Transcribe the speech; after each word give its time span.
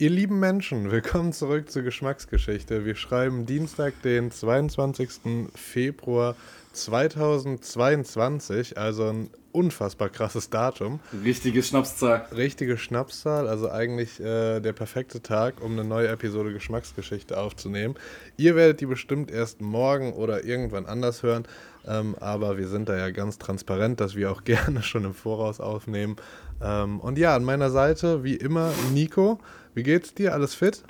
Ihr 0.00 0.08
lieben 0.08 0.40
Menschen, 0.40 0.90
willkommen 0.90 1.34
zurück 1.34 1.70
zur 1.70 1.82
Geschmacksgeschichte. 1.82 2.86
Wir 2.86 2.94
schreiben 2.94 3.44
Dienstag, 3.44 4.00
den 4.00 4.30
22. 4.30 5.50
Februar 5.54 6.36
2022, 6.72 8.78
also 8.78 9.10
ein 9.10 9.28
unfassbar 9.52 10.08
krasses 10.08 10.50
Datum. 10.50 11.00
Richtige 11.24 11.62
Schnapszahl. 11.62 12.26
Richtige 12.34 12.78
Schnapszahl, 12.78 13.48
also 13.48 13.70
eigentlich 13.70 14.20
äh, 14.20 14.60
der 14.60 14.72
perfekte 14.72 15.22
Tag, 15.22 15.62
um 15.62 15.72
eine 15.72 15.84
neue 15.84 16.08
Episode 16.08 16.52
Geschmacksgeschichte 16.52 17.38
aufzunehmen. 17.38 17.94
Ihr 18.36 18.56
werdet 18.56 18.80
die 18.80 18.86
bestimmt 18.86 19.30
erst 19.30 19.60
morgen 19.60 20.12
oder 20.12 20.44
irgendwann 20.44 20.86
anders 20.86 21.22
hören, 21.22 21.46
ähm, 21.86 22.14
aber 22.20 22.58
wir 22.58 22.68
sind 22.68 22.88
da 22.88 22.96
ja 22.96 23.10
ganz 23.10 23.38
transparent, 23.38 24.00
dass 24.00 24.14
wir 24.14 24.30
auch 24.30 24.44
gerne 24.44 24.82
schon 24.82 25.04
im 25.04 25.14
Voraus 25.14 25.60
aufnehmen. 25.60 26.16
Ähm, 26.62 27.00
und 27.00 27.18
ja, 27.18 27.34
an 27.34 27.44
meiner 27.44 27.70
Seite, 27.70 28.24
wie 28.24 28.36
immer, 28.36 28.72
Nico. 28.92 29.40
Wie 29.74 29.82
geht's 29.82 30.14
dir? 30.14 30.32
Alles 30.32 30.54
fit? 30.54 30.82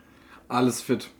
Alles 0.48 0.81
fit. 0.81 1.11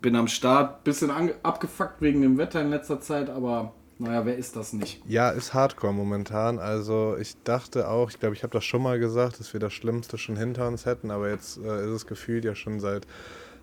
Bin 0.00 0.16
am 0.16 0.28
Start. 0.28 0.84
Bisschen 0.84 1.10
abgefuckt 1.42 2.00
wegen 2.00 2.22
dem 2.22 2.38
Wetter 2.38 2.60
in 2.60 2.70
letzter 2.70 3.00
Zeit, 3.00 3.30
aber 3.30 3.72
naja, 4.02 4.26
wer 4.26 4.36
ist 4.36 4.56
das 4.56 4.72
nicht? 4.72 5.00
Ja, 5.06 5.30
ist 5.30 5.54
Hardcore 5.54 5.94
momentan. 5.94 6.58
Also 6.58 7.16
ich 7.20 7.36
dachte 7.44 7.88
auch, 7.88 8.10
ich 8.10 8.18
glaube, 8.18 8.34
ich 8.34 8.42
habe 8.42 8.52
das 8.52 8.64
schon 8.64 8.82
mal 8.82 8.98
gesagt, 8.98 9.38
dass 9.38 9.52
wir 9.52 9.60
das 9.60 9.72
Schlimmste 9.72 10.18
schon 10.18 10.36
hinter 10.36 10.66
uns 10.66 10.86
hätten, 10.86 11.12
aber 11.12 11.30
jetzt 11.30 11.58
äh, 11.58 11.84
ist 11.84 11.90
es 11.90 12.06
gefühlt 12.06 12.44
ja 12.44 12.56
schon 12.56 12.80
seit, 12.80 13.06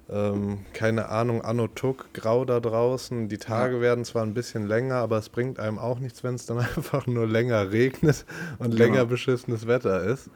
ähm, 0.10 0.60
keine 0.72 1.10
Ahnung, 1.10 1.42
Anno 1.42 1.68
Tuck, 1.68 2.14
grau 2.14 2.46
da 2.46 2.62
draußen. 2.62 3.28
Die 3.28 3.38
Tage 3.38 3.76
ja. 3.76 3.82
werden 3.82 4.06
zwar 4.06 4.24
ein 4.24 4.34
bisschen 4.34 4.66
länger, 4.66 4.96
aber 4.96 5.18
es 5.18 5.28
bringt 5.28 5.60
einem 5.60 5.78
auch 5.78 6.00
nichts, 6.00 6.24
wenn 6.24 6.36
es 6.36 6.46
dann 6.46 6.60
einfach 6.76 7.06
nur 7.06 7.28
länger 7.28 7.72
regnet 7.72 8.26
und 8.60 8.72
genau. 8.72 8.84
länger 8.84 9.06
beschissenes 9.06 9.68
Wetter 9.68 10.04
ist. 10.06 10.30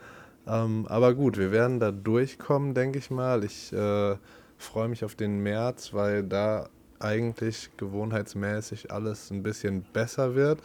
Ähm, 0.46 0.86
aber 0.90 1.14
gut, 1.14 1.38
wir 1.38 1.54
werden 1.54 1.80
da 1.80 1.92
durchkommen, 1.92 2.74
denke 2.74 3.00
ich 3.00 3.10
mal. 3.10 3.46
Ich 3.46 3.72
äh, 3.72 4.18
freue 4.58 4.90
mich 4.90 5.06
auf 5.06 5.16
den 5.16 5.40
März, 5.44 5.94
weil 5.94 6.24
da 6.24 6.68
eigentlich 7.04 7.70
gewohnheitsmäßig 7.78 8.92
alles 8.92 9.30
ein 9.32 9.44
bisschen 9.44 9.84
besser 9.94 10.36
wird. 10.36 10.60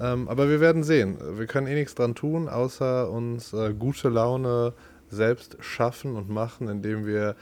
Ähm, 0.00 0.28
aber 0.28 0.48
wir 0.48 0.60
werden 0.60 0.82
sehen. 0.82 1.18
Wir 1.36 1.46
können 1.46 1.66
eh 1.66 1.74
nichts 1.74 1.94
dran 1.94 2.14
tun, 2.14 2.48
außer 2.48 3.10
uns 3.10 3.52
äh, 3.52 3.74
gute 3.74 4.08
Laune 4.08 4.72
selbst 5.10 5.56
schaffen 5.60 6.16
und 6.16 6.30
machen, 6.30 6.68
indem 6.68 7.04
wir 7.06 7.34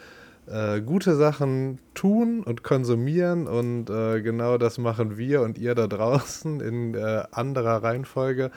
äh, 0.47 0.81
gute 0.81 1.15
Sachen 1.15 1.79
tun 1.95 2.43
und 2.43 2.63
konsumieren. 2.63 3.47
Und 3.47 3.91
äh, 3.91 4.21
genau 4.23 4.59
das 4.59 4.79
machen 4.79 5.19
wir 5.19 5.43
und 5.43 5.59
ihr 5.59 5.75
da 5.75 5.87
draußen 5.87 6.61
in 6.61 6.95
äh, 6.95 7.25
anderer 7.31 7.83
Reihenfolge. 7.83 8.51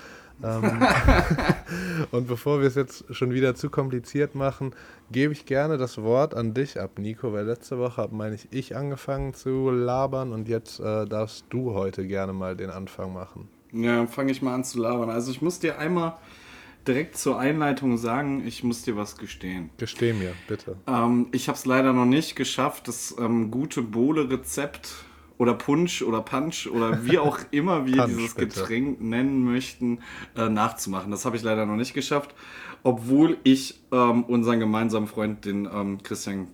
Ähm, 0.44 0.82
und 2.12 2.28
bevor 2.28 2.60
wir 2.60 2.68
es 2.68 2.76
jetzt 2.76 3.06
schon 3.14 3.32
wieder 3.34 3.56
zu 3.56 3.70
kompliziert 3.70 4.36
machen, 4.36 4.74
gebe 5.12 5.34
ich 5.34 5.46
gerne 5.46 5.78
das 5.78 6.02
Wort 6.02 6.34
an 6.34 6.54
dich 6.54 6.80
ab, 6.80 6.98
Nico, 6.98 7.34
weil 7.34 7.46
letzte 7.46 7.78
Woche 7.78 7.98
habe, 7.98 8.16
meine 8.16 8.36
ich, 8.36 8.48
ich 8.52 8.76
angefangen 8.76 9.34
zu 9.34 9.70
labern 9.70 10.34
und 10.34 10.48
jetzt 10.48 10.80
äh, 10.80 11.06
darfst 11.06 11.46
du 11.50 11.74
heute 11.74 12.06
gerne 12.06 12.34
mal 12.34 12.56
den 12.56 12.70
Anfang 12.70 13.14
machen. 13.14 13.48
Ja, 13.72 14.06
fange 14.08 14.32
ich 14.32 14.42
mal 14.42 14.54
an 14.54 14.64
zu 14.64 14.80
labern. 14.80 15.10
Also 15.10 15.32
ich 15.32 15.42
muss 15.42 15.60
dir 15.60 15.80
einmal 15.80 16.18
direkt 16.88 17.18
zur 17.18 17.40
Einleitung 17.40 17.98
sagen, 17.98 18.46
ich 18.46 18.64
muss 18.64 18.82
dir 18.82 18.98
was 18.98 19.18
gestehen. 19.18 19.70
Gesteh 19.78 20.14
mir, 20.14 20.34
bitte. 20.48 20.78
Ähm, 20.88 21.28
ich 21.32 21.48
habe 21.48 21.58
es 21.58 21.66
leider 21.66 21.94
noch 21.94 22.06
nicht 22.06 22.36
geschafft, 22.36 22.88
das 22.88 23.16
ähm, 23.20 23.52
gute 23.52 23.82
Bohle-Rezept 23.82 25.06
oder 25.42 25.56
Punsch 25.56 26.04
oder 26.04 26.22
Punch 26.22 26.68
oder 26.68 27.04
wie 27.04 27.18
auch 27.18 27.40
immer 27.50 27.88
wir 27.88 28.04
Punch, 28.04 28.10
dieses 28.10 28.36
Getränk 28.36 29.00
bitte. 29.00 29.10
nennen 29.10 29.44
möchten, 29.44 29.98
äh, 30.38 30.50
nachzumachen. 30.50 31.10
Das 31.10 31.26
habe 31.26 31.36
ich 31.36 31.42
leider 31.42 31.66
noch 31.66 31.78
nicht 31.78 31.96
geschafft, 31.96 32.36
obwohl 32.84 33.38
ich 33.44 33.80
ähm, 33.92 34.24
unseren 34.26 34.60
gemeinsamen 34.60 35.08
Freund, 35.08 35.44
den 35.46 35.66
ähm, 35.66 36.04
Christian 36.04 36.48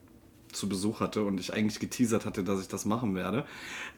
zu 0.54 0.70
Besuch 0.70 1.02
hatte 1.02 1.26
und 1.26 1.38
ich 1.38 1.54
eigentlich 1.54 1.82
geteasert 1.82 2.26
hatte, 2.26 2.46
dass 2.46 2.62
ich 2.62 2.70
das 2.70 2.86
machen 2.86 3.14
werde. 3.14 3.44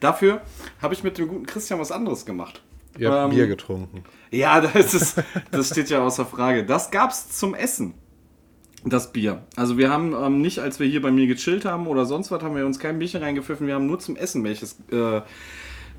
Dafür 0.00 0.40
habe 0.82 0.92
ich 0.92 1.04
mit 1.04 1.18
dem 1.18 1.28
guten 1.28 1.46
Christian 1.46 1.78
was 1.78 1.92
anderes 1.92 2.26
gemacht. 2.26 2.60
Ihr 2.98 3.12
habt 3.12 3.30
ähm, 3.30 3.36
Bier 3.36 3.46
getrunken. 3.46 4.02
Ja, 4.32 4.60
das, 4.74 4.92
ist, 4.92 5.22
das 5.52 5.68
steht 5.68 5.88
ja 5.90 6.02
außer 6.02 6.26
Frage. 6.26 6.66
Das 6.66 6.90
gab 6.90 7.12
es 7.12 7.28
zum 7.28 7.54
Essen 7.54 7.94
das 8.84 9.12
Bier. 9.12 9.42
Also 9.56 9.76
wir 9.78 9.90
haben 9.90 10.14
ähm, 10.14 10.40
nicht, 10.40 10.58
als 10.58 10.80
wir 10.80 10.86
hier 10.86 11.02
bei 11.02 11.10
mir 11.10 11.26
gechillt 11.26 11.64
haben 11.64 11.86
oder 11.86 12.06
sonst 12.06 12.30
was, 12.30 12.42
haben 12.42 12.56
wir 12.56 12.64
uns 12.64 12.78
kein 12.78 12.98
Bierchen 12.98 13.22
reingepfiffen. 13.22 13.66
Wir 13.66 13.74
haben 13.74 13.86
nur 13.86 13.98
zum 13.98 14.16
Essen 14.16 14.42
welches 14.44 14.78
äh, 14.90 15.20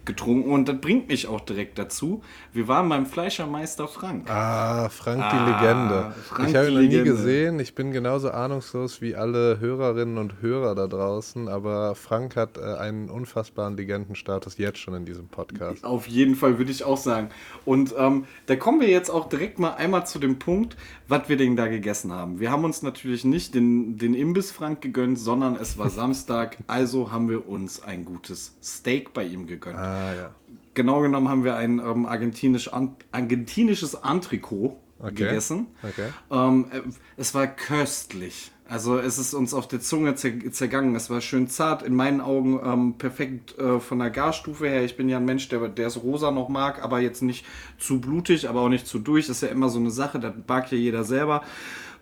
getrunken 0.05 0.51
und 0.51 0.67
das 0.67 0.81
bringt 0.81 1.07
mich 1.09 1.27
auch 1.27 1.41
direkt 1.41 1.77
dazu. 1.77 2.23
Wir 2.53 2.67
waren 2.67 2.89
beim 2.89 3.05
Fleischermeister 3.05 3.87
Frank. 3.87 4.29
Ah, 4.29 4.89
Frank 4.89 5.21
ah, 5.21 5.31
die 5.31 5.51
Legende. 5.51 6.13
Frank 6.27 6.49
ich 6.49 6.55
habe 6.55 6.67
ihn 6.69 6.73
noch 6.73 6.81
nie 6.81 7.03
gesehen. 7.03 7.59
Ich 7.59 7.75
bin 7.75 7.91
genauso 7.91 8.31
ahnungslos 8.31 9.01
wie 9.01 9.15
alle 9.15 9.59
Hörerinnen 9.59 10.17
und 10.17 10.41
Hörer 10.41 10.73
da 10.73 10.87
draußen, 10.87 11.47
aber 11.47 11.95
Frank 11.95 12.35
hat 12.35 12.57
äh, 12.57 12.61
einen 12.61 13.09
unfassbaren 13.09 13.77
Legendenstatus 13.77 14.57
jetzt 14.57 14.79
schon 14.79 14.95
in 14.95 15.05
diesem 15.05 15.27
Podcast. 15.27 15.83
Auf 15.83 16.07
jeden 16.07 16.35
Fall 16.35 16.57
würde 16.57 16.71
ich 16.71 16.83
auch 16.83 16.97
sagen. 16.97 17.29
Und 17.65 17.93
ähm, 17.97 18.25
da 18.47 18.55
kommen 18.55 18.81
wir 18.81 18.89
jetzt 18.89 19.09
auch 19.09 19.29
direkt 19.29 19.59
mal 19.59 19.73
einmal 19.75 20.07
zu 20.07 20.17
dem 20.17 20.39
Punkt, 20.39 20.77
was 21.07 21.29
wir 21.29 21.37
denn 21.37 21.55
da 21.55 21.67
gegessen 21.67 22.11
haben. 22.11 22.39
Wir 22.39 22.51
haben 22.51 22.63
uns 22.63 22.81
natürlich 22.81 23.23
nicht 23.23 23.53
den, 23.53 23.97
den 23.97 24.15
Imbiss 24.15 24.51
Frank 24.51 24.81
gegönnt, 24.81 25.19
sondern 25.19 25.55
es 25.55 25.77
war 25.77 25.89
Samstag, 25.91 26.57
also 26.67 27.11
haben 27.11 27.29
wir 27.29 27.47
uns 27.47 27.83
ein 27.83 28.05
gutes 28.05 28.55
Steak 28.63 29.13
bei 29.13 29.25
ihm 29.25 29.45
gegönnt. 29.45 29.77
Ah. 29.77 29.90
Ah, 29.91 30.13
ja. 30.15 30.35
Genau 30.73 31.01
genommen 31.01 31.27
haben 31.27 31.43
wir 31.43 31.55
ein 31.55 31.79
ähm, 31.79 32.05
argentinisch, 32.05 32.71
an, 32.71 32.95
argentinisches 33.11 34.01
Antrikot 34.01 34.77
okay. 34.99 35.13
gegessen. 35.13 35.67
Okay. 35.83 36.09
Ähm, 36.31 36.65
äh, 36.71 36.81
es 37.17 37.33
war 37.35 37.47
köstlich. 37.47 38.51
Also 38.71 38.97
es 38.97 39.17
ist 39.17 39.33
uns 39.33 39.53
auf 39.53 39.67
der 39.67 39.81
Zunge 39.81 40.15
zergangen. 40.15 40.95
Es 40.95 41.09
war 41.09 41.19
schön 41.19 41.49
zart, 41.49 41.83
in 41.83 41.93
meinen 41.93 42.21
Augen 42.21 42.57
ähm, 42.63 42.93
perfekt 42.97 43.57
äh, 43.59 43.81
von 43.81 43.99
der 43.99 44.11
Garstufe 44.11 44.65
her. 44.65 44.85
Ich 44.85 44.95
bin 44.95 45.09
ja 45.09 45.17
ein 45.17 45.25
Mensch, 45.25 45.49
der, 45.49 45.67
der 45.67 45.87
es 45.87 46.01
rosa 46.01 46.31
noch 46.31 46.47
mag, 46.47 46.81
aber 46.81 47.01
jetzt 47.01 47.21
nicht 47.21 47.45
zu 47.77 47.99
blutig, 47.99 48.47
aber 48.47 48.61
auch 48.61 48.69
nicht 48.69 48.87
zu 48.87 48.99
durch. 48.99 49.27
Das 49.27 49.37
ist 49.37 49.41
ja 49.41 49.49
immer 49.49 49.67
so 49.67 49.77
eine 49.77 49.91
Sache, 49.91 50.19
das 50.19 50.33
mag 50.47 50.71
ja 50.71 50.77
jeder 50.77 51.03
selber. 51.03 51.43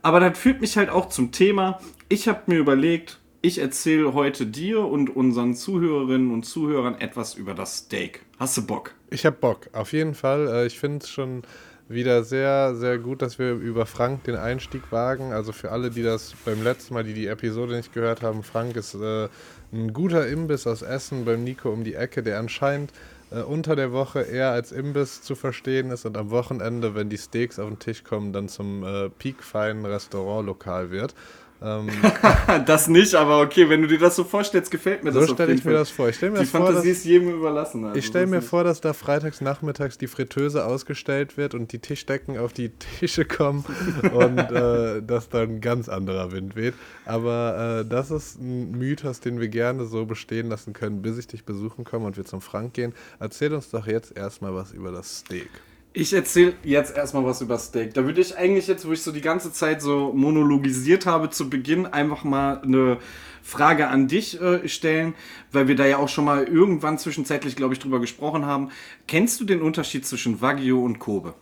Aber 0.03 0.19
das 0.19 0.37
führt 0.37 0.61
mich 0.61 0.77
halt 0.77 0.91
auch 0.91 1.09
zum 1.09 1.31
Thema. 1.31 1.79
Ich 2.07 2.27
habe 2.27 2.41
mir 2.45 2.59
überlegt, 2.59 3.18
ich 3.41 3.59
erzähle 3.59 4.13
heute 4.13 4.45
dir 4.45 4.81
und 4.81 5.15
unseren 5.15 5.55
Zuhörerinnen 5.55 6.31
und 6.31 6.43
Zuhörern 6.43 6.95
etwas 6.95 7.35
über 7.35 7.53
das 7.53 7.77
Steak. 7.77 8.21
Hast 8.37 8.57
du 8.57 8.65
Bock? 8.65 8.93
Ich 9.09 9.25
habe 9.25 9.37
Bock, 9.37 9.69
auf 9.73 9.93
jeden 9.93 10.13
Fall. 10.13 10.47
Äh, 10.47 10.65
ich 10.65 10.79
finde 10.79 10.99
es 10.99 11.09
schon 11.09 11.43
wieder 11.87 12.23
sehr, 12.23 12.75
sehr 12.75 12.99
gut, 12.99 13.21
dass 13.21 13.39
wir 13.39 13.53
über 13.53 13.85
Frank 13.85 14.23
den 14.25 14.35
Einstieg 14.35 14.91
wagen. 14.91 15.33
Also 15.33 15.51
für 15.51 15.71
alle, 15.71 15.89
die 15.89 16.03
das 16.03 16.33
beim 16.45 16.63
letzten 16.63 16.93
Mal, 16.93 17.03
die 17.03 17.13
die 17.13 17.27
Episode 17.27 17.75
nicht 17.75 17.93
gehört 17.93 18.21
haben, 18.21 18.43
Frank 18.43 18.75
ist 18.75 18.93
äh, 18.93 19.27
ein 19.71 19.93
guter 19.93 20.27
Imbiss 20.27 20.67
aus 20.67 20.81
Essen 20.81 21.25
beim 21.25 21.43
Nico 21.43 21.69
um 21.69 21.83
die 21.83 21.95
Ecke, 21.95 22.21
der 22.21 22.39
anscheinend 22.39 22.91
äh, 23.31 23.41
unter 23.41 23.75
der 23.75 23.91
Woche 23.91 24.21
eher 24.21 24.51
als 24.51 24.71
Imbiss 24.71 25.21
zu 25.21 25.35
verstehen 25.35 25.89
ist 25.91 26.05
und 26.05 26.17
am 26.17 26.29
Wochenende, 26.29 26.93
wenn 26.93 27.09
die 27.09 27.17
Steaks 27.17 27.57
auf 27.57 27.67
den 27.67 27.79
Tisch 27.79 28.03
kommen, 28.03 28.33
dann 28.33 28.49
zum 28.49 28.83
äh, 28.83 29.09
peakfeinen 29.09 29.85
Restaurantlokal 29.85 30.91
wird. 30.91 31.15
Ähm, 31.61 31.89
das 32.65 32.87
nicht, 32.87 33.15
aber 33.15 33.41
okay, 33.41 33.67
wenn 33.69 33.81
du 33.81 33.87
dir 33.87 33.99
das 33.99 34.15
so 34.15 34.23
vorstellst, 34.23 34.71
gefällt 34.71 35.03
mir 35.03 35.11
das. 35.11 35.27
So 35.27 35.33
stelle 35.33 35.53
ich 35.53 35.65
mir 35.65 35.73
das 35.73 35.89
vor. 35.89 36.07
Ich 36.07 36.21
mir 36.21 36.31
die 36.39 36.45
vor, 36.45 36.65
Fantasie 36.65 36.91
ist 36.91 37.05
jedem 37.05 37.29
überlassen. 37.29 37.83
Also 37.83 37.97
ich 37.97 38.05
stelle 38.05 38.27
mir 38.27 38.41
vor, 38.41 38.63
dass 38.63 38.79
da 38.79 38.93
freitags 38.93 39.41
nachmittags 39.41 39.97
die 39.97 40.07
Fritteuse 40.07 40.65
ausgestellt 40.65 41.35
wird 41.37 41.53
und 41.53 41.71
die 41.73 41.79
Tischdecken 41.79 42.37
auf 42.37 42.53
die 42.53 42.69
Tische 42.69 43.25
kommen 43.25 43.65
und 44.13 44.39
äh, 44.39 45.01
dass 45.01 45.29
dann 45.29 45.49
ein 45.49 45.61
ganz 45.61 45.89
anderer 45.89 46.31
Wind 46.31 46.55
weht. 46.55 46.75
Aber 47.05 47.81
äh, 47.81 47.89
das 47.89 48.09
ist 48.11 48.39
ein 48.39 48.71
Mythos, 48.71 49.19
den 49.19 49.39
wir 49.39 49.49
gerne 49.49 49.85
so 49.85 50.05
bestehen 50.05 50.47
lassen 50.47 50.73
können, 50.73 51.01
bis 51.01 51.17
ich 51.17 51.27
dich 51.27 51.43
besuchen 51.43 51.83
komme 51.83 52.05
und 52.05 52.15
wir 52.15 52.25
zum 52.25 52.41
Frank 52.41 52.73
gehen. 52.73 52.93
Erzähl 53.19 53.53
uns 53.53 53.69
doch 53.69 53.85
jetzt 53.85 54.15
erstmal 54.15 54.55
was 54.55 54.71
über 54.71 54.91
das 54.91 55.19
Steak. 55.19 55.49
Ich 55.99 56.13
erzähle 56.13 56.53
jetzt 56.63 56.95
erstmal 56.95 57.25
was 57.25 57.41
über 57.41 57.59
Steak. 57.59 57.93
Da 57.93 58.05
würde 58.05 58.21
ich 58.21 58.37
eigentlich 58.37 58.67
jetzt, 58.67 58.87
wo 58.87 58.93
ich 58.93 59.01
so 59.01 59.11
die 59.11 59.19
ganze 59.19 59.51
Zeit 59.51 59.81
so 59.81 60.13
monologisiert 60.13 61.05
habe 61.05 61.29
zu 61.29 61.49
Beginn, 61.49 61.85
einfach 61.85 62.23
mal 62.23 62.61
eine 62.61 62.99
Frage 63.43 63.89
an 63.89 64.07
dich 64.07 64.39
äh, 64.39 64.65
stellen, 64.69 65.13
weil 65.51 65.67
wir 65.67 65.75
da 65.75 65.85
ja 65.85 65.97
auch 65.97 66.07
schon 66.07 66.23
mal 66.23 66.45
irgendwann 66.45 66.97
zwischenzeitlich, 66.97 67.57
glaube 67.57 67.73
ich, 67.73 67.81
drüber 67.81 67.99
gesprochen 67.99 68.45
haben. 68.45 68.69
Kennst 69.07 69.41
du 69.41 69.43
den 69.43 69.61
Unterschied 69.61 70.05
zwischen 70.05 70.39
Wagyu 70.39 70.81
und 70.85 70.99
Kobe? 70.99 71.33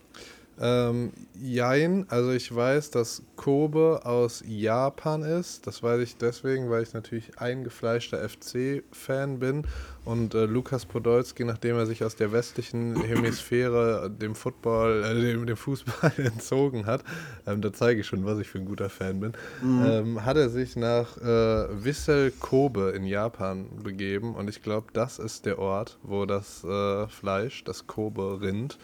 Ähm, 0.60 1.12
jein, 1.40 2.06
also 2.08 2.32
ich 2.32 2.54
weiß, 2.54 2.90
dass 2.90 3.22
Kobe 3.36 4.00
aus 4.04 4.42
Japan 4.46 5.22
ist. 5.22 5.66
Das 5.66 5.82
weiß 5.82 6.00
ich 6.00 6.16
deswegen, 6.16 6.68
weil 6.70 6.82
ich 6.82 6.94
natürlich 6.94 7.38
eingefleischter 7.38 8.28
FC-Fan 8.28 9.38
bin. 9.38 9.66
Und 10.04 10.34
äh, 10.34 10.46
Lukas 10.46 10.86
Podolski, 10.86 11.44
nachdem 11.44 11.76
er 11.76 11.86
sich 11.86 12.02
aus 12.02 12.16
der 12.16 12.32
westlichen 12.32 12.96
Hemisphäre 13.02 14.10
dem 14.10 14.34
Football, 14.34 15.04
äh, 15.04 15.14
dem, 15.14 15.46
dem, 15.46 15.56
Fußball 15.56 16.12
entzogen 16.16 16.86
hat, 16.86 17.04
ähm, 17.46 17.60
da 17.60 17.72
zeige 17.72 18.00
ich 18.00 18.06
schon, 18.06 18.24
was 18.24 18.38
ich 18.38 18.48
für 18.48 18.58
ein 18.58 18.64
guter 18.64 18.88
Fan 18.88 19.20
bin, 19.20 19.32
mhm. 19.62 19.84
ähm, 19.86 20.24
hat 20.24 20.36
er 20.36 20.48
sich 20.48 20.76
nach 20.76 21.18
äh, 21.18 21.84
Wissel 21.84 22.32
Kobe 22.32 22.92
in 22.96 23.04
Japan 23.04 23.66
begeben. 23.84 24.34
Und 24.34 24.48
ich 24.48 24.62
glaube, 24.62 24.88
das 24.92 25.18
ist 25.18 25.46
der 25.46 25.58
Ort, 25.58 25.98
wo 26.02 26.24
das 26.24 26.64
äh, 26.64 27.06
Fleisch, 27.08 27.62
das 27.64 27.86
Kobe-Rind, 27.86 28.78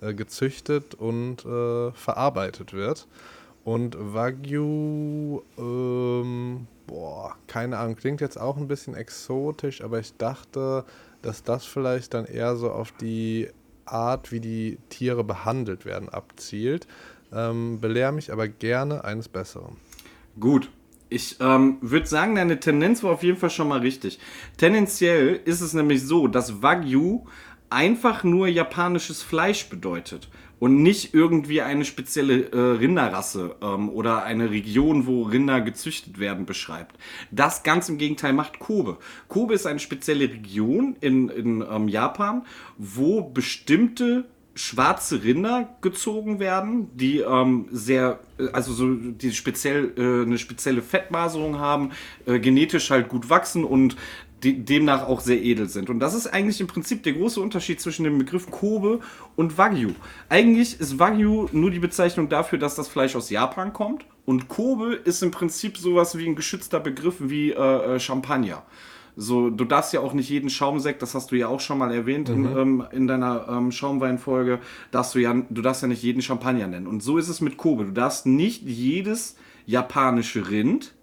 äh, 0.00 0.14
gezüchtet 0.14 0.94
und 0.94 1.44
äh, 1.44 1.92
verarbeitet 1.92 2.72
wird. 2.72 3.06
Und 3.64 3.96
Wagyu, 3.98 5.42
ähm, 5.58 6.66
boah, 6.86 7.36
keine 7.46 7.78
Ahnung, 7.78 7.96
klingt 7.96 8.20
jetzt 8.20 8.40
auch 8.40 8.56
ein 8.56 8.68
bisschen 8.68 8.94
exotisch, 8.94 9.82
aber 9.82 9.98
ich 9.98 10.16
dachte, 10.16 10.84
dass 11.22 11.42
das 11.42 11.64
vielleicht 11.64 12.14
dann 12.14 12.24
eher 12.24 12.56
so 12.56 12.70
auf 12.70 12.92
die 12.92 13.48
Art, 13.84 14.32
wie 14.32 14.40
die 14.40 14.78
Tiere 14.88 15.24
behandelt 15.24 15.84
werden, 15.84 16.08
abzielt. 16.08 16.86
Ähm, 17.32 17.80
belehr 17.80 18.12
mich 18.12 18.32
aber 18.32 18.48
gerne 18.48 19.04
eines 19.04 19.28
Besseren. 19.28 19.76
Gut. 20.38 20.70
Ich 21.10 21.36
ähm, 21.40 21.78
würde 21.80 22.06
sagen, 22.06 22.34
deine 22.34 22.60
Tendenz 22.60 23.02
war 23.02 23.12
auf 23.12 23.22
jeden 23.22 23.38
Fall 23.38 23.50
schon 23.50 23.68
mal 23.68 23.80
richtig. 23.80 24.18
Tendenziell 24.58 25.40
ist 25.44 25.62
es 25.62 25.72
nämlich 25.72 26.06
so, 26.06 26.28
dass 26.28 26.62
Wagyu 26.62 27.24
einfach 27.70 28.24
nur 28.24 28.48
japanisches 28.48 29.22
Fleisch 29.22 29.68
bedeutet 29.68 30.28
und 30.58 30.82
nicht 30.82 31.14
irgendwie 31.14 31.62
eine 31.62 31.84
spezielle 31.84 32.50
äh, 32.50 32.78
Rinderrasse 32.78 33.56
ähm, 33.62 33.88
oder 33.90 34.24
eine 34.24 34.50
Region, 34.50 35.06
wo 35.06 35.22
Rinder 35.22 35.60
gezüchtet 35.60 36.18
werden, 36.18 36.46
beschreibt. 36.46 36.96
Das 37.30 37.62
ganz 37.62 37.88
im 37.88 37.98
Gegenteil 37.98 38.32
macht 38.32 38.58
Kobe. 38.58 38.98
Kobe 39.28 39.54
ist 39.54 39.66
eine 39.66 39.78
spezielle 39.78 40.24
Region 40.24 40.96
in, 41.00 41.28
in 41.28 41.64
ähm, 41.68 41.88
Japan, 41.88 42.44
wo 42.76 43.22
bestimmte 43.22 44.24
schwarze 44.58 45.22
Rinder 45.22 45.76
gezogen 45.82 46.40
werden, 46.40 46.90
die 46.96 47.20
ähm, 47.20 47.68
sehr, 47.70 48.18
äh, 48.38 48.48
also 48.52 48.72
so, 48.72 48.92
die 48.92 49.30
speziell 49.32 49.92
äh, 49.96 50.26
eine 50.26 50.36
spezielle 50.36 50.82
Fettmaserung 50.82 51.60
haben, 51.60 51.92
äh, 52.26 52.40
genetisch 52.40 52.90
halt 52.90 53.08
gut 53.08 53.30
wachsen 53.30 53.62
und 53.62 53.96
die 54.42 54.64
demnach 54.64 55.06
auch 55.06 55.20
sehr 55.20 55.42
edel 55.42 55.68
sind. 55.68 55.90
Und 55.90 56.00
das 56.00 56.14
ist 56.14 56.26
eigentlich 56.26 56.60
im 56.60 56.66
Prinzip 56.66 57.02
der 57.02 57.14
große 57.14 57.40
Unterschied 57.40 57.80
zwischen 57.80 58.04
dem 58.04 58.18
Begriff 58.18 58.50
Kobe 58.50 59.00
und 59.36 59.58
Wagyu. 59.58 59.90
Eigentlich 60.28 60.80
ist 60.80 60.98
Wagyu 60.98 61.48
nur 61.52 61.70
die 61.70 61.78
Bezeichnung 61.78 62.28
dafür, 62.28 62.58
dass 62.58 62.74
das 62.74 62.88
Fleisch 62.88 63.16
aus 63.16 63.30
Japan 63.30 63.72
kommt. 63.72 64.04
Und 64.24 64.48
Kobe 64.48 64.94
ist 64.94 65.22
im 65.22 65.30
Prinzip 65.30 65.78
sowas 65.78 66.16
wie 66.18 66.26
ein 66.26 66.36
geschützter 66.36 66.80
Begriff 66.80 67.16
wie 67.18 67.52
äh, 67.52 67.96
äh 67.96 68.00
Champagner. 68.00 68.62
So, 69.20 69.50
du 69.50 69.64
darfst 69.64 69.92
ja 69.92 69.98
auch 69.98 70.12
nicht 70.12 70.28
jeden 70.28 70.48
Schaumsekt, 70.48 71.02
das 71.02 71.16
hast 71.16 71.32
du 71.32 71.36
ja 71.36 71.48
auch 71.48 71.58
schon 71.58 71.78
mal 71.78 71.92
erwähnt 71.92 72.28
mhm. 72.28 72.44
in, 72.46 72.56
ähm, 72.56 72.84
in, 72.92 73.06
deiner 73.08 73.48
ähm, 73.48 73.72
Schaumweinfolge, 73.72 74.60
darfst 74.92 75.16
du 75.16 75.18
ja, 75.18 75.34
du 75.34 75.60
darfst 75.60 75.82
ja 75.82 75.88
nicht 75.88 76.04
jeden 76.04 76.22
Champagner 76.22 76.68
nennen. 76.68 76.86
Und 76.86 77.02
so 77.02 77.18
ist 77.18 77.28
es 77.28 77.40
mit 77.40 77.56
Kobe. 77.56 77.86
Du 77.86 77.90
darfst 77.90 78.26
nicht 78.26 78.62
jedes 78.62 79.34
japanische 79.66 80.48
Rind 80.50 80.94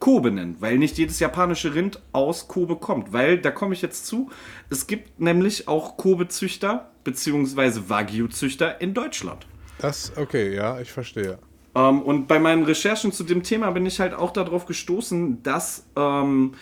Kobe 0.00 0.30
nennen, 0.30 0.56
weil 0.60 0.78
nicht 0.78 0.98
jedes 0.98 1.20
japanische 1.20 1.74
Rind 1.74 2.00
aus 2.12 2.48
Kobe 2.48 2.76
kommt. 2.76 3.12
Weil, 3.12 3.38
da 3.38 3.50
komme 3.50 3.74
ich 3.74 3.82
jetzt 3.82 4.06
zu, 4.06 4.30
es 4.70 4.86
gibt 4.86 5.20
nämlich 5.20 5.68
auch 5.68 5.96
Kobe-Züchter 5.96 6.90
bzw. 7.04 7.82
Wagyu-Züchter 7.88 8.80
in 8.80 8.94
Deutschland. 8.94 9.46
Das, 9.78 10.12
okay, 10.16 10.54
ja, 10.54 10.80
ich 10.80 10.90
verstehe. 10.90 11.38
Ähm, 11.74 12.02
und 12.02 12.26
bei 12.26 12.38
meinen 12.38 12.64
Recherchen 12.64 13.12
zu 13.12 13.24
dem 13.24 13.42
Thema 13.42 13.70
bin 13.70 13.86
ich 13.86 14.00
halt 14.00 14.14
auch 14.14 14.32
darauf 14.32 14.66
gestoßen, 14.66 15.42
dass 15.42 15.86
ähm, 15.96 16.54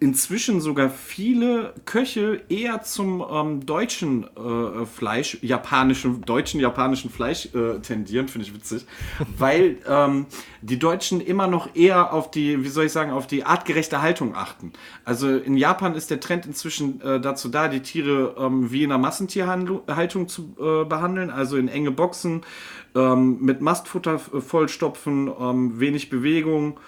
inzwischen 0.00 0.60
sogar 0.60 0.90
viele 0.90 1.74
Köche 1.84 2.42
eher 2.48 2.82
zum 2.82 3.24
ähm, 3.30 3.66
deutschen 3.66 4.24
äh, 4.24 4.86
Fleisch, 4.86 5.38
japanischen, 5.42 6.22
deutschen, 6.22 6.60
japanischen 6.60 7.10
Fleisch 7.10 7.48
äh, 7.54 7.80
tendieren, 7.80 8.28
finde 8.28 8.46
ich 8.46 8.54
witzig, 8.54 8.86
weil 9.38 9.78
ähm, 9.86 10.26
die 10.62 10.78
Deutschen 10.78 11.20
immer 11.20 11.46
noch 11.46 11.74
eher 11.74 12.12
auf 12.12 12.30
die, 12.30 12.64
wie 12.64 12.68
soll 12.68 12.86
ich 12.86 12.92
sagen, 12.92 13.10
auf 13.10 13.26
die 13.26 13.44
artgerechte 13.44 14.00
Haltung 14.02 14.34
achten. 14.34 14.72
Also 15.04 15.36
in 15.36 15.56
Japan 15.56 15.94
ist 15.94 16.10
der 16.10 16.20
Trend 16.20 16.46
inzwischen 16.46 17.00
äh, 17.00 17.20
dazu 17.20 17.48
da, 17.48 17.68
die 17.68 17.80
Tiere 17.80 18.36
ähm, 18.38 18.70
wie 18.70 18.84
in 18.84 18.92
einer 18.92 19.00
Massentierhaltung 19.00 20.28
zu 20.28 20.54
äh, 20.58 20.84
behandeln, 20.84 21.30
also 21.30 21.56
in 21.56 21.68
enge 21.68 21.90
Boxen, 21.90 22.42
ähm, 22.94 23.38
mit 23.40 23.60
Mastfutter 23.60 24.18
vollstopfen, 24.18 25.30
ähm, 25.40 25.80
wenig 25.80 26.10
Bewegung. 26.10 26.78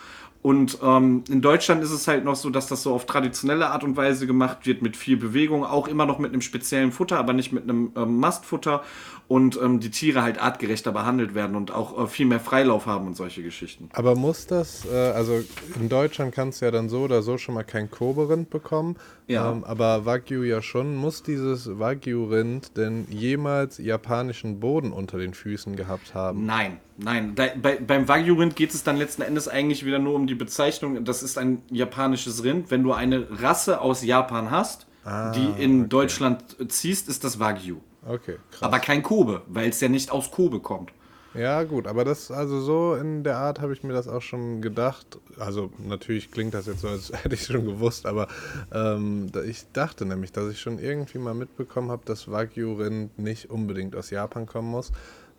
Und 0.43 0.79
ähm, 0.83 1.23
in 1.29 1.43
Deutschland 1.43 1.83
ist 1.83 1.91
es 1.91 2.09
halt 2.09 2.25
noch 2.25 2.35
so, 2.35 2.49
dass 2.49 2.67
das 2.67 2.83
so 2.83 2.95
auf 2.95 3.05
traditionelle 3.05 3.69
Art 3.69 3.85
und 3.85 3.97
Weise 3.99 4.27
gemacht 4.27 4.65
wird, 4.65 4.81
mit 4.81 4.97
viel 4.97 5.19
Bewegung, 5.19 5.65
auch 5.67 5.87
immer 5.87 6.07
noch 6.07 6.19
mit 6.19 6.33
einem 6.33 6.41
speziellen 6.41 6.93
Futter, 6.93 7.19
aber 7.19 7.35
nicht 7.35 7.53
mit 7.53 7.65
einem 7.65 7.93
ähm, 7.95 8.19
Mastfutter 8.19 8.83
und 9.29 9.61
ähm, 9.63 9.81
die 9.81 9.91
Tiere 9.91 10.23
halt 10.23 10.41
artgerechter 10.41 10.93
behandelt 10.93 11.35
werden 11.35 11.57
und 11.57 11.73
auch 11.73 12.05
äh, 12.05 12.07
viel 12.07 12.25
mehr 12.25 12.41
Freilauf 12.41 12.87
haben 12.87 13.07
und 13.07 13.17
solche 13.17 13.43
Geschichten. 13.43 13.91
Aber 13.93 14.15
muss 14.15 14.47
das, 14.47 14.87
äh, 14.91 14.97
also 14.97 15.43
in 15.79 15.91
Deutschland 15.91 16.35
kannst 16.35 16.63
du 16.63 16.65
ja 16.65 16.71
dann 16.71 16.89
so 16.89 17.01
oder 17.03 17.21
so 17.21 17.37
schon 17.37 17.55
mal 17.55 17.63
kein 17.63 17.91
Kobe-Rind 17.91 18.49
bekommen, 18.49 18.97
ja. 19.31 19.53
Ähm, 19.53 19.63
aber 19.63 20.07
Wagyu 20.07 20.43
ja 20.43 20.61
schon. 20.61 20.97
Muss 20.97 21.23
dieses 21.23 21.79
Wagyu-Rind 21.79 22.77
denn 22.77 23.07
jemals 23.09 23.79
japanischen 23.79 24.59
Boden 24.59 24.91
unter 24.91 25.19
den 25.19 25.35
Füßen 25.35 25.77
gehabt 25.77 26.15
haben? 26.15 26.47
Nein, 26.47 26.79
nein. 26.97 27.37
Da, 27.37 27.47
bei, 27.63 27.77
beim 27.77 28.09
Wagyu-Rind 28.09 28.57
geht 28.57 28.75
es 28.75 28.83
dann 28.83 28.97
letzten 28.97 29.23
Endes 29.23 29.47
eigentlich 29.47 29.87
wieder 29.87 30.01
nur 30.01 30.15
um 30.15 30.27
die 30.31 30.35
Bezeichnung, 30.37 31.05
das 31.05 31.23
ist 31.23 31.37
ein 31.37 31.63
japanisches 31.71 32.45
Rind. 32.45 32.71
Wenn 32.71 32.83
du 32.83 32.93
eine 32.93 33.27
Rasse 33.43 33.81
aus 33.81 34.03
Japan 34.03 34.51
hast, 34.51 34.87
ah, 35.05 35.33
die 35.33 35.63
in 35.63 35.81
okay. 35.81 35.89
Deutschland 35.89 36.57
ziehst, 36.69 37.09
ist 37.09 37.25
das 37.25 37.39
Wagyu. 37.39 37.79
Okay, 38.07 38.37
krass. 38.51 38.63
Aber 38.63 38.79
kein 38.79 39.03
Kobe, 39.03 39.43
weil 39.49 39.69
es 39.69 39.81
ja 39.81 39.89
nicht 39.89 40.11
aus 40.11 40.31
Kobe 40.31 40.61
kommt. 40.61 40.93
Ja, 41.35 41.63
gut, 41.63 41.87
aber 41.87 42.05
das, 42.05 42.31
also 42.31 42.61
so 42.61 42.95
in 42.95 43.23
der 43.23 43.37
Art 43.37 43.61
habe 43.61 43.73
ich 43.73 43.85
mir 43.85 43.93
das 43.93 44.09
auch 44.09 44.23
schon 44.23 44.63
gedacht. 44.63 45.19
Also 45.39 45.71
natürlich 45.79 46.31
klingt 46.31 46.55
das 46.55 46.67
jetzt 46.67 46.81
so, 46.81 46.89
als 46.89 47.13
hätte 47.25 47.35
ich 47.35 47.45
schon 47.45 47.65
gewusst, 47.65 48.07
aber 48.07 48.29
ähm, 48.73 49.31
ich 49.47 49.65
dachte 49.73 50.07
nämlich, 50.07 50.33
dass 50.33 50.51
ich 50.51 50.61
schon 50.61 50.79
irgendwie 50.79 51.19
mal 51.19 51.35
mitbekommen 51.35 51.91
habe, 51.91 52.03
dass 52.05 52.31
Wagyu-Rind 52.31 53.19
nicht 53.19 53.51
unbedingt 53.51 53.95
aus 53.95 54.11
Japan 54.11 54.47
kommen 54.47 54.71
muss. 54.71 54.93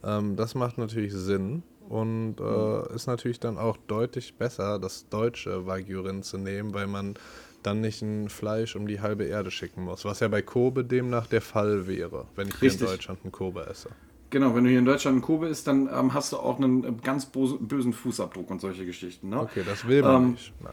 Ähm, 0.04 0.36
das 0.36 0.56
macht 0.56 0.78
natürlich 0.78 1.14
Sinn 1.14 1.64
und 1.92 2.36
äh, 2.40 2.44
mhm. 2.44 2.96
ist 2.96 3.08
natürlich 3.08 3.42
dann 3.42 3.58
auch 3.58 3.76
deutlich 3.88 4.36
besser, 4.36 4.80
das 4.80 5.10
deutsche 5.10 5.66
Wagyu-Rind 5.66 6.24
zu 6.24 6.38
nehmen, 6.38 6.74
weil 6.74 6.88
man 6.88 7.16
dann 7.64 7.82
nicht 7.82 8.02
ein 8.02 8.30
Fleisch 8.30 8.78
um 8.78 8.88
die 8.88 9.02
halbe 9.02 9.26
Erde 9.26 9.52
schicken 9.52 9.84
muss, 9.84 10.06
was 10.06 10.22
ja 10.22 10.30
bei 10.30 10.42
Kobe 10.42 10.86
demnach 10.86 11.28
der 11.28 11.42
Fall 11.42 11.88
wäre, 11.88 12.28
wenn 12.36 12.48
ich 12.48 12.62
Richtig. 12.62 12.80
hier 12.80 12.88
in 12.88 12.94
Deutschland 12.94 13.20
einen 13.24 13.32
Kobe 13.34 13.66
esse. 13.68 13.90
Genau, 14.30 14.56
wenn 14.56 14.64
du 14.64 14.70
hier 14.70 14.80
in 14.80 14.86
Deutschland 14.86 15.16
einen 15.16 15.22
Kobe 15.22 15.50
isst, 15.50 15.68
dann 15.68 15.90
ähm, 15.94 16.14
hast 16.14 16.32
du 16.32 16.38
auch 16.38 16.58
einen 16.58 16.86
äh, 16.86 16.94
ganz 17.04 17.26
bösen 17.26 17.92
Fußabdruck 17.92 18.50
und 18.50 18.62
solche 18.62 18.86
Geschichten. 18.86 19.28
Ne? 19.28 19.42
Okay, 19.42 19.64
das 19.66 19.86
will 19.86 20.02
man 20.02 20.24
ähm, 20.24 20.32
nicht. 20.32 20.54
Nein. 20.62 20.72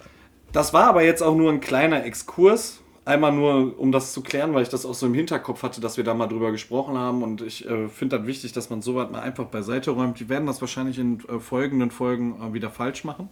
Das 0.52 0.72
war 0.72 0.84
aber 0.84 1.02
jetzt 1.02 1.22
auch 1.22 1.34
nur 1.34 1.50
ein 1.50 1.58
kleiner 1.58 2.04
Exkurs 2.04 2.80
Einmal 3.08 3.32
nur, 3.32 3.78
um 3.78 3.90
das 3.90 4.12
zu 4.12 4.22
klären, 4.22 4.54
weil 4.54 4.62
ich 4.62 4.68
das 4.68 4.86
auch 4.86 4.94
so 4.94 5.06
im 5.06 5.14
Hinterkopf 5.14 5.62
hatte, 5.62 5.80
dass 5.80 5.96
wir 5.96 6.04
da 6.04 6.14
mal 6.14 6.28
drüber 6.28 6.52
gesprochen 6.52 6.96
haben. 6.96 7.22
Und 7.22 7.42
ich 7.42 7.68
äh, 7.68 7.88
finde 7.88 8.18
das 8.18 8.26
wichtig, 8.26 8.52
dass 8.52 8.70
man 8.70 8.82
sowas 8.82 9.10
mal 9.10 9.20
einfach 9.20 9.46
beiseite 9.46 9.90
räumt. 9.90 10.20
Die 10.20 10.28
werden 10.28 10.46
das 10.46 10.60
wahrscheinlich 10.60 10.98
in 10.98 11.18
äh, 11.28 11.40
folgenden 11.40 11.90
Folgen 11.90 12.40
äh, 12.40 12.52
wieder 12.52 12.70
falsch 12.70 13.02
machen. 13.02 13.28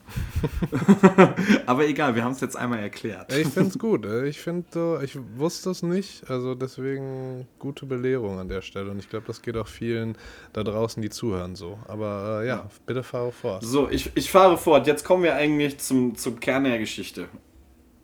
Aber 1.67 1.87
egal, 1.87 2.17
wir 2.17 2.25
haben 2.25 2.33
es 2.33 2.41
jetzt 2.41 2.57
einmal 2.57 2.81
erklärt. 2.81 3.33
Ich 3.33 3.47
finde 3.47 3.69
es 3.69 3.79
gut. 3.79 4.05
Äh, 4.07 4.27
ich 4.27 4.41
finde, 4.41 5.01
ich 5.05 5.17
wusste 5.37 5.71
es 5.71 5.85
nicht. 5.85 6.29
Also 6.29 6.57
deswegen 6.57 7.47
gute 7.61 7.87
Belehrung 7.87 8.41
an 8.41 8.49
der 8.49 8.63
Stelle. 8.63 8.91
Und 8.91 8.99
ich 8.99 9.09
glaube, 9.09 9.27
das 9.29 9.43
geht 9.43 9.57
auch 9.57 9.69
vielen 9.69 10.19
da 10.53 10.65
draußen, 10.65 11.01
die 11.01 11.11
zuhören, 11.11 11.55
so. 11.55 11.79
Aber 11.87 12.41
äh, 12.43 12.49
ja, 12.49 12.57
ja, 12.57 12.71
bitte 12.87 13.03
fahre 13.03 13.33
fort. 13.33 13.63
So, 13.63 13.89
ich, 13.91 14.11
ich 14.15 14.31
fahre 14.31 14.57
fort. 14.57 14.87
Jetzt 14.87 15.05
kommen 15.05 15.23
wir 15.23 15.35
eigentlich 15.35 15.79
zum, 15.79 16.17
zum 16.17 16.41
Kern 16.41 16.65
der 16.65 16.79
Geschichte. 16.79 17.29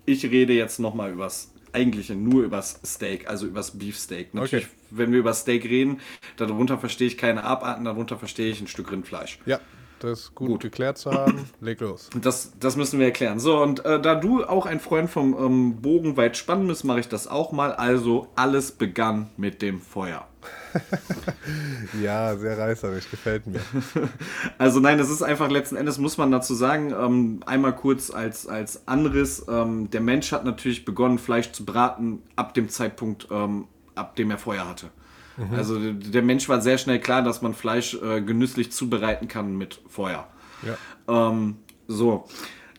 Ich 0.05 0.25
rede 0.25 0.53
jetzt 0.53 0.79
nochmal 0.79 1.13
übers 1.13 1.52
eigentlich 1.73 2.11
nur 2.11 2.45
übers 2.45 2.81
Steak, 2.85 3.29
also 3.29 3.47
übers 3.47 3.79
Beefsteak. 3.79 4.35
Natürlich, 4.35 4.67
okay. 4.67 4.75
wenn 4.91 5.13
wir 5.13 5.19
über 5.19 5.35
Steak 5.35 5.65
reden, 5.65 6.01
darunter 6.37 6.79
verstehe 6.79 7.07
ich 7.07 7.17
keine 7.17 7.45
Abarten, 7.45 7.85
darunter 7.85 8.19
verstehe 8.19 8.51
ich 8.51 8.61
ein 8.61 8.69
Stück 8.69 8.91
Rindfleisch. 8.93 9.39
Ja, 9.47 9.61
das 10.05 10.35
gut, 10.35 10.49
gut. 10.49 10.61
geklärt 10.61 10.99
zu 10.99 11.13
haben. 11.13 11.49
Leg 11.61 11.81
los. 11.81 12.11
Das, 12.21 12.53
das 12.61 12.77
müssen 12.77 12.99
wir 12.99 13.07
erklären. 13.07 13.41
So, 13.41 13.61
und 13.61 13.85
äh, 13.85 14.01
da 14.01 14.15
du 14.15 14.45
auch 14.45 14.67
ein 14.67 14.81
Freund 14.81 15.11
vom 15.11 15.37
ähm, 15.39 15.81
Bogen 15.81 16.17
weit 16.17 16.37
spannen 16.37 16.69
bist, 16.69 16.85
mache 16.85 17.01
ich 17.01 17.09
das 17.09 17.27
auch 17.27 17.53
mal. 17.53 17.73
Also, 17.73 18.29
alles 18.37 18.73
begann 18.73 19.31
mit 19.37 19.61
dem 19.63 19.81
Feuer. 19.81 20.27
ja, 22.03 22.37
sehr 22.37 22.59
reißerisch, 22.59 23.11
gefällt 23.11 23.47
mir. 23.47 23.61
Also 24.59 24.81
nein, 24.81 24.99
es 24.99 25.11
ist 25.11 25.23
einfach 25.23 25.51
letzten 25.51 25.77
Endes, 25.77 25.99
muss 25.99 26.19
man 26.19 26.31
dazu 26.31 26.55
sagen, 26.55 26.93
ähm, 26.93 27.41
einmal 27.47 27.75
kurz 27.75 28.11
als, 28.11 28.47
als 28.47 28.87
Anriss, 28.87 29.45
ähm, 29.49 29.91
der 29.91 30.01
Mensch 30.01 30.33
hat 30.33 30.45
natürlich 30.45 30.85
begonnen, 30.85 31.19
Fleisch 31.19 31.53
zu 31.53 31.65
braten 31.65 32.23
ab 32.37 32.55
dem 32.55 32.69
Zeitpunkt, 32.69 33.29
ähm, 33.31 33.67
ab 33.95 34.17
dem 34.17 34.31
er 34.31 34.39
Feuer 34.39 34.69
hatte. 34.69 34.91
Mhm. 35.37 35.55
Also 35.55 35.93
der 35.93 36.23
Mensch 36.23 36.49
war 36.49 36.61
sehr 36.61 36.79
schnell 36.79 37.01
klar, 37.01 37.23
dass 37.23 37.43
man 37.43 37.55
Fleisch 37.55 37.95
äh, 37.95 38.21
genüsslich 38.21 38.73
zubereiten 38.73 39.29
kann 39.29 39.57
mit 39.57 39.81
Feuer. 39.89 40.29
Ja. 40.67 41.31
Ähm, 41.31 41.57
so. 41.89 42.25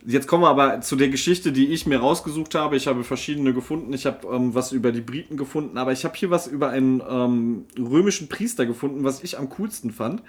Jetzt 0.06 0.28
kommen 0.28 0.44
wir 0.44 0.50
aber 0.50 0.82
zu 0.82 0.98
der 0.98 1.08
Geschichte, 1.08 1.54
die 1.54 1.68
ich 1.68 1.86
mir 1.86 2.00
rausgesucht 2.00 2.56
habe. 2.56 2.76
Ich 2.76 2.88
habe 2.88 3.06
verschiedene 3.06 3.54
gefunden. 3.54 3.94
Ich 3.94 4.06
habe 4.06 4.28
ähm, 4.28 4.54
was 4.54 4.74
über 4.74 4.92
die 4.92 5.02
Briten 5.02 5.38
gefunden, 5.38 5.78
aber 5.78 5.94
ich 5.94 6.04
habe 6.04 6.16
hier 6.18 6.30
was 6.30 6.46
über 6.48 6.70
einen 6.70 7.02
ähm, 7.10 7.66
römischen 7.80 8.28
Priester 8.28 8.66
gefunden, 8.66 9.06
was 9.06 9.24
ich 9.24 9.40
am 9.40 9.50
coolsten 9.50 9.92
fand. 9.92 10.22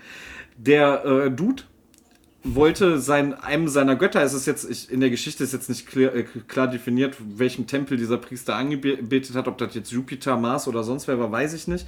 Der 0.57 1.05
äh, 1.05 1.31
Dude 1.31 1.65
wollte 2.45 3.01
sein, 3.01 3.35
einem 3.35 3.69
seiner 3.69 3.97
Götter, 3.97 4.23
es 4.23 4.35
ist 4.35 4.47
jetzt, 4.47 4.69
ich, 4.69 4.91
in 4.91 5.01
der 5.01 5.11
Geschichte 5.11 5.43
ist 5.43 5.53
jetzt 5.53 5.69
nicht 5.69 5.87
klar, 5.87 6.15
äh, 6.15 6.25
klar, 6.25 6.69
definiert, 6.69 7.17
welchem 7.19 7.67
Tempel 7.67 7.97
dieser 7.97 8.19
Priester 8.19 8.55
angebetet 8.55 9.35
hat, 9.35 9.49
ob 9.49 9.59
das 9.59 9.75
jetzt 9.75 9.91
Jupiter, 9.91 10.37
Mars 10.37 10.69
oder 10.69 10.85
sonst 10.85 11.09
wer 11.09 11.19
war, 11.19 11.33
weiß 11.33 11.55
ich 11.55 11.67
nicht. 11.67 11.87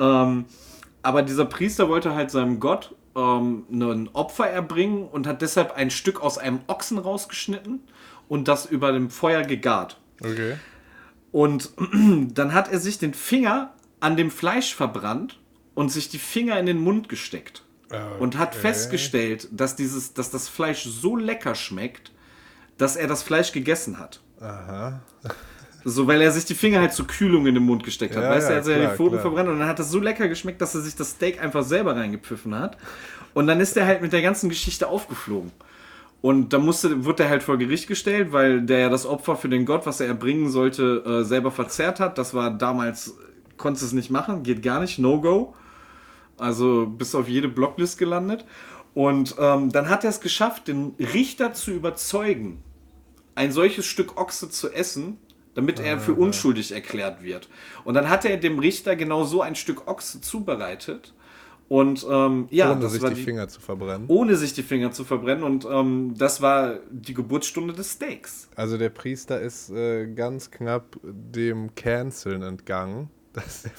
Ähm, 0.00 0.44
aber 1.02 1.22
dieser 1.22 1.44
Priester 1.44 1.88
wollte 1.88 2.14
halt 2.14 2.30
seinem 2.32 2.58
Gott 2.58 2.94
ähm, 3.16 3.64
ein 3.70 4.08
Opfer 4.12 4.48
erbringen 4.48 5.06
und 5.06 5.26
hat 5.26 5.40
deshalb 5.40 5.72
ein 5.72 5.90
Stück 5.90 6.20
aus 6.20 6.36
einem 6.36 6.60
Ochsen 6.66 6.98
rausgeschnitten 6.98 7.80
und 8.28 8.48
das 8.48 8.66
über 8.66 8.92
dem 8.92 9.08
Feuer 9.08 9.42
gegart. 9.42 10.00
Okay. 10.20 10.56
Und 11.30 11.70
dann 12.34 12.54
hat 12.54 12.72
er 12.72 12.80
sich 12.80 12.98
den 12.98 13.14
Finger 13.14 13.72
an 14.00 14.16
dem 14.16 14.30
Fleisch 14.30 14.74
verbrannt 14.74 15.38
und 15.74 15.90
sich 15.90 16.08
die 16.08 16.18
Finger 16.18 16.58
in 16.58 16.66
den 16.66 16.78
Mund 16.78 17.08
gesteckt. 17.08 17.62
Okay. 17.92 18.02
Und 18.20 18.38
hat 18.38 18.54
festgestellt, 18.54 19.48
dass, 19.50 19.76
dieses, 19.76 20.14
dass 20.14 20.30
das 20.30 20.48
Fleisch 20.48 20.84
so 20.84 21.16
lecker 21.16 21.54
schmeckt, 21.54 22.12
dass 22.78 22.96
er 22.96 23.06
das 23.06 23.22
Fleisch 23.22 23.52
gegessen 23.52 23.98
hat. 23.98 24.20
Aha. 24.40 25.00
So, 25.84 26.06
weil 26.06 26.22
er 26.22 26.30
sich 26.30 26.44
die 26.44 26.54
Finger 26.54 26.80
halt 26.80 26.92
zur 26.92 27.06
Kühlung 27.06 27.46
in 27.46 27.54
den 27.54 27.64
Mund 27.64 27.84
gesteckt 27.84 28.16
hat. 28.16 28.22
Ja, 28.22 28.30
weißt 28.30 28.48
du, 28.48 28.52
ja, 28.52 28.58
er 28.58 28.60
hat 28.60 28.64
klar, 28.64 28.90
die 28.90 28.96
Pfoten 28.96 29.10
klar. 29.10 29.22
verbrannt 29.22 29.48
und 29.48 29.58
dann 29.58 29.68
hat 29.68 29.78
das 29.78 29.90
so 29.90 29.98
lecker 29.98 30.28
geschmeckt, 30.28 30.60
dass 30.60 30.74
er 30.74 30.80
sich 30.80 30.94
das 30.94 31.10
Steak 31.10 31.42
einfach 31.42 31.64
selber 31.64 31.96
reingepfiffen 31.96 32.54
hat. 32.54 32.76
Und 33.34 33.46
dann 33.46 33.60
ist 33.60 33.76
er 33.76 33.86
halt 33.86 34.00
mit 34.02 34.12
der 34.12 34.22
ganzen 34.22 34.48
Geschichte 34.48 34.86
aufgeflogen. 34.88 35.50
Und 36.20 36.52
da 36.52 36.58
musste, 36.58 37.04
wurde 37.04 37.24
er 37.24 37.30
halt 37.30 37.42
vor 37.42 37.58
Gericht 37.58 37.88
gestellt, 37.88 38.30
weil 38.30 38.62
der 38.62 38.78
ja 38.78 38.88
das 38.88 39.06
Opfer 39.06 39.34
für 39.36 39.48
den 39.48 39.66
Gott, 39.66 39.86
was 39.86 40.00
er 40.00 40.06
erbringen 40.06 40.50
sollte, 40.50 41.02
äh, 41.04 41.24
selber 41.24 41.50
verzehrt 41.50 41.98
hat. 41.98 42.16
Das 42.16 42.32
war 42.32 42.50
damals, 42.52 43.16
konntest 43.56 43.86
es 43.86 43.92
nicht 43.92 44.10
machen, 44.10 44.44
geht 44.44 44.62
gar 44.62 44.80
nicht, 44.80 45.00
No-Go. 45.00 45.54
Also 46.38 46.86
bis 46.86 47.14
auf 47.14 47.28
jede 47.28 47.48
Blocklist 47.48 47.98
gelandet. 47.98 48.44
Und 48.94 49.36
ähm, 49.38 49.70
dann 49.70 49.88
hat 49.88 50.04
er 50.04 50.10
es 50.10 50.20
geschafft, 50.20 50.68
den 50.68 50.94
Richter 50.98 51.54
zu 51.54 51.70
überzeugen, 51.70 52.62
ein 53.34 53.52
solches 53.52 53.86
Stück 53.86 54.18
Ochse 54.18 54.50
zu 54.50 54.70
essen, 54.70 55.18
damit 55.54 55.80
er 55.80 55.98
für 55.98 56.14
unschuldig 56.14 56.72
erklärt 56.72 57.22
wird. 57.22 57.48
Und 57.84 57.94
dann 57.94 58.08
hat 58.08 58.24
er 58.24 58.36
dem 58.36 58.58
Richter 58.58 58.96
genau 58.96 59.24
so 59.24 59.42
ein 59.42 59.54
Stück 59.54 59.86
Ochse 59.86 60.20
zubereitet. 60.20 61.14
Und 61.68 62.06
ähm, 62.10 62.48
ja, 62.50 62.72
ohne 62.72 62.88
sich 62.88 63.02
die, 63.02 63.14
die, 63.14 63.22
Finger 63.22 63.48
zu 63.48 63.60
verbrennen. 63.60 64.04
Ohne 64.08 64.36
sich 64.36 64.52
die 64.52 64.62
Finger 64.62 64.92
zu 64.92 65.04
verbrennen. 65.04 65.42
Und 65.42 65.64
ähm, 65.64 66.14
das 66.18 66.42
war 66.42 66.80
die 66.90 67.14
Geburtsstunde 67.14 67.72
des 67.72 67.92
Steaks. 67.92 68.48
Also 68.56 68.76
der 68.76 68.90
Priester 68.90 69.40
ist 69.40 69.70
äh, 69.70 70.06
ganz 70.06 70.50
knapp 70.50 70.98
dem 71.02 71.74
Canceln 71.74 72.42
entgangen. 72.42 73.08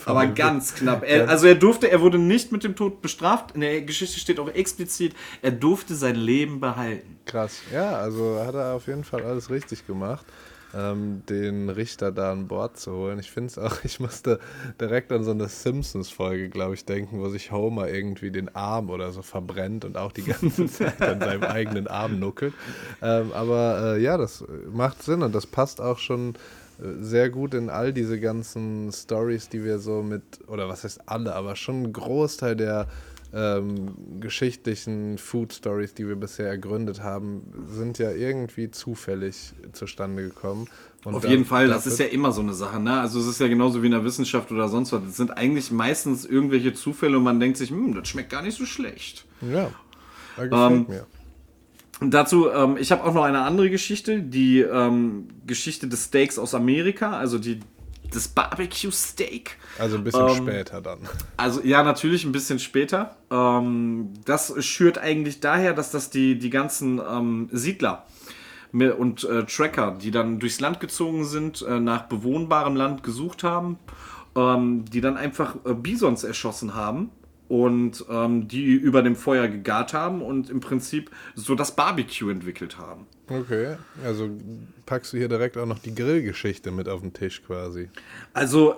Aber 0.06 0.28
ganz 0.28 0.76
knapp. 0.76 1.04
Er, 1.04 1.30
also 1.30 1.48
er 1.48 1.56
durfte, 1.56 1.90
er 1.90 2.02
wurde 2.02 2.18
nicht 2.18 2.52
mit 2.52 2.64
dem 2.64 2.76
Tod 2.76 3.02
bestraft. 3.02 3.52
In 3.56 3.62
der 3.62 3.82
Geschichte 3.82 4.20
steht 4.20 4.40
auch 4.40 4.50
explizit, 4.50 5.14
er 5.42 5.52
durfte 5.52 5.96
sein 5.96 6.16
Leben 6.16 6.60
behalten. 6.60 7.18
Krass. 7.26 7.62
Ja, 7.72 7.98
also 7.98 8.44
hat 8.46 8.56
er 8.56 8.74
auf 8.74 8.88
jeden 8.88 9.04
Fall 9.04 9.24
alles 9.24 9.50
richtig 9.50 9.86
gemacht, 9.86 10.26
ähm, 10.74 11.22
den 11.30 11.70
Richter 11.70 12.12
da 12.12 12.32
an 12.32 12.48
Bord 12.48 12.80
zu 12.80 12.92
holen. 12.94 13.20
Ich 13.20 13.32
finde 13.32 13.48
es 13.48 13.58
auch, 13.60 13.78
ich 13.84 14.00
musste 14.00 14.40
direkt 14.82 15.12
an 15.12 15.24
so 15.24 15.32
eine 15.32 15.48
Simpsons-Folge, 15.48 16.50
glaube 16.50 16.74
ich, 16.74 16.86
denken, 16.86 17.20
wo 17.20 17.30
sich 17.30 17.52
Homer 17.52 17.90
irgendwie 17.90 18.32
den 18.32 18.54
Arm 18.56 18.90
oder 18.90 19.12
so 19.12 19.22
verbrennt 19.22 19.86
und 19.86 19.98
auch 19.98 20.12
die 20.12 20.24
ganze 20.24 20.66
Zeit 20.68 21.02
an 21.02 21.20
seinem 21.20 21.44
eigenen 21.44 21.88
Arm 21.88 22.20
nuckelt. 22.20 22.54
Ähm, 23.02 23.32
aber 23.34 23.96
äh, 23.96 24.02
ja, 24.02 24.18
das 24.18 24.44
macht 24.72 25.04
Sinn 25.04 25.22
und 25.22 25.34
das 25.34 25.46
passt 25.46 25.80
auch 25.80 26.00
schon 26.00 26.36
sehr 26.80 27.30
gut 27.30 27.54
in 27.54 27.70
all 27.70 27.94
diese 27.94 28.20
ganzen 28.20 28.92
Stories, 28.92 29.50
die 29.50 29.64
wir 29.64 29.80
so 29.80 30.02
mit, 30.02 30.24
oder 30.48 30.68
was 30.68 30.84
heißt 30.84 31.02
alle, 31.06 31.36
aber 31.36 31.56
schon 31.56 31.84
ein 31.84 31.94
Großteil 31.94 32.56
der 32.56 32.88
ähm, 33.34 34.20
geschichtlichen 34.20 35.18
Food 35.18 35.54
Stories, 35.54 35.94
die 35.94 36.08
wir 36.08 36.16
bisher 36.16 36.48
ergründet 36.48 37.02
haben, 37.02 37.42
sind 37.68 37.98
ja 37.98 38.12
irgendwie 38.12 38.70
zufällig 38.70 39.54
zustande 39.72 40.24
gekommen. 40.24 40.68
Und 41.04 41.16
Auf 41.16 41.28
jeden 41.28 41.46
Fall, 41.46 41.68
das 41.68 41.86
ist 41.86 42.00
ja 42.00 42.06
immer 42.06 42.32
so 42.32 42.42
eine 42.42 42.54
Sache. 42.54 42.80
Ne? 42.80 43.00
Also 43.00 43.20
es 43.20 43.28
ist 43.28 43.40
ja 43.42 43.48
genauso 43.48 43.82
wie 43.82 43.88
in 43.88 43.92
der 43.92 44.06
Wissenschaft 44.06 44.52
oder 44.52 44.70
sonst 44.70 44.94
was. 44.94 45.04
Es 45.04 45.18
sind 45.18 45.36
eigentlich 45.36 45.72
meistens 45.72 46.26
irgendwelche 46.26 46.74
Zufälle 46.74 47.18
und 47.18 47.24
man 47.24 47.40
denkt 47.40 47.58
sich, 47.58 47.72
hm, 47.72 47.94
das 47.96 48.08
schmeckt 48.08 48.30
gar 48.30 48.42
nicht 48.42 48.58
so 48.58 48.66
schlecht. 48.66 49.26
Ja, 49.42 49.72
das 50.38 50.50
gefällt 50.50 50.54
ähm, 50.54 50.86
mir. 50.88 51.08
Dazu, 52.12 52.50
ähm, 52.50 52.78
ich 52.78 52.92
habe 52.92 53.04
auch 53.04 53.14
noch 53.14 53.24
eine 53.24 53.42
andere 53.42 53.70
Geschichte, 53.70 54.22
die 54.22 54.62
ähm, 54.62 55.28
Geschichte 55.46 55.88
des 55.88 56.06
Steaks 56.06 56.38
aus 56.38 56.54
Amerika, 56.54 57.18
also 57.18 57.38
die, 57.38 57.60
das 58.12 58.28
Barbecue 58.28 58.92
Steak. 58.92 59.58
Also 59.80 59.98
ein 59.98 60.04
bisschen 60.04 60.28
ähm, 60.28 60.36
später 60.36 60.82
dann. 60.82 61.00
Also 61.38 61.62
ja, 61.62 61.84
natürlich 61.84 62.26
ein 62.26 62.32
bisschen 62.32 62.60
später. 62.60 63.16
Ähm, 63.32 64.14
das 64.26 64.54
schürt 64.66 64.98
eigentlich 64.98 65.40
daher, 65.40 65.74
dass 65.74 65.92
das 65.92 66.10
die, 66.10 66.38
die 66.38 66.50
ganzen 66.50 67.00
ähm, 67.00 67.50
Siedler 67.52 68.06
und 68.74 69.24
äh, 69.24 69.46
Tracker, 69.46 69.98
die 70.02 70.10
dann 70.10 70.40
durchs 70.40 70.60
Land 70.60 70.80
gezogen 70.80 71.26
sind, 71.26 71.62
äh, 71.62 71.80
nach 71.80 72.04
bewohnbarem 72.04 72.76
Land 72.76 73.04
gesucht 73.04 73.44
haben, 73.44 73.78
ähm, 74.36 74.86
die 74.86 75.00
dann 75.00 75.16
einfach 75.16 75.56
äh, 75.64 75.76
Bisons 75.76 76.24
erschossen 76.24 76.74
haben 76.74 77.12
und 77.54 78.04
ähm, 78.10 78.48
die 78.48 78.74
über 78.74 79.04
dem 79.04 79.16
Feuer 79.16 79.48
gegart 79.48 79.94
haben 79.94 80.24
und 80.24 80.50
im 80.50 80.60
Prinzip 80.60 81.12
so 81.36 81.54
das 81.54 81.76
Barbecue 81.76 82.32
entwickelt 82.32 82.80
haben. 82.80 83.06
Okay, 83.28 83.76
also 84.04 84.32
packst 84.88 85.14
du 85.14 85.18
hier 85.18 85.28
direkt 85.28 85.56
auch 85.60 85.68
noch 85.68 85.78
die 85.78 85.94
Grillgeschichte 85.94 86.72
mit 86.72 86.90
auf 86.90 87.02
den 87.02 87.14
Tisch 87.14 87.44
quasi. 87.46 87.90
Also 88.34 88.78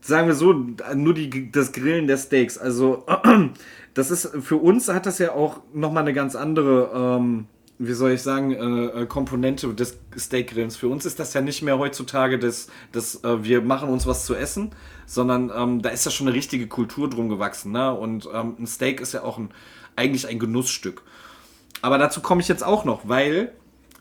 sagen 0.00 0.28
wir 0.28 0.34
so, 0.34 0.54
nur 0.94 1.12
die, 1.12 1.52
das 1.52 1.72
Grillen 1.72 2.06
der 2.06 2.16
Steaks. 2.16 2.56
Also 2.56 3.04
das 3.94 4.10
ist 4.10 4.30
für 4.40 4.56
uns 4.56 4.88
hat 4.88 5.04
das 5.04 5.18
ja 5.18 5.32
auch 5.32 5.60
nochmal 5.74 6.04
eine 6.04 6.14
ganz 6.14 6.34
andere 6.34 6.90
ähm, 6.94 7.48
wie 7.86 7.94
soll 7.94 8.12
ich 8.12 8.22
sagen, 8.22 8.52
äh, 8.52 9.02
äh, 9.02 9.06
Komponente 9.06 9.72
des 9.74 9.98
Steakgrillens. 10.16 10.76
Für 10.76 10.88
uns 10.88 11.04
ist 11.04 11.18
das 11.18 11.34
ja 11.34 11.40
nicht 11.40 11.62
mehr 11.62 11.78
heutzutage, 11.78 12.38
dass, 12.38 12.68
dass 12.92 13.24
äh, 13.24 13.44
wir 13.44 13.60
machen 13.60 13.88
uns 13.88 14.06
was 14.06 14.24
zu 14.24 14.34
essen, 14.34 14.70
sondern 15.06 15.50
ähm, 15.54 15.82
da 15.82 15.88
ist 15.88 16.04
ja 16.04 16.10
schon 16.10 16.28
eine 16.28 16.36
richtige 16.36 16.68
Kultur 16.68 17.10
drum 17.10 17.28
gewachsen. 17.28 17.72
Ne? 17.72 17.92
Und 17.92 18.28
ähm, 18.32 18.56
ein 18.58 18.66
Steak 18.66 19.00
ist 19.00 19.14
ja 19.14 19.22
auch 19.22 19.38
ein, 19.38 19.50
eigentlich 19.96 20.28
ein 20.28 20.38
Genussstück. 20.38 21.02
Aber 21.80 21.98
dazu 21.98 22.20
komme 22.20 22.40
ich 22.40 22.48
jetzt 22.48 22.62
auch 22.62 22.84
noch, 22.84 23.08
weil 23.08 23.52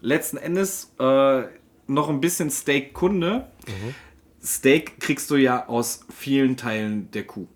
letzten 0.01 0.37
Endes 0.37 0.91
äh, 0.99 1.43
noch 1.87 2.09
ein 2.09 2.21
bisschen 2.21 2.51
Steak-Kunde. 2.51 3.47
Mhm. 3.67 3.95
Steak 4.43 4.99
kriegst 4.99 5.31
du 5.31 5.35
ja 5.35 5.67
aus 5.67 6.05
vielen 6.15 6.55
Teilen 6.55 7.09
der 7.11 7.23
Kuh. 7.23 7.47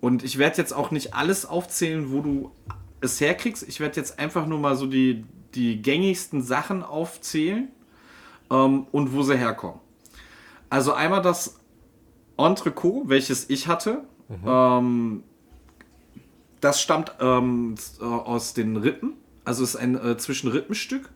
Und 0.00 0.24
ich 0.24 0.38
werde 0.38 0.58
jetzt 0.58 0.72
auch 0.72 0.90
nicht 0.90 1.14
alles 1.14 1.46
aufzählen, 1.46 2.10
wo 2.10 2.20
du 2.20 2.50
es 3.02 3.20
herkriegst. 3.20 3.68
Ich 3.68 3.80
werde 3.80 3.96
jetzt 3.96 4.18
einfach 4.18 4.46
nur 4.46 4.58
mal 4.58 4.76
so 4.76 4.86
die, 4.86 5.24
die 5.54 5.82
gängigsten 5.82 6.42
Sachen 6.42 6.82
aufzählen 6.82 7.68
ähm, 8.50 8.86
und 8.92 9.12
wo 9.12 9.22
sie 9.22 9.36
herkommen. 9.36 9.80
Also 10.70 10.94
einmal 10.94 11.22
das 11.22 11.60
Entrecot, 12.38 13.08
welches 13.08 13.50
ich 13.50 13.68
hatte. 13.68 14.04
Mhm. 14.28 14.36
Ähm, 14.46 15.22
das 16.60 16.80
stammt 16.80 17.12
ähm, 17.20 17.74
aus 18.00 18.54
den 18.54 18.76
Rippen. 18.76 19.14
Also 19.44 19.64
ist 19.64 19.76
ein 19.76 19.96
äh, 19.96 20.16
Zwischenrippenstück. 20.16 21.10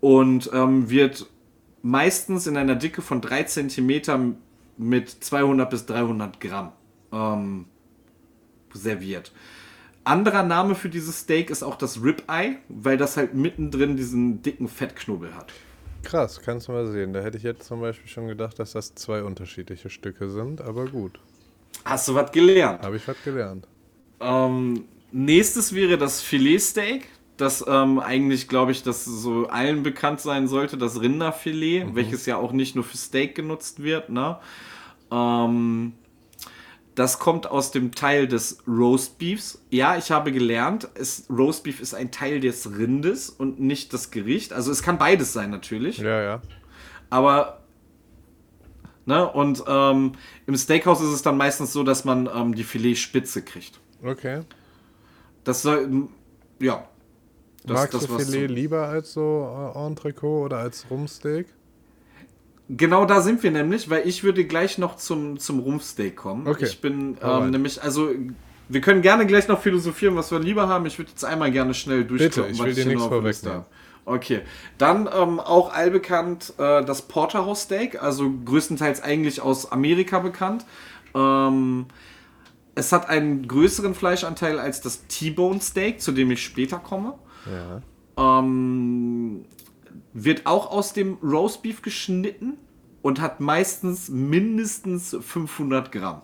Und 0.00 0.50
ähm, 0.52 0.88
wird 0.90 1.26
meistens 1.82 2.46
in 2.46 2.56
einer 2.56 2.76
Dicke 2.76 3.02
von 3.02 3.20
3 3.20 3.44
cm 3.44 4.36
mit 4.76 5.10
200 5.10 5.68
bis 5.68 5.86
300 5.86 6.40
Gramm 6.40 6.72
ähm, 7.12 7.66
serviert. 8.72 9.32
Anderer 10.04 10.42
Name 10.42 10.74
für 10.74 10.88
dieses 10.88 11.20
Steak 11.20 11.50
ist 11.50 11.62
auch 11.62 11.76
das 11.76 12.02
Ribeye, 12.02 12.56
weil 12.68 12.96
das 12.96 13.16
halt 13.16 13.34
mittendrin 13.34 13.96
diesen 13.96 14.42
dicken 14.42 14.68
Fettknubbel 14.68 15.34
hat. 15.34 15.52
Krass, 16.02 16.40
kannst 16.44 16.68
du 16.68 16.72
mal 16.72 16.86
sehen. 16.86 17.12
Da 17.12 17.20
hätte 17.20 17.36
ich 17.36 17.44
jetzt 17.44 17.64
zum 17.64 17.80
Beispiel 17.80 18.08
schon 18.08 18.26
gedacht, 18.26 18.58
dass 18.58 18.72
das 18.72 18.94
zwei 18.94 19.22
unterschiedliche 19.22 19.90
Stücke 19.90 20.28
sind, 20.28 20.60
aber 20.60 20.86
gut. 20.86 21.20
Hast 21.84 22.08
du 22.08 22.14
was 22.14 22.32
gelernt? 22.32 22.82
Habe 22.82 22.96
ich 22.96 23.06
was 23.06 23.16
gelernt. 23.24 23.66
Ähm, 24.20 24.84
nächstes 25.12 25.74
wäre 25.74 25.98
das 25.98 26.20
Filetsteak. 26.20 27.08
Das 27.36 27.64
ähm, 27.66 27.98
eigentlich, 27.98 28.48
glaube 28.48 28.72
ich, 28.72 28.82
das 28.82 29.04
so 29.04 29.46
allen 29.48 29.82
bekannt 29.82 30.20
sein 30.20 30.48
sollte, 30.48 30.76
das 30.76 31.00
Rinderfilet, 31.00 31.86
mhm. 31.86 31.96
welches 31.96 32.26
ja 32.26 32.36
auch 32.36 32.52
nicht 32.52 32.74
nur 32.74 32.84
für 32.84 32.96
Steak 32.96 33.34
genutzt 33.34 33.82
wird. 33.82 34.10
Ne? 34.10 34.38
Ähm, 35.10 35.94
das 36.94 37.18
kommt 37.18 37.46
aus 37.46 37.70
dem 37.70 37.92
Teil 37.92 38.28
des 38.28 38.58
Roastbeefs. 38.66 39.62
Ja, 39.70 39.96
ich 39.96 40.10
habe 40.10 40.32
gelernt, 40.32 40.88
es, 40.94 41.26
Roastbeef 41.30 41.80
ist 41.80 41.94
ein 41.94 42.10
Teil 42.10 42.40
des 42.40 42.76
Rindes 42.76 43.30
und 43.30 43.60
nicht 43.60 43.92
das 43.94 44.10
Gericht. 44.10 44.52
Also 44.52 44.70
es 44.70 44.82
kann 44.82 44.98
beides 44.98 45.32
sein 45.32 45.50
natürlich. 45.50 45.98
Ja, 45.98 46.22
ja. 46.22 46.42
Aber 47.10 47.62
Ne? 49.04 49.28
Und 49.28 49.64
ähm, 49.66 50.12
im 50.46 50.56
Steakhouse 50.56 51.00
ist 51.00 51.10
es 51.10 51.22
dann 51.22 51.36
meistens 51.36 51.72
so, 51.72 51.82
dass 51.82 52.04
man 52.04 52.28
ähm, 52.32 52.54
die 52.54 52.64
Filetspitze 52.64 53.42
kriegt. 53.42 53.80
Okay. 54.02 54.42
Das 55.44 55.62
soll, 55.62 56.08
ja. 56.60 56.86
Das, 57.64 57.80
Magst 57.80 57.94
das, 57.94 58.06
du 58.06 58.18
Filet 58.18 58.46
lieber 58.48 58.88
als 58.88 59.12
so 59.12 59.72
äh, 59.74 59.86
Entrecot 59.86 60.46
oder 60.46 60.58
als 60.58 60.86
Rumpsteak? 60.90 61.46
Genau 62.68 63.04
da 63.04 63.20
sind 63.20 63.42
wir 63.42 63.50
nämlich, 63.50 63.90
weil 63.90 64.06
ich 64.06 64.24
würde 64.24 64.44
gleich 64.44 64.78
noch 64.78 64.96
zum, 64.96 65.38
zum 65.38 65.58
Rumpsteak 65.58 66.16
kommen. 66.16 66.46
Okay. 66.46 66.64
Ich 66.64 66.80
bin 66.80 67.18
ähm, 67.22 67.50
nämlich, 67.50 67.82
also 67.82 68.10
wir 68.68 68.80
können 68.80 69.02
gerne 69.02 69.26
gleich 69.26 69.48
noch 69.48 69.60
philosophieren, 69.60 70.16
was 70.16 70.30
wir 70.30 70.38
lieber 70.38 70.68
haben. 70.68 70.86
Ich 70.86 70.98
würde 70.98 71.10
jetzt 71.10 71.24
einmal 71.24 71.50
gerne 71.50 71.74
schnell 71.74 72.04
durchgucken, 72.04 72.52
ich 72.52 72.62
will 72.62 72.74
dir 72.74 72.86
nichts 72.86 73.04
vorwegnehmen. 73.04 73.64
Okay, 74.04 74.40
dann 74.78 75.08
ähm, 75.14 75.38
auch 75.38 75.72
allbekannt 75.72 76.54
äh, 76.58 76.84
das 76.84 77.02
Porterhouse 77.02 77.62
Steak, 77.62 78.02
also 78.02 78.32
größtenteils 78.44 79.00
eigentlich 79.00 79.40
aus 79.40 79.70
Amerika 79.70 80.18
bekannt. 80.18 80.64
Ähm, 81.14 81.86
es 82.74 82.90
hat 82.90 83.08
einen 83.08 83.46
größeren 83.46 83.94
Fleischanteil 83.94 84.58
als 84.58 84.80
das 84.80 85.06
T-Bone 85.06 85.60
Steak, 85.60 86.00
zu 86.00 86.10
dem 86.10 86.30
ich 86.32 86.42
später 86.42 86.78
komme. 86.78 87.14
Ja. 87.46 88.38
Ähm, 88.38 89.44
wird 90.12 90.46
auch 90.46 90.70
aus 90.70 90.92
dem 90.92 91.18
Roastbeef 91.22 91.82
geschnitten 91.82 92.54
und 93.02 93.20
hat 93.20 93.40
meistens 93.40 94.08
mindestens 94.08 95.16
500 95.20 95.90
Gramm. 95.92 96.22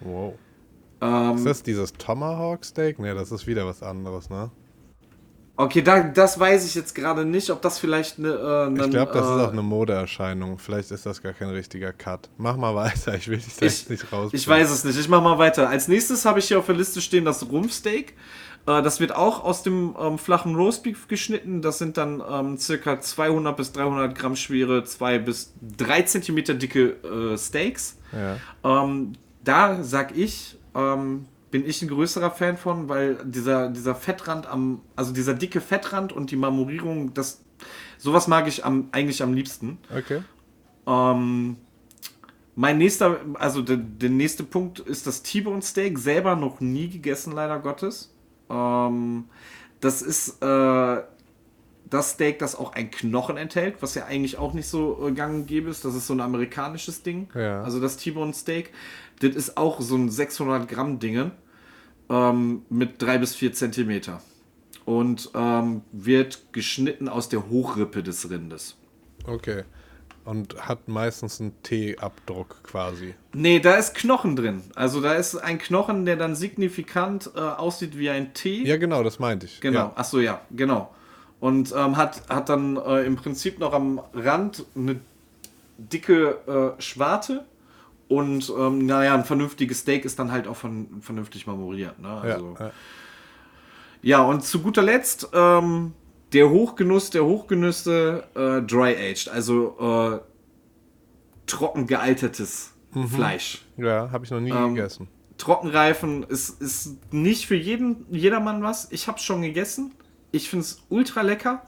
Wow. 0.00 0.34
Ähm, 1.00 1.36
Ist 1.36 1.46
das 1.46 1.62
dieses 1.62 1.92
Tomahawk 1.94 2.64
Steak? 2.64 2.98
Ne, 2.98 3.14
das 3.14 3.32
ist 3.32 3.46
wieder 3.46 3.66
was 3.66 3.82
anderes, 3.82 4.28
ne? 4.28 4.50
okay, 5.60 5.82
da, 5.82 6.00
das 6.02 6.38
weiß 6.38 6.66
ich 6.66 6.74
jetzt 6.74 6.94
gerade 6.94 7.24
nicht, 7.24 7.50
ob 7.50 7.62
das 7.62 7.78
vielleicht 7.78 8.18
eine. 8.18 8.28
Äh, 8.28 8.66
einen, 8.66 8.80
Ich 8.80 8.90
glaube, 8.90 9.12
das 9.12 9.26
äh, 9.26 9.36
ist 9.36 9.40
auch 9.48 9.52
eine 9.52 9.62
Modeerscheinung. 9.62 10.58
Vielleicht 10.58 10.90
ist 10.90 11.06
das 11.06 11.22
gar 11.22 11.32
kein 11.32 11.50
richtiger 11.50 11.92
Cut. 11.92 12.28
Mach 12.38 12.56
mal 12.56 12.74
weiter, 12.74 13.14
ich 13.14 13.28
will 13.28 13.38
dich 13.38 13.56
da 13.56 13.66
Ich, 13.66 13.80
jetzt 13.80 13.90
nicht 13.90 14.12
raus. 14.12 14.30
ich 14.32 14.46
weiß 14.46 14.70
es 14.70 14.84
nicht. 14.84 14.98
Ich 14.98 15.08
mache 15.08 15.22
mal 15.22 15.38
weiter. 15.38 15.68
Als 15.68 15.88
nächstes 15.88 16.24
habe 16.24 16.38
ich 16.38 16.46
hier 16.48 16.58
auf 16.58 16.66
der 16.66 16.74
Liste 16.74 17.00
stehen 17.00 17.24
das 17.24 17.48
Rumpfsteak. 17.48 18.14
Äh, 18.66 18.82
das 18.82 19.00
wird 19.00 19.14
auch 19.14 19.44
aus 19.44 19.62
dem 19.62 19.96
ähm, 19.98 20.18
flachen 20.18 20.54
Roastbeef 20.54 21.08
geschnitten. 21.08 21.62
Das 21.62 21.78
sind 21.78 21.96
dann 21.96 22.22
ähm, 22.28 22.58
circa 22.58 23.00
200 23.00 23.56
bis 23.56 23.72
300 23.72 24.16
Gramm 24.16 24.36
schwere, 24.36 24.84
2 24.84 25.18
bis 25.18 25.54
3 25.76 26.02
Zentimeter 26.02 26.54
dicke 26.54 26.96
äh, 27.02 27.38
Steaks. 27.38 27.98
Ja. 28.12 28.36
Ähm, 28.64 29.12
da 29.42 29.82
sag 29.82 30.16
ich, 30.16 30.58
ähm, 30.74 31.26
bin 31.50 31.66
ich 31.66 31.82
ein 31.82 31.88
größerer 31.88 32.30
Fan 32.30 32.56
von, 32.56 32.88
weil 32.88 33.18
dieser, 33.24 33.68
dieser 33.70 33.94
Fettrand 33.94 34.46
am, 34.46 34.82
also 34.96 35.12
dieser 35.12 35.34
dicke 35.34 35.60
Fettrand 35.60 36.12
und 36.12 36.30
die 36.30 36.36
Marmorierung, 36.36 37.14
das, 37.14 37.42
sowas 37.98 38.28
mag 38.28 38.46
ich 38.46 38.64
am, 38.64 38.88
eigentlich 38.92 39.22
am 39.22 39.34
liebsten. 39.34 39.78
Okay. 39.90 40.22
Ähm, 40.86 41.56
mein 42.54 42.78
nächster, 42.78 43.20
also 43.34 43.62
der, 43.62 43.78
der 43.78 44.10
nächste 44.10 44.44
Punkt 44.44 44.80
ist 44.80 45.06
das 45.06 45.22
T-Bone 45.22 45.62
Steak. 45.62 45.98
Selber 45.98 46.36
noch 46.36 46.60
nie 46.60 46.88
gegessen, 46.88 47.32
leider 47.32 47.58
Gottes. 47.58 48.12
Ähm, 48.50 49.24
das 49.80 50.02
ist 50.02 50.42
äh, 50.42 51.02
das 51.90 52.10
Steak, 52.10 52.38
das 52.38 52.54
auch 52.54 52.72
ein 52.72 52.90
Knochen 52.90 53.36
enthält, 53.36 53.82
was 53.82 53.94
ja 53.94 54.04
eigentlich 54.04 54.38
auch 54.38 54.52
nicht 54.52 54.68
so 54.68 55.06
äh, 55.06 55.12
gang 55.12 55.34
und 55.34 55.46
gäbe 55.46 55.70
ist. 55.70 55.84
Das 55.84 55.94
ist 55.94 56.06
so 56.06 56.14
ein 56.14 56.20
amerikanisches 56.20 57.02
Ding. 57.02 57.28
Ja. 57.34 57.62
Also 57.62 57.80
das 57.80 57.96
T-Bone 57.96 58.32
Steak. 58.32 58.72
Das 59.20 59.34
ist 59.34 59.56
auch 59.56 59.80
so 59.80 59.96
ein 59.96 60.08
600 60.08 60.68
Gramm 60.68 60.98
Ding 60.98 61.32
ähm, 62.08 62.62
mit 62.68 63.02
3 63.02 63.18
bis 63.18 63.34
4 63.34 63.52
Zentimeter. 63.52 64.22
Und 64.84 65.30
ähm, 65.34 65.82
wird 65.92 66.52
geschnitten 66.52 67.08
aus 67.08 67.28
der 67.28 67.48
Hochrippe 67.48 68.02
des 68.02 68.30
Rindes. 68.30 68.76
Okay. 69.26 69.64
Und 70.30 70.68
hat 70.68 70.86
meistens 70.86 71.40
einen 71.40 71.60
T-Abdruck 71.64 72.62
quasi. 72.62 73.14
Nee, 73.32 73.58
da 73.58 73.74
ist 73.74 73.94
Knochen 73.96 74.36
drin. 74.36 74.62
Also 74.76 75.00
da 75.00 75.14
ist 75.14 75.34
ein 75.34 75.58
Knochen, 75.58 76.04
der 76.04 76.14
dann 76.14 76.36
signifikant 76.36 77.30
äh, 77.34 77.40
aussieht 77.40 77.98
wie 77.98 78.10
ein 78.10 78.32
T. 78.32 78.62
Ja, 78.62 78.76
genau, 78.76 79.02
das 79.02 79.18
meinte 79.18 79.46
ich. 79.46 79.60
Genau, 79.60 79.78
Ja. 79.78 79.92
ach 79.96 80.04
so, 80.04 80.20
ja, 80.20 80.40
genau. 80.52 80.94
Und 81.40 81.74
ähm, 81.76 81.96
hat, 81.96 82.22
hat 82.28 82.48
dann 82.48 82.76
äh, 82.76 83.04
im 83.04 83.16
Prinzip 83.16 83.58
noch 83.58 83.72
am 83.72 84.00
Rand 84.14 84.64
eine 84.76 85.00
dicke 85.78 86.76
äh, 86.78 86.80
Schwarte. 86.80 87.44
Und 88.08 88.52
ähm, 88.56 88.86
naja, 88.86 89.14
ein 89.14 89.24
vernünftiges 89.24 89.80
Steak 89.80 90.04
ist 90.04 90.18
dann 90.20 90.30
halt 90.30 90.46
auch 90.46 90.56
von, 90.56 91.00
vernünftig 91.00 91.46
marmoriert. 91.48 91.98
Ne? 91.98 92.08
Ja, 92.08 92.34
Also, 92.34 92.56
ja. 92.60 92.70
ja, 94.02 94.22
und 94.22 94.44
zu 94.44 94.60
guter 94.60 94.82
Letzt 94.82 95.28
ähm, 95.32 95.92
der 96.32 96.50
Hochgenuss 96.50 97.10
der 97.10 97.24
Hochgenüsse 97.24 98.24
äh, 98.34 98.62
Dry 98.62 98.94
Aged, 98.96 99.28
also 99.28 99.76
äh, 99.80 100.20
trocken 101.46 101.86
gealtertes 101.86 102.72
Fleisch. 103.08 103.62
ja 103.76 104.10
habe 104.10 104.24
ich 104.24 104.30
noch 104.30 104.40
nie 104.40 104.50
Ähm, 104.50 104.74
gegessen. 104.74 105.08
Trockenreifen 105.38 106.22
ist, 106.24 106.60
ist 106.60 106.98
nicht 107.12 107.46
für 107.46 107.56
jeden, 107.56 108.04
jedermann 108.10 108.62
was. 108.62 108.88
Ich 108.90 109.08
habe 109.08 109.18
es 109.18 109.24
schon 109.24 109.42
gegessen. 109.42 109.92
Ich 110.32 110.50
finde 110.50 110.64
es 110.64 110.82
ultra 110.90 111.22
lecker. 111.22 111.62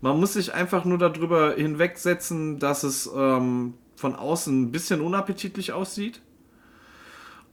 Man 0.00 0.18
muss 0.18 0.34
sich 0.34 0.52
einfach 0.52 0.84
nur 0.84 0.98
darüber 0.98 1.54
hinwegsetzen, 1.54 2.58
dass 2.58 2.82
es 2.82 3.08
ähm, 3.14 3.74
von 3.96 4.16
außen 4.16 4.62
ein 4.62 4.72
bisschen 4.72 5.00
unappetitlich 5.00 5.72
aussieht. 5.72 6.20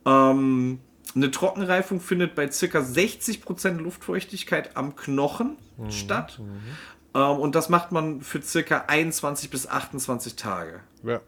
Ähm, 0.05 0.79
eine 1.15 1.31
Trockenreifung 1.31 1.99
findet 1.99 2.35
bei 2.35 2.47
ca. 2.47 2.79
60% 2.79 3.77
Luftfeuchtigkeit 3.77 4.77
am 4.77 4.95
Knochen 4.95 5.57
statt. 5.89 6.39
Ähm, 7.13 7.21
und 7.37 7.55
das 7.55 7.69
macht 7.69 7.91
man 7.91 8.21
für 8.21 8.39
ca. 8.39 8.85
21 8.87 9.49
bis 9.49 9.67
28 9.67 10.35
Tage. 10.35 10.81
Ja. 11.03 11.21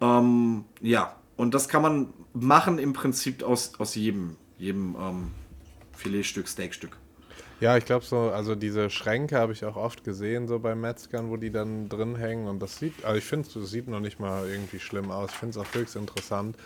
Ähm, 0.00 0.64
ja, 0.80 1.14
und 1.36 1.54
das 1.54 1.68
kann 1.68 1.82
man 1.82 2.12
machen 2.32 2.78
im 2.78 2.92
Prinzip 2.92 3.42
aus, 3.42 3.72
aus 3.78 3.94
jedem, 3.94 4.36
jedem 4.58 4.96
ähm, 5.00 5.30
Filetstück, 5.92 6.48
Steakstück. 6.48 6.96
Ja, 7.60 7.76
ich 7.76 7.84
glaube 7.84 8.04
so, 8.04 8.30
also 8.30 8.54
diese 8.54 8.88
Schränke 8.88 9.36
habe 9.36 9.52
ich 9.52 9.64
auch 9.64 9.74
oft 9.74 10.04
gesehen, 10.04 10.46
so 10.46 10.60
bei 10.60 10.76
Metzgern, 10.76 11.28
wo 11.28 11.36
die 11.36 11.50
dann 11.50 11.88
drin 11.88 12.14
hängen. 12.14 12.46
Und 12.46 12.60
das 12.60 12.78
sieht, 12.78 13.04
also 13.04 13.18
ich 13.18 13.24
finde, 13.24 13.48
das 13.52 13.70
sieht 13.70 13.88
noch 13.88 13.98
nicht 13.98 14.20
mal 14.20 14.48
irgendwie 14.48 14.78
schlimm 14.78 15.10
aus. 15.10 15.30
Ich 15.32 15.36
finde 15.36 15.58
es 15.58 15.66
auch 15.66 15.74
höchst 15.74 15.96
interessant. 15.96 16.56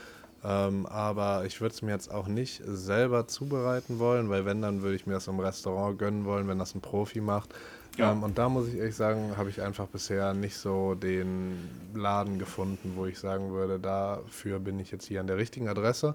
Ähm, 0.45 0.87
aber 0.87 1.45
ich 1.45 1.61
würde 1.61 1.73
es 1.73 1.83
mir 1.83 1.93
jetzt 1.93 2.13
auch 2.13 2.27
nicht 2.27 2.63
selber 2.65 3.29
zubereiten 3.29 3.99
wollen, 3.99 4.29
weil 4.29 4.45
wenn, 4.45 4.61
dann 4.61 4.83
würde 4.83 4.97
ich 4.97 5.07
mir 5.07 5.15
das 5.15 5.29
im 5.29 5.39
Restaurant 5.39 5.99
gönnen 5.99 6.25
wollen, 6.25 6.49
wenn 6.49 6.59
das 6.59 6.75
ein 6.75 6.81
Profi 6.81 7.21
macht. 7.21 7.55
Ja. 7.97 8.11
Ähm, 8.13 8.23
und 8.23 8.39
da 8.39 8.49
muss 8.49 8.69
ich 8.69 8.77
ehrlich 8.77 8.97
sagen, 8.97 9.37
habe 9.37 9.51
ich 9.51 9.61
einfach 9.61 9.87
bisher 9.87 10.35
nicht 10.35 10.57
so 10.57 10.95
den 10.95 11.71
Laden 11.95 12.39
gefunden, 12.39 12.95
wo 12.97 13.07
ich 13.07 13.19
sagen 13.19 13.53
würde, 13.53 13.79
dafür 13.79 14.59
bin 14.59 14.81
ich 14.81 14.91
jetzt 14.91 15.07
hier 15.07 15.21
an 15.21 15.27
der 15.27 15.37
richtigen 15.37 15.69
Adresse. 15.69 16.15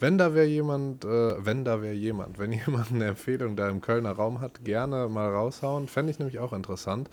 Wenn 0.00 0.16
da 0.16 0.34
wäre 0.34 0.46
jemand, 0.46 1.04
äh, 1.04 1.44
wenn 1.44 1.64
da 1.64 1.82
wäre 1.82 1.94
jemand, 1.94 2.38
wenn 2.38 2.52
jemand 2.66 2.92
eine 2.92 3.06
Empfehlung 3.06 3.56
da 3.56 3.68
im 3.68 3.80
Kölner 3.80 4.12
Raum 4.12 4.40
hat, 4.40 4.64
gerne 4.64 5.08
mal 5.08 5.28
raushauen. 5.28 5.86
Fände 5.86 6.10
ich 6.10 6.18
nämlich 6.18 6.38
auch 6.38 6.52
interessant. 6.52 7.10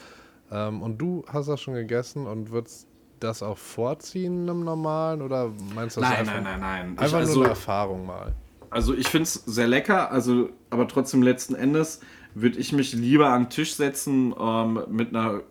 Ähm, 0.52 0.82
und 0.82 0.98
du 0.98 1.26
hast 1.28 1.48
das 1.48 1.62
schon 1.62 1.74
gegessen 1.74 2.26
und 2.26 2.52
würdest 2.52 2.88
das 3.20 3.44
auch 3.44 3.58
vorziehen 3.58 4.48
im 4.48 4.64
Normalen 4.64 5.22
oder 5.22 5.52
meinst 5.74 5.98
du 5.98 6.02
das 6.02 6.10
Nein, 6.10 6.20
einfach, 6.20 6.34
nein, 6.36 6.44
nein, 6.44 6.60
nein. 6.60 6.94
Ich, 6.96 7.02
einfach 7.02 7.18
also, 7.20 7.34
nur 7.34 7.44
eine 7.44 7.50
Erfahrung 7.50 8.06
mal? 8.06 8.34
also 8.70 8.94
ich 8.94 9.08
finde 9.08 9.24
es 9.24 9.34
sehr 9.34 9.68
lecker, 9.68 10.12
also, 10.12 10.50
aber 10.70 10.88
trotzdem 10.88 11.24
letzten 11.24 11.56
Endes 11.56 12.02
würde 12.34 12.60
ich 12.60 12.74
mich 12.74 12.92
lieber 12.94 13.30
an 13.30 13.44
den 13.44 13.50
Tisch 13.50 13.76
setzen 13.76 14.36
ähm, 14.38 14.84
mit, 14.90 15.10
einer, 15.10 15.42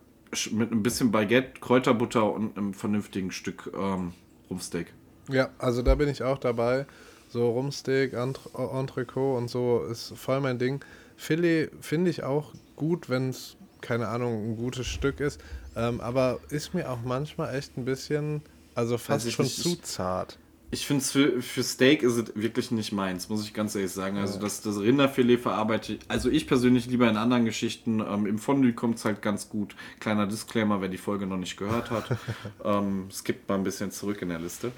mit 0.51 0.71
ein 0.71 0.83
bisschen 0.83 1.11
Baguette, 1.11 1.59
Kräuterbutter 1.59 2.31
und 2.31 2.55
einem 2.55 2.75
vernünftigen 2.75 3.31
Stück 3.31 3.71
ähm, 3.75 4.13
Rumpsteak. 4.49 4.93
Ja, 5.29 5.49
also 5.57 5.81
da 5.81 5.95
bin 5.95 6.07
ich 6.07 6.21
auch 6.21 6.37
dabei. 6.37 6.85
So 7.29 7.49
Rumsteak, 7.49 8.13
Entre- 8.13 8.79
Entrecot 8.79 9.37
und 9.39 9.49
so 9.49 9.83
ist 9.89 10.13
voll 10.15 10.39
mein 10.41 10.59
Ding. 10.59 10.85
Filet 11.17 11.71
finde 11.81 12.11
ich 12.11 12.23
auch 12.23 12.53
gut, 12.75 13.09
wenn 13.09 13.29
es, 13.29 13.57
keine 13.81 14.07
Ahnung, 14.07 14.51
ein 14.51 14.55
gutes 14.55 14.85
Stück 14.85 15.19
ist. 15.19 15.41
Ähm, 15.75 15.99
aber 16.01 16.39
ist 16.49 16.73
mir 16.73 16.89
auch 16.89 17.01
manchmal 17.03 17.55
echt 17.55 17.77
ein 17.77 17.85
bisschen, 17.85 18.41
also 18.75 18.97
fast 18.97 19.27
ich 19.27 19.35
schon 19.35 19.45
nicht, 19.45 19.61
zu 19.61 19.75
zart. 19.81 20.37
Ich 20.71 20.87
finde 20.87 21.03
es 21.03 21.11
für, 21.11 21.41
für 21.41 21.63
Steak 21.63 22.01
ist 22.01 22.15
es 22.15 22.35
wirklich 22.35 22.71
nicht 22.71 22.91
meins, 22.91 23.29
muss 23.29 23.43
ich 23.43 23.53
ganz 23.53 23.75
ehrlich 23.75 23.91
sagen. 23.91 24.17
Also 24.17 24.39
das, 24.39 24.61
das 24.61 24.79
Rinderfilet 24.79 25.37
verarbeite 25.37 25.93
ich, 25.93 25.99
also 26.07 26.29
ich 26.29 26.47
persönlich 26.47 26.87
lieber 26.87 27.09
in 27.09 27.17
anderen 27.17 27.45
Geschichten. 27.45 27.99
Ähm, 27.99 28.25
Im 28.25 28.39
Fondue 28.39 28.73
kommt 28.73 28.97
es 28.97 29.05
halt 29.05 29.21
ganz 29.21 29.47
gut. 29.47 29.75
Kleiner 29.99 30.27
Disclaimer, 30.27 30.81
wer 30.81 30.89
die 30.89 30.97
Folge 30.97 31.27
noch 31.27 31.37
nicht 31.37 31.55
gehört 31.55 31.91
hat. 31.91 32.17
ähm, 32.65 33.07
skippt 33.11 33.47
mal 33.47 33.55
ein 33.55 33.63
bisschen 33.63 33.91
zurück 33.91 34.21
in 34.21 34.29
der 34.29 34.39
Liste. 34.39 34.71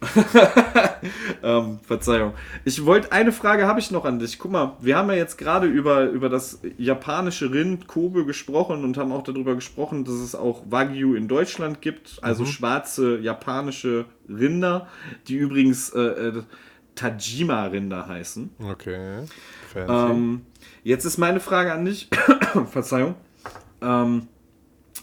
ähm, 1.42 1.78
Verzeihung. 1.82 2.34
Ich 2.64 2.84
wollte, 2.84 3.12
eine 3.12 3.32
Frage 3.32 3.66
habe 3.66 3.80
ich 3.80 3.90
noch 3.90 4.04
an 4.04 4.18
dich. 4.18 4.38
Guck 4.38 4.50
mal, 4.50 4.76
wir 4.80 4.96
haben 4.96 5.08
ja 5.08 5.16
jetzt 5.16 5.38
gerade 5.38 5.66
über, 5.66 6.04
über 6.04 6.28
das 6.28 6.60
japanische 6.76 7.50
Rind 7.50 7.86
Kobe 7.86 8.26
gesprochen 8.26 8.84
und 8.84 8.96
haben 8.98 9.12
auch 9.12 9.22
darüber 9.22 9.54
gesprochen, 9.54 10.04
dass 10.04 10.14
es 10.14 10.34
auch 10.34 10.62
Wagyu 10.68 11.14
in 11.14 11.28
Deutschland 11.28 11.80
gibt, 11.80 12.18
also 12.22 12.44
schwarze 12.44 13.18
japanische 13.18 14.06
Rinder, 14.28 14.88
die 15.28 15.36
übrigens 15.36 15.90
äh, 15.90 16.00
äh, 16.00 16.42
Tajima-Rinder 16.94 18.06
heißen. 18.08 18.50
Okay. 18.62 19.24
Ähm, 19.74 20.42
jetzt 20.82 21.04
ist 21.04 21.18
meine 21.18 21.40
Frage 21.40 21.72
an 21.72 21.84
dich. 21.84 22.08
Verzeihung. 22.70 23.14
Ähm, 23.82 24.28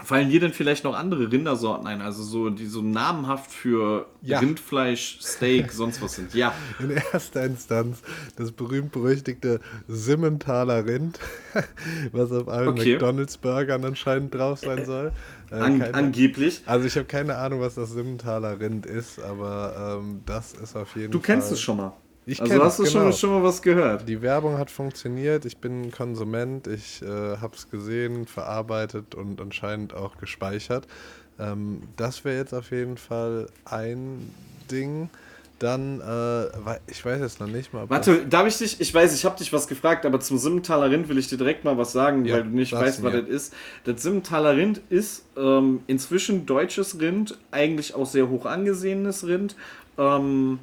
Fallen 0.02 0.30
dir 0.30 0.40
denn 0.40 0.54
vielleicht 0.54 0.86
noch 0.86 0.96
andere 0.96 1.32
Rindersorten 1.32 1.86
ein? 1.86 2.02
Also 2.02 2.24
so, 2.24 2.50
die 2.50 2.66
so 2.66 2.82
namenhaft 2.82 3.52
für 3.52 4.08
ja. 4.24 4.40
Rindfleisch, 4.40 5.20
Steak, 5.22 5.72
sonst 5.72 6.02
was 6.02 6.16
sind? 6.16 6.34
Ja. 6.34 6.56
In 6.80 6.90
erster 6.90 7.46
Instanz 7.46 8.02
das 8.36 8.52
berühmt-berüchtigte 8.52 9.60
Simmentaler 9.88 10.88
Rind, 10.88 11.20
was 12.12 12.32
auf 12.32 12.48
allen 12.48 12.70
okay. 12.70 12.94
McDonalds-Burgern 12.94 13.86
anscheinend 13.86 14.34
drauf 14.34 14.60
sein 14.60 14.84
soll. 14.86 15.12
Äh, 15.52 15.56
An 15.56 15.80
keine, 15.80 15.94
angeblich. 15.94 16.64
Also 16.66 16.88
ich 16.88 16.96
habe 16.96 17.06
keine 17.06 17.38
Ahnung, 17.38 17.60
was 17.60 17.76
das 17.76 17.92
Simmentaler 17.92 18.60
Rind 18.60 18.88
ist, 18.88 19.22
aber 19.22 20.00
ähm, 20.02 20.22
das 20.26 20.54
ist 20.54 20.76
auf 20.76 20.96
jeden 20.96 21.12
Fall... 21.12 21.12
Du 21.12 21.20
kennst 21.20 21.52
es 21.52 21.62
schon 21.62 21.78
mal. 21.78 21.94
Ich 22.26 22.42
also 22.42 22.64
hast 22.64 22.80
du 22.80 22.84
genau. 22.84 22.94
schon, 22.94 23.14
schon 23.14 23.30
mal 23.32 23.44
was 23.44 23.62
gehört? 23.62 24.08
Die 24.08 24.22
Werbung 24.22 24.58
hat 24.58 24.72
funktioniert, 24.72 25.46
ich 25.46 25.58
bin 25.58 25.92
Konsument, 25.92 26.68
ich 26.68 27.02
äh, 27.02 27.38
habe 27.38 27.56
es 27.56 27.70
gesehen, 27.70 28.26
verarbeitet 28.26 29.16
und 29.16 29.42
anscheinend 29.42 29.94
auch 29.94 30.18
gespeichert. 30.18 30.88
Ähm, 31.40 31.82
das 31.98 32.24
wäre 32.24 32.38
jetzt 32.38 32.54
auf 32.54 32.72
jeden 32.72 32.98
Fall 32.98 33.48
ein 33.66 34.34
Ding. 34.72 35.10
Dann, 35.60 36.02
äh, 36.02 36.80
ich 36.88 37.06
weiß 37.06 37.22
jetzt 37.22 37.40
noch 37.40 37.48
nicht 37.48 37.74
mal. 37.74 37.90
Warte, 37.90 38.26
darf 38.26 38.48
ich 38.48 38.58
dich, 38.58 38.82
ich 38.82 38.94
weiß, 38.94 39.14
ich 39.14 39.24
habe 39.24 39.38
dich 39.38 39.54
was 39.54 39.68
gefragt, 39.68 40.06
aber 40.06 40.20
zum 40.20 40.38
Simmentaler 40.38 40.90
Rind 40.90 41.08
will 41.08 41.18
ich 41.18 41.28
dir 41.28 41.38
direkt 41.38 41.64
mal 41.64 41.78
was 41.78 41.94
sagen, 41.94 42.26
ja, 42.26 42.36
weil 42.36 42.44
du 42.44 42.50
nicht 42.50 42.74
weißt, 42.74 43.02
was 43.02 43.14
das 43.14 43.28
ist. 43.28 43.54
Das 43.86 44.02
Simmentaler 44.02 44.58
Rind 44.58 44.82
ist 44.90 45.24
ähm, 45.38 45.82
inzwischen 45.88 46.46
deutsches 46.46 47.00
Rind, 47.00 47.38
eigentlich 47.52 47.96
auch 47.96 48.06
sehr 48.06 48.30
hoch 48.30 48.46
angesehenes 48.46 49.26
Rind. 49.26 49.56
Ähm, 49.98 50.60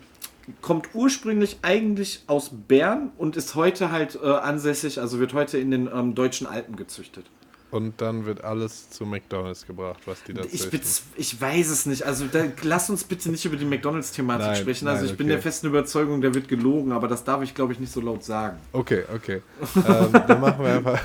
kommt 0.60 0.94
ursprünglich 0.94 1.58
eigentlich 1.62 2.22
aus 2.26 2.50
Bern 2.68 3.12
und 3.18 3.36
ist 3.36 3.54
heute 3.54 3.90
halt 3.90 4.18
äh, 4.22 4.26
ansässig, 4.26 5.00
also 5.00 5.18
wird 5.18 5.34
heute 5.34 5.58
in 5.58 5.70
den 5.70 5.88
ähm, 5.92 6.14
deutschen 6.14 6.46
Alpen 6.46 6.76
gezüchtet. 6.76 7.26
Und 7.70 8.00
dann 8.00 8.26
wird 8.26 8.42
alles 8.42 8.90
zu 8.90 9.06
McDonalds 9.06 9.64
gebracht, 9.64 10.00
was 10.06 10.22
die 10.24 10.34
da 10.34 10.42
ich, 10.50 10.68
ich 11.16 11.40
weiß 11.40 11.70
es 11.70 11.86
nicht. 11.86 12.02
Also 12.02 12.26
da, 12.26 12.44
lass 12.62 12.90
uns 12.90 13.04
bitte 13.04 13.30
nicht 13.30 13.44
über 13.44 13.56
die 13.56 13.64
McDonalds-Thematik 13.64 14.56
sprechen. 14.56 14.88
Also 14.88 15.04
ich 15.04 15.12
okay. 15.12 15.18
bin 15.18 15.28
der 15.28 15.40
festen 15.40 15.68
Überzeugung, 15.68 16.20
der 16.20 16.34
wird 16.34 16.48
gelogen, 16.48 16.90
aber 16.90 17.06
das 17.06 17.22
darf 17.22 17.42
ich, 17.42 17.54
glaube 17.54 17.72
ich, 17.72 17.78
nicht 17.78 17.92
so 17.92 18.00
laut 18.00 18.24
sagen. 18.24 18.58
Okay, 18.72 19.04
okay. 19.14 19.42
ähm, 19.76 20.12
dann 20.12 20.40
machen 20.40 20.64
wir 20.64 20.72
einfach. 20.72 21.00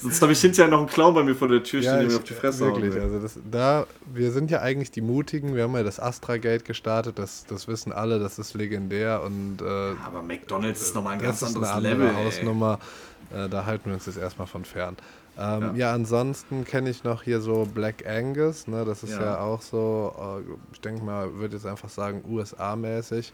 Sonst 0.00 0.22
habe 0.22 0.32
ich 0.32 0.40
hinterher 0.40 0.70
noch 0.70 0.78
einen 0.78 0.88
Clown 0.88 1.14
bei 1.14 1.22
mir 1.22 1.34
vor 1.34 1.48
der 1.48 1.62
Tür 1.62 1.82
stehen, 1.82 1.98
der 1.98 2.08
mir 2.08 2.16
auf 2.16 2.24
die 2.24 2.32
Fresse 2.32 2.64
Wirklich, 2.64 2.94
haut, 2.94 3.02
also 3.02 3.18
das, 3.18 3.38
da, 3.50 3.86
wir 4.12 4.32
sind 4.32 4.50
ja 4.50 4.62
eigentlich 4.62 4.90
die 4.90 5.02
Mutigen. 5.02 5.54
Wir 5.54 5.64
haben 5.64 5.74
ja 5.74 5.82
das 5.82 6.00
Astra-Gate 6.00 6.64
gestartet, 6.64 7.18
das, 7.18 7.44
das 7.46 7.68
wissen 7.68 7.92
alle, 7.92 8.18
das 8.18 8.38
ist 8.38 8.54
legendär. 8.54 9.22
Und, 9.22 9.60
äh, 9.60 9.64
aber 9.64 10.22
McDonalds 10.22 10.80
ist 10.80 10.94
nochmal 10.94 11.14
ein 11.14 11.22
ganz 11.22 11.42
anderes 11.42 11.68
eine 11.68 11.88
andere 11.88 12.08
Level. 12.08 12.16
Hausnummer. 12.16 12.78
Äh, 13.32 13.48
da 13.48 13.66
halten 13.66 13.86
wir 13.86 13.94
uns 13.94 14.06
jetzt 14.06 14.18
erstmal 14.18 14.46
von 14.46 14.64
fern. 14.64 14.96
Ähm, 15.40 15.62
ja. 15.62 15.72
ja. 15.74 15.92
ansonsten 15.94 16.64
kenne 16.64 16.90
ich 16.90 17.02
noch 17.02 17.22
hier 17.22 17.40
so 17.40 17.66
Black 17.72 18.06
Angus, 18.06 18.66
ne? 18.66 18.84
das 18.84 19.02
ist 19.02 19.12
ja, 19.12 19.22
ja 19.22 19.40
auch 19.40 19.62
so, 19.62 20.14
äh, 20.46 20.52
ich 20.72 20.80
denke 20.80 21.02
mal, 21.02 21.34
würde 21.34 21.56
jetzt 21.56 21.66
einfach 21.66 21.88
sagen 21.88 22.22
USA-mäßig. 22.28 23.32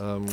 Ähm, 0.00 0.24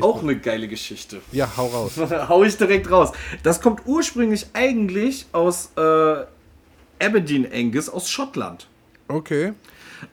auch 0.00 0.22
eine 0.22 0.38
geile 0.38 0.68
Geschichte. 0.68 1.22
Ja, 1.32 1.50
hau 1.56 1.66
raus. 1.68 1.92
hau 2.28 2.44
ich 2.44 2.56
direkt 2.58 2.90
raus. 2.90 3.12
Das 3.42 3.62
kommt 3.62 3.82
ursprünglich 3.86 4.46
eigentlich 4.52 5.26
aus 5.32 5.70
äh, 5.76 6.24
Aberdeen 7.02 7.48
Angus 7.50 7.88
aus 7.88 8.10
Schottland. 8.10 8.68
Okay. 9.08 9.54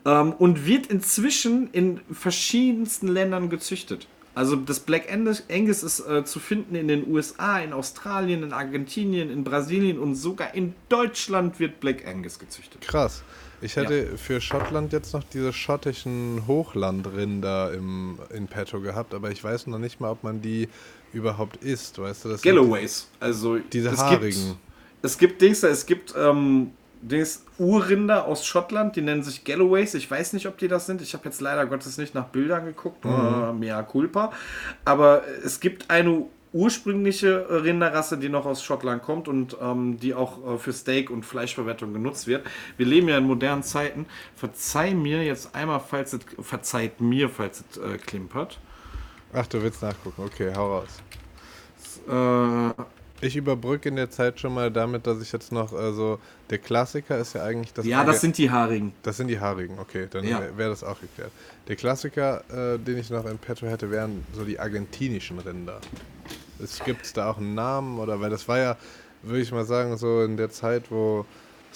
Ähm, 0.06 0.34
und 0.34 0.66
wird 0.66 0.88
inzwischen 0.88 1.70
in 1.72 2.00
verschiedensten 2.12 3.08
Ländern 3.08 3.50
gezüchtet. 3.50 4.08
Also 4.38 4.56
das 4.56 4.80
Black 4.80 5.12
Angus 5.12 5.42
ist 5.82 6.00
äh, 6.02 6.24
zu 6.24 6.40
finden 6.40 6.76
in 6.76 6.88
den 6.88 7.12
USA, 7.12 7.58
in 7.58 7.74
Australien, 7.74 8.44
in 8.44 8.54
Argentinien, 8.54 9.32
in 9.32 9.44
Brasilien 9.44 9.98
und 9.98 10.14
sogar 10.14 10.54
in 10.54 10.76
Deutschland 10.90 11.60
wird 11.60 11.80
Black 11.80 12.06
Angus 12.08 12.38
gezüchtet. 12.38 12.82
Krass. 12.82 13.24
Ich 13.62 13.78
hätte 13.78 14.10
ja. 14.12 14.16
für 14.16 14.40
Schottland 14.40 14.94
jetzt 14.94 15.12
noch 15.14 15.24
diese 15.24 15.52
schottischen 15.54 16.44
Hochlandrinder 16.46 17.74
im, 17.74 18.20
in 18.32 18.46
petto 18.46 18.80
gehabt, 18.80 19.16
aber 19.16 19.32
ich 19.32 19.44
weiß 19.44 19.66
noch 19.66 19.80
nicht 19.80 20.00
mal, 20.00 20.12
ob 20.12 20.24
man 20.24 20.40
die 20.40 20.70
überhaupt 21.14 21.64
isst, 21.64 21.98
weißt 21.98 22.26
du? 22.26 22.30
Das 22.30 22.44
Galloways, 22.44 23.08
also 23.20 23.58
diese 23.58 23.90
es 23.90 23.98
haarigen. 23.98 24.50
Gibt, 24.50 24.60
es 25.02 25.18
gibt 25.18 25.42
Dings, 25.42 25.64
es 25.64 25.84
gibt 25.84 26.14
ähm, 26.16 26.74
Dings, 27.02 27.46
Urrinder 27.58 28.26
aus 28.26 28.46
Schottland, 28.46 28.96
die 28.96 29.02
nennen 29.02 29.24
sich 29.24 29.44
Galloways. 29.44 29.94
Ich 29.94 30.10
weiß 30.10 30.34
nicht, 30.34 30.48
ob 30.48 30.58
die 30.58 30.68
das 30.68 30.86
sind. 30.86 31.02
Ich 31.02 31.14
habe 31.14 31.26
jetzt 31.26 31.42
leider 31.42 31.66
Gottes 31.66 31.98
nicht 31.98 32.16
nach 32.16 32.26
Bildern 32.26 32.66
geguckt. 32.66 33.06
Mhm. 33.06 33.12
Uh, 33.12 33.54
mea 33.54 33.84
culpa. 33.84 34.32
Aber 34.86 35.24
es 35.44 35.60
gibt 35.60 35.90
eine 35.90 36.26
ursprüngliche 36.54 37.64
Rinderrasse, 37.64 38.18
die 38.18 38.30
noch 38.30 38.46
aus 38.46 38.64
Schottland 38.64 39.04
kommt 39.04 39.28
und 39.28 39.58
ähm, 39.62 40.00
die 40.00 40.14
auch 40.14 40.56
äh, 40.56 40.58
für 40.58 40.74
Steak 40.74 41.10
und 41.10 41.24
Fleischverwertung 41.24 41.94
genutzt 41.94 42.28
wird. 42.28 42.46
Wir 42.78 42.86
leben 42.86 43.10
ja 43.10 43.18
in 43.18 43.26
modernen 43.26 43.64
Zeiten. 43.64 44.06
Verzeih 44.36 44.94
mir 44.94 45.24
jetzt 45.24 45.54
einmal, 45.54 45.80
falls 45.80 46.14
es, 46.14 46.22
verzeiht 46.42 47.02
mir, 47.02 47.30
falls 47.30 47.64
es 47.70 47.78
äh, 47.78 47.98
klimpert. 47.98 48.60
Ach, 49.34 49.46
du 49.48 49.62
willst 49.62 49.82
nachgucken. 49.82 50.24
Okay, 50.24 50.54
hau 50.56 50.80
raus. 50.80 51.02
Äh, 52.08 52.84
ich 53.22 53.36
überbrücke 53.36 53.90
in 53.90 53.96
der 53.96 54.10
Zeit 54.10 54.40
schon 54.40 54.54
mal 54.54 54.72
damit, 54.72 55.08
dass 55.08 55.22
ich 55.22 55.32
jetzt 55.32 55.52
noch, 55.52 55.74
also 55.74 56.20
der 56.50 56.60
Klassiker 56.60 57.18
ist 57.18 57.34
ja 57.34 57.44
eigentlich 57.44 57.74
das. 57.74 57.86
Ja, 57.86 58.04
das 58.04 58.22
sind 58.22 58.38
die 58.38 58.50
Haarigen. 58.50 58.94
Das 59.04 59.18
sind 59.18 59.28
die 59.28 59.40
Haarigen, 59.40 59.80
okay, 59.80 60.08
dann 60.10 60.26
ja. 60.28 60.42
wäre 60.56 60.70
das 60.70 60.84
auch 60.84 61.00
geklärt. 61.00 61.32
Der 61.68 61.76
Klassiker, 61.76 62.44
äh, 62.50 62.78
den 62.78 62.98
ich 62.98 63.10
noch 63.10 63.26
in 63.26 63.38
petto 63.38 63.66
hätte, 63.68 63.90
wären 63.92 64.24
so 64.34 64.44
die 64.44 64.60
argentinischen 64.60 65.40
Rinder. 65.40 65.80
Es 66.62 66.84
gibt 66.84 67.16
da 67.18 67.32
auch 67.32 67.38
einen 67.38 67.56
Namen 67.56 68.00
oder 68.00 68.20
weil 68.20 68.30
das 68.30 68.48
war 68.48 68.60
ja, 68.60 68.78
würde 69.24 69.42
ich 69.42 69.52
mal 69.52 69.66
sagen, 69.66 69.98
so 69.98 70.24
in 70.24 70.38
der 70.38 70.50
Zeit, 70.50 70.92
wo 70.92 71.26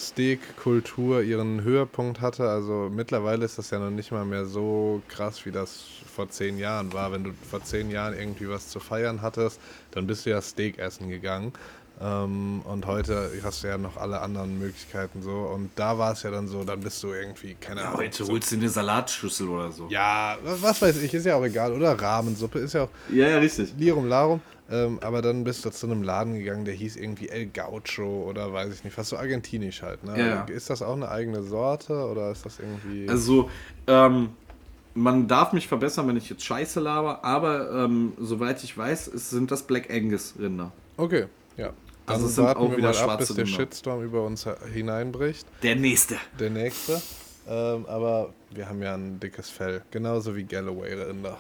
Steak-Kultur 0.08 1.22
ihren 1.22 1.64
Höhepunkt 1.64 2.22
hatte. 2.22 2.50
Also 2.50 2.90
mittlerweile 2.94 3.46
ist 3.46 3.58
das 3.58 3.70
ja 3.70 3.80
noch 3.80 3.92
nicht 3.92 4.12
mal 4.12 4.26
mehr 4.26 4.46
so 4.46 5.02
krass, 5.08 5.46
wie 5.46 5.52
das 5.52 5.86
vor 6.14 6.30
zehn 6.30 6.58
Jahren 6.58 6.92
war. 6.94 7.12
Wenn 7.12 7.24
du 7.24 7.32
vor 7.50 7.64
zehn 7.64 7.90
Jahren 7.90 8.18
irgendwie 8.18 8.50
was 8.50 8.70
zu 8.70 8.80
feiern 8.80 9.22
hattest, 9.22 9.60
dann 9.92 10.08
bist 10.08 10.26
du 10.26 10.32
ja 10.32 10.42
Steak 10.42 10.80
essen 10.80 11.10
gegangen. 11.10 11.54
Ähm, 12.02 12.62
und 12.66 12.88
heute 12.88 13.32
hast 13.44 13.64
du 13.64 13.68
ja 13.68 13.78
noch 13.78 13.98
alle 13.98 14.22
anderen 14.22 14.58
Möglichkeiten 14.58 15.22
so. 15.22 15.32
Und 15.32 15.70
da 15.76 15.98
war 15.98 16.14
es 16.14 16.24
ja 16.24 16.32
dann 16.32 16.48
so, 16.48 16.64
dann 16.64 16.80
bist 16.80 17.04
du 17.04 17.10
irgendwie, 17.10 17.56
keine 17.56 17.82
Ahnung. 17.82 17.94
Ja, 17.94 18.06
heute 18.06 18.24
so. 18.24 18.32
holst 18.32 18.52
du 18.52 18.56
eine 18.56 18.70
Salatschüssel 18.70 19.48
oder 19.48 19.72
so. 19.72 19.88
Ja, 19.90 20.38
was 20.44 20.82
weiß 20.82 21.02
ich, 21.04 21.14
ist 21.14 21.26
ja 21.26 21.36
auch 21.36 21.44
egal. 21.44 21.74
Oder 21.74 22.00
Rahmensuppe 22.00 22.60
ist 22.60 22.74
ja 22.74 22.84
auch. 22.84 22.90
Ja, 23.12 23.28
ja, 23.28 23.38
richtig. 23.38 23.74
Lirum 23.78 24.08
Larum. 24.08 24.42
Ähm, 24.72 25.00
aber 25.02 25.22
dann 25.22 25.44
bist 25.44 25.66
du 25.66 25.70
zu 25.70 25.86
einem 25.86 26.02
Laden 26.02 26.34
gegangen, 26.34 26.64
der 26.64 26.74
hieß 26.74 26.96
irgendwie 26.96 27.28
El 27.28 27.48
Gaucho 27.48 28.26
oder 28.28 28.54
weiß 28.54 28.74
ich 28.74 28.84
nicht, 28.86 28.94
fast 28.94 29.10
so 29.10 29.18
argentinisch 29.18 29.82
halt. 29.82 30.04
Ne? 30.06 30.18
Ja, 30.18 30.44
Ist 30.46 30.70
das 30.70 30.82
auch 30.82 30.96
eine 30.96 31.10
eigene 31.10 31.44
Sorte 31.44 31.94
oder 31.94 32.32
ist 32.32 32.46
das 32.46 32.60
irgendwie. 32.60 33.10
Also, 33.10 33.50
ähm, 33.88 34.30
man 34.94 35.28
darf 35.28 35.52
mich 35.52 35.68
verbessern, 35.68 36.08
wenn 36.08 36.16
ich 36.16 36.30
jetzt 36.30 36.44
Scheiße 36.46 36.80
laber, 36.80 37.24
aber 37.24 37.86
ähm, 37.86 38.14
soweit 38.18 38.64
ich 38.64 38.78
weiß, 38.78 39.06
sind 39.06 39.52
das 39.52 39.64
Black 39.64 39.92
Angus 39.92 40.36
Rinder. 40.40 40.72
Okay, 40.96 41.26
ja. 41.58 41.72
Dann 42.12 42.24
also 42.24 42.28
es 42.28 42.36
sind 42.36 42.46
auch 42.46 42.78
wieder 42.78 42.94
schwarze 42.94 43.12
ab, 43.12 43.20
bis 43.20 43.36
der 43.36 43.46
Shitstorm 43.46 44.04
über 44.04 44.24
uns 44.24 44.48
hineinbricht. 44.74 45.48
Der 45.64 45.76
nächste. 45.76 46.18
Der 46.40 46.50
nächste. 46.50 47.02
Ähm, 47.48 47.86
aber 47.88 48.34
wir 48.52 48.68
haben 48.68 48.82
ja 48.82 48.94
ein 48.94 49.20
dickes 49.20 49.50
Fell, 49.50 49.82
genauso 49.92 50.36
wie 50.36 50.44
Galloway 50.44 50.94
Rinder. 50.94 51.38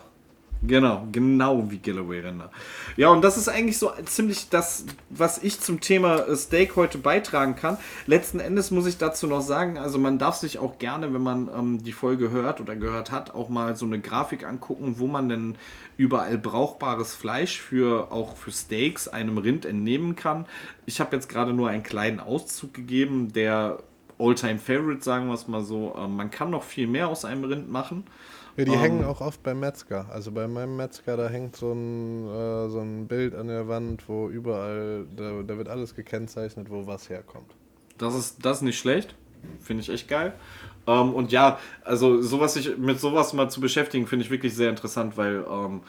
Genau, 0.63 1.07
genau 1.11 1.71
wie 1.71 1.79
Galloway-Rinder. 1.79 2.51
Ja, 2.95 3.09
und 3.09 3.23
das 3.23 3.35
ist 3.35 3.47
eigentlich 3.49 3.79
so 3.79 3.91
ziemlich 4.05 4.49
das, 4.49 4.85
was 5.09 5.41
ich 5.41 5.59
zum 5.59 5.79
Thema 5.79 6.19
äh, 6.19 6.35
Steak 6.35 6.75
heute 6.75 6.99
beitragen 6.99 7.55
kann. 7.55 7.77
Letzten 8.05 8.39
Endes 8.39 8.69
muss 8.69 8.85
ich 8.85 8.99
dazu 8.99 9.25
noch 9.25 9.41
sagen, 9.41 9.79
also 9.79 9.97
man 9.97 10.19
darf 10.19 10.35
sich 10.35 10.59
auch 10.59 10.77
gerne, 10.77 11.15
wenn 11.15 11.23
man 11.23 11.49
ähm, 11.49 11.83
die 11.83 11.91
Folge 11.91 12.29
hört 12.29 12.61
oder 12.61 12.75
gehört 12.75 13.09
hat, 13.09 13.33
auch 13.33 13.49
mal 13.49 13.75
so 13.75 13.87
eine 13.87 13.99
Grafik 13.99 14.45
angucken, 14.45 14.95
wo 14.99 15.07
man 15.07 15.29
denn 15.29 15.55
überall 15.97 16.37
brauchbares 16.37 17.15
Fleisch 17.15 17.59
für 17.59 18.11
auch 18.11 18.35
für 18.35 18.51
Steaks 18.51 19.07
einem 19.07 19.39
Rind 19.39 19.65
entnehmen 19.65 20.15
kann. 20.15 20.45
Ich 20.85 20.99
habe 20.99 21.15
jetzt 21.15 21.27
gerade 21.27 21.53
nur 21.53 21.69
einen 21.69 21.83
kleinen 21.83 22.19
Auszug 22.19 22.75
gegeben, 22.75 23.33
der 23.33 23.79
All-Time 24.19 24.59
Favorite, 24.59 25.03
sagen 25.03 25.25
wir 25.25 25.33
es 25.33 25.47
mal 25.47 25.63
so. 25.63 25.95
Ähm, 25.97 26.15
man 26.15 26.29
kann 26.29 26.51
noch 26.51 26.63
viel 26.63 26.85
mehr 26.85 27.07
aus 27.07 27.25
einem 27.25 27.45
Rind 27.45 27.71
machen. 27.71 28.03
Ja, 28.61 28.65
die 28.65 28.77
um, 28.77 28.79
hängen 28.79 28.99
ähm, 29.01 29.07
auch 29.07 29.21
oft 29.21 29.43
beim 29.43 29.59
Metzger. 29.59 30.07
Also 30.11 30.31
bei 30.31 30.47
meinem 30.47 30.77
Metzger, 30.77 31.17
da 31.17 31.27
hängt 31.29 31.55
so 31.55 31.71
ein, 31.71 32.27
äh, 32.27 32.69
so 32.69 32.79
ein 32.79 33.07
Bild 33.07 33.35
an 33.35 33.47
der 33.47 33.67
Wand, 33.67 34.07
wo 34.07 34.29
überall, 34.29 35.05
da, 35.15 35.41
da 35.43 35.57
wird 35.57 35.67
alles 35.67 35.95
gekennzeichnet, 35.95 36.69
wo 36.69 36.85
was 36.87 37.09
herkommt. 37.09 37.55
Das 37.97 38.15
ist, 38.15 38.45
das 38.45 38.57
ist 38.57 38.63
nicht 38.63 38.79
schlecht. 38.79 39.15
Finde 39.59 39.81
ich 39.81 39.89
echt 39.89 40.07
geil. 40.07 40.33
Ähm, 40.87 41.13
und 41.13 41.31
ja, 41.31 41.59
also 41.83 42.21
sowas 42.21 42.53
sich 42.53 42.77
mit 42.77 42.99
sowas 42.99 43.33
mal 43.33 43.49
zu 43.49 43.61
beschäftigen, 43.61 44.07
finde 44.07 44.25
ich 44.25 44.31
wirklich 44.31 44.55
sehr 44.55 44.69
interessant, 44.69 45.17
weil, 45.17 45.45
ähm, 45.49 45.81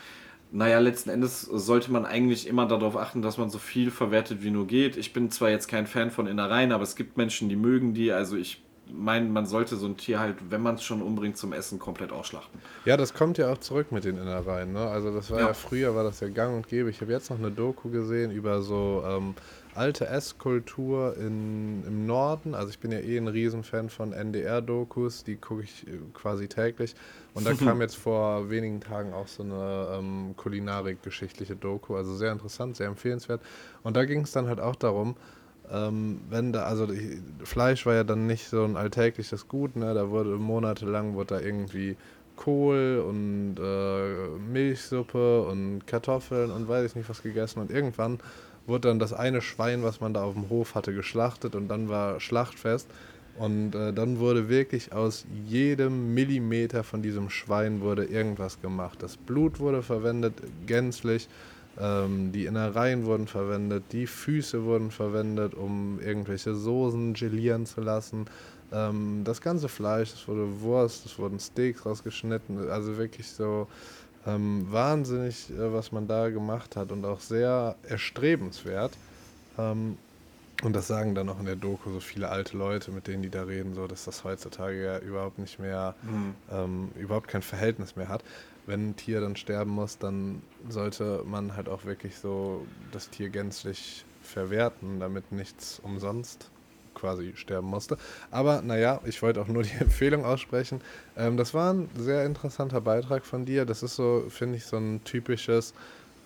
naja, 0.50 0.78
letzten 0.78 1.10
Endes 1.10 1.42
sollte 1.42 1.90
man 1.90 2.04
eigentlich 2.04 2.46
immer 2.46 2.66
darauf 2.66 2.96
achten, 2.96 3.22
dass 3.22 3.38
man 3.38 3.50
so 3.50 3.58
viel 3.58 3.90
verwertet 3.90 4.42
wie 4.42 4.50
nur 4.50 4.66
geht. 4.66 4.96
Ich 4.96 5.12
bin 5.12 5.30
zwar 5.30 5.50
jetzt 5.50 5.68
kein 5.68 5.86
Fan 5.86 6.10
von 6.10 6.26
Innereien, 6.26 6.72
aber 6.72 6.82
es 6.82 6.96
gibt 6.96 7.16
Menschen, 7.16 7.48
die 7.48 7.56
mögen 7.56 7.94
die. 7.94 8.12
Also 8.12 8.36
ich 8.36 8.62
meine, 8.92 9.28
man 9.28 9.46
sollte 9.46 9.76
so 9.76 9.86
ein 9.86 9.96
Tier 9.96 10.20
halt, 10.20 10.36
wenn 10.50 10.60
man 10.60 10.76
es 10.76 10.82
schon 10.82 11.02
umbringt, 11.02 11.36
zum 11.36 11.52
Essen 11.52 11.78
komplett 11.78 12.12
ausschlachten. 12.12 12.60
Ja, 12.84 12.96
das 12.96 13.14
kommt 13.14 13.38
ja 13.38 13.52
auch 13.52 13.58
zurück 13.58 13.92
mit 13.92 14.04
den 14.04 14.16
Innereien. 14.16 14.72
Ne? 14.72 14.80
Also 14.80 15.12
das 15.12 15.30
war 15.30 15.40
ja. 15.40 15.46
ja 15.48 15.54
früher, 15.54 15.94
war 15.94 16.04
das 16.04 16.20
ja 16.20 16.28
gang 16.28 16.54
und 16.56 16.68
gäbe. 16.68 16.90
Ich 16.90 17.00
habe 17.00 17.12
jetzt 17.12 17.30
noch 17.30 17.38
eine 17.38 17.50
Doku 17.50 17.90
gesehen 17.90 18.30
über 18.30 18.62
so 18.62 19.02
ähm, 19.06 19.34
alte 19.74 20.06
Esskultur 20.06 21.16
im 21.16 22.06
Norden. 22.06 22.54
Also 22.54 22.70
ich 22.70 22.78
bin 22.78 22.92
ja 22.92 22.98
eh 22.98 23.16
ein 23.16 23.28
Riesenfan 23.28 23.88
von 23.88 24.12
NDR-Dokus, 24.12 25.24
die 25.24 25.36
gucke 25.36 25.62
ich 25.62 25.86
äh, 25.86 25.98
quasi 26.12 26.48
täglich. 26.48 26.94
Und 27.34 27.46
da 27.46 27.54
kam 27.64 27.80
jetzt 27.80 27.96
vor 27.96 28.50
wenigen 28.50 28.80
Tagen 28.80 29.12
auch 29.12 29.28
so 29.28 29.42
eine 29.42 29.98
ähm, 29.98 30.34
Kulinarik-geschichtliche 30.36 31.56
Doku, 31.56 31.96
also 31.96 32.14
sehr 32.14 32.32
interessant, 32.32 32.76
sehr 32.76 32.88
empfehlenswert. 32.88 33.40
Und 33.82 33.96
da 33.96 34.04
ging 34.04 34.22
es 34.22 34.32
dann 34.32 34.48
halt 34.48 34.60
auch 34.60 34.76
darum, 34.76 35.16
ähm, 35.70 36.20
wenn 36.28 36.52
da, 36.52 36.64
also 36.64 36.86
die, 36.86 37.22
Fleisch 37.44 37.86
war 37.86 37.94
ja 37.94 38.04
dann 38.04 38.26
nicht 38.26 38.48
so 38.48 38.64
ein 38.64 38.76
alltägliches 38.76 39.48
Gut, 39.48 39.76
ne? 39.76 39.94
Da 39.94 40.10
wurde 40.10 40.30
monatelang 40.30 41.14
wurde 41.14 41.36
da 41.36 41.40
irgendwie 41.40 41.96
Kohl 42.36 43.04
und 43.06 43.56
äh, 43.58 44.38
Milchsuppe 44.38 45.42
und 45.42 45.86
Kartoffeln 45.86 46.50
und 46.50 46.68
weiß 46.68 46.86
ich 46.86 46.96
nicht 46.96 47.08
was 47.08 47.22
gegessen. 47.22 47.60
Und 47.60 47.70
irgendwann 47.70 48.18
wurde 48.66 48.88
dann 48.88 48.98
das 48.98 49.12
eine 49.12 49.40
Schwein, 49.40 49.82
was 49.82 50.00
man 50.00 50.14
da 50.14 50.24
auf 50.24 50.34
dem 50.34 50.48
Hof 50.48 50.74
hatte, 50.74 50.94
geschlachtet 50.94 51.54
und 51.54 51.68
dann 51.68 51.88
war 51.88 52.20
Schlachtfest. 52.20 52.88
Und 53.38 53.74
äh, 53.74 53.92
dann 53.92 54.18
wurde 54.18 54.48
wirklich 54.48 54.92
aus 54.92 55.24
jedem 55.46 56.12
Millimeter 56.12 56.84
von 56.84 57.00
diesem 57.02 57.30
Schwein 57.30 57.80
wurde 57.80 58.04
irgendwas 58.04 58.60
gemacht. 58.60 59.02
Das 59.02 59.16
Blut 59.16 59.58
wurde 59.58 59.82
verwendet, 59.82 60.34
gänzlich. 60.66 61.28
Ähm, 61.80 62.32
die 62.32 62.46
Innereien 62.46 63.06
wurden 63.06 63.26
verwendet, 63.26 63.84
die 63.92 64.06
Füße 64.06 64.64
wurden 64.64 64.90
verwendet, 64.90 65.54
um 65.54 66.00
irgendwelche 66.00 66.54
Soßen 66.54 67.14
gelieren 67.14 67.66
zu 67.66 67.80
lassen. 67.80 68.26
Ähm, 68.72 69.22
das 69.24 69.40
ganze 69.40 69.68
Fleisch, 69.68 70.12
es 70.12 70.28
wurde 70.28 70.60
Wurst, 70.60 71.06
es 71.06 71.18
wurden 71.18 71.38
Steaks 71.40 71.86
rausgeschnitten. 71.86 72.70
Also 72.70 72.98
wirklich 72.98 73.28
so 73.28 73.68
ähm, 74.26 74.66
wahnsinnig, 74.70 75.50
äh, 75.50 75.72
was 75.72 75.92
man 75.92 76.06
da 76.06 76.28
gemacht 76.28 76.76
hat 76.76 76.92
und 76.92 77.04
auch 77.04 77.20
sehr 77.20 77.76
erstrebenswert. 77.88 78.92
Ähm, 79.58 79.96
und 80.62 80.76
das 80.76 80.86
sagen 80.86 81.14
dann 81.16 81.28
auch 81.28 81.40
in 81.40 81.46
der 81.46 81.56
Doku 81.56 81.90
so 81.90 81.98
viele 81.98 82.28
alte 82.28 82.56
Leute, 82.56 82.92
mit 82.92 83.08
denen 83.08 83.22
die 83.22 83.30
da 83.30 83.42
reden, 83.42 83.74
so 83.74 83.88
dass 83.88 84.04
das 84.04 84.22
heutzutage 84.22 84.84
ja 84.84 84.98
überhaupt 84.98 85.38
nicht 85.38 85.58
mehr, 85.58 85.94
mhm. 86.02 86.34
ähm, 86.52 86.88
überhaupt 86.96 87.26
kein 87.26 87.42
Verhältnis 87.42 87.96
mehr 87.96 88.08
hat. 88.08 88.22
Wenn 88.66 88.90
ein 88.90 88.96
Tier 88.96 89.20
dann 89.20 89.36
sterben 89.36 89.70
muss, 89.70 89.98
dann 89.98 90.42
sollte 90.68 91.22
man 91.26 91.56
halt 91.56 91.68
auch 91.68 91.84
wirklich 91.84 92.16
so 92.16 92.64
das 92.92 93.10
Tier 93.10 93.28
gänzlich 93.28 94.04
verwerten, 94.22 95.00
damit 95.00 95.32
nichts 95.32 95.80
umsonst 95.80 96.50
quasi 96.94 97.32
sterben 97.34 97.68
musste. 97.68 97.96
Aber 98.30 98.62
naja, 98.62 99.00
ich 99.04 99.20
wollte 99.22 99.40
auch 99.40 99.48
nur 99.48 99.62
die 99.62 99.76
Empfehlung 99.80 100.24
aussprechen. 100.24 100.80
Ähm, 101.16 101.36
das 101.36 101.54
war 101.54 101.72
ein 101.72 101.88
sehr 101.96 102.24
interessanter 102.24 102.80
Beitrag 102.80 103.24
von 103.24 103.44
dir. 103.44 103.64
Das 103.64 103.82
ist 103.82 103.96
so, 103.96 104.26
finde 104.28 104.58
ich, 104.58 104.66
so 104.66 104.76
ein 104.76 105.02
typisches 105.04 105.74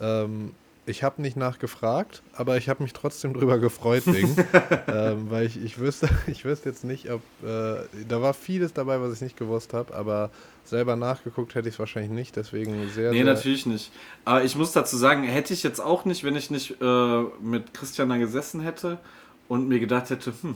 ähm, 0.01 0.53
ich 0.87 1.03
habe 1.03 1.21
nicht 1.21 1.37
nachgefragt, 1.37 2.23
aber 2.33 2.57
ich 2.57 2.69
habe 2.69 2.83
mich 2.83 2.93
trotzdem 2.93 3.35
drüber 3.35 3.59
gefreut, 3.59 4.07
Ding. 4.07 4.37
ähm, 4.89 5.31
weil 5.31 5.47
ich, 5.47 5.63
ich, 5.63 5.79
wüsste, 5.79 6.09
ich 6.27 6.45
wüsste 6.45 6.69
jetzt 6.69 6.85
nicht, 6.85 7.11
ob. 7.11 7.21
Äh, 7.43 7.83
da 8.09 8.23
war 8.23 8.35
vieles 8.35 8.73
dabei, 8.73 9.01
was 9.01 9.15
ich 9.15 9.21
nicht 9.21 9.37
gewusst 9.37 9.75
habe, 9.75 9.95
aber 9.95 10.31
selber 10.65 10.97
nachgeguckt 10.97 11.55
hätte 11.55 11.69
ich 11.69 11.75
es 11.75 11.79
wahrscheinlich 11.79 12.13
nicht, 12.13 12.37
deswegen 12.37 12.89
sehr. 12.91 13.11
Nee, 13.11 13.19
sehr 13.19 13.27
natürlich 13.27 13.67
nicht. 13.67 13.91
Aber 14.25 14.45
ich 14.45 14.57
muss 14.57 14.73
dazu 14.73 14.97
sagen, 14.97 15.25
hätte 15.25 15.53
ich 15.53 15.63
jetzt 15.63 15.81
auch 15.81 16.05
nicht, 16.05 16.23
wenn 16.23 16.37
ich 16.37 16.51
nicht 16.51 16.81
äh, 16.81 17.23
mit 17.41 17.75
Christian 17.75 18.09
da 18.09 18.17
gesessen 18.17 18.61
hätte 18.61 18.99
und 19.49 19.69
mir 19.69 19.81
gedacht 19.81 20.11
hätte, 20.11 20.33
hm, 20.41 20.55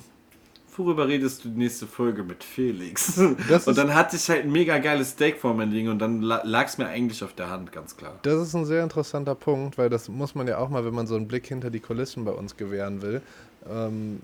worüber 0.76 1.09
redest 1.09 1.44
du 1.44 1.48
die 1.48 1.59
nächste 1.59 1.87
Folge 1.87 2.22
mit 2.22 2.44
Felix? 2.44 3.18
und 3.18 3.78
dann 3.78 3.94
hatte 3.94 4.16
ich 4.16 4.28
halt 4.28 4.44
ein 4.44 4.52
mega 4.52 4.78
geiles 4.78 5.11
Steak 5.11 5.38
vor 5.38 5.54
mir 5.54 5.66
liegen 5.66 5.88
und 5.88 5.98
dann 5.98 6.22
lag 6.22 6.66
es 6.66 6.78
mir 6.78 6.87
eigentlich 6.87 7.22
auf 7.22 7.35
der 7.35 7.50
Hand, 7.50 7.72
ganz 7.72 7.96
klar. 7.96 8.18
Das 8.22 8.40
ist 8.40 8.54
ein 8.54 8.64
sehr 8.64 8.83
interessanter 8.83 9.35
Punkt, 9.35 9.78
weil 9.78 9.88
das 9.88 10.09
muss 10.09 10.35
man 10.35 10.46
ja 10.46 10.59
auch 10.59 10.68
mal, 10.68 10.85
wenn 10.85 10.94
man 10.94 11.06
so 11.06 11.16
einen 11.16 11.28
Blick 11.28 11.46
hinter 11.46 11.70
die 11.70 11.80
Kulissen 11.80 12.24
bei 12.24 12.33
uns 12.33 12.56
gewähren 12.56 13.02
will, 13.02 13.22
ähm, 13.68 14.20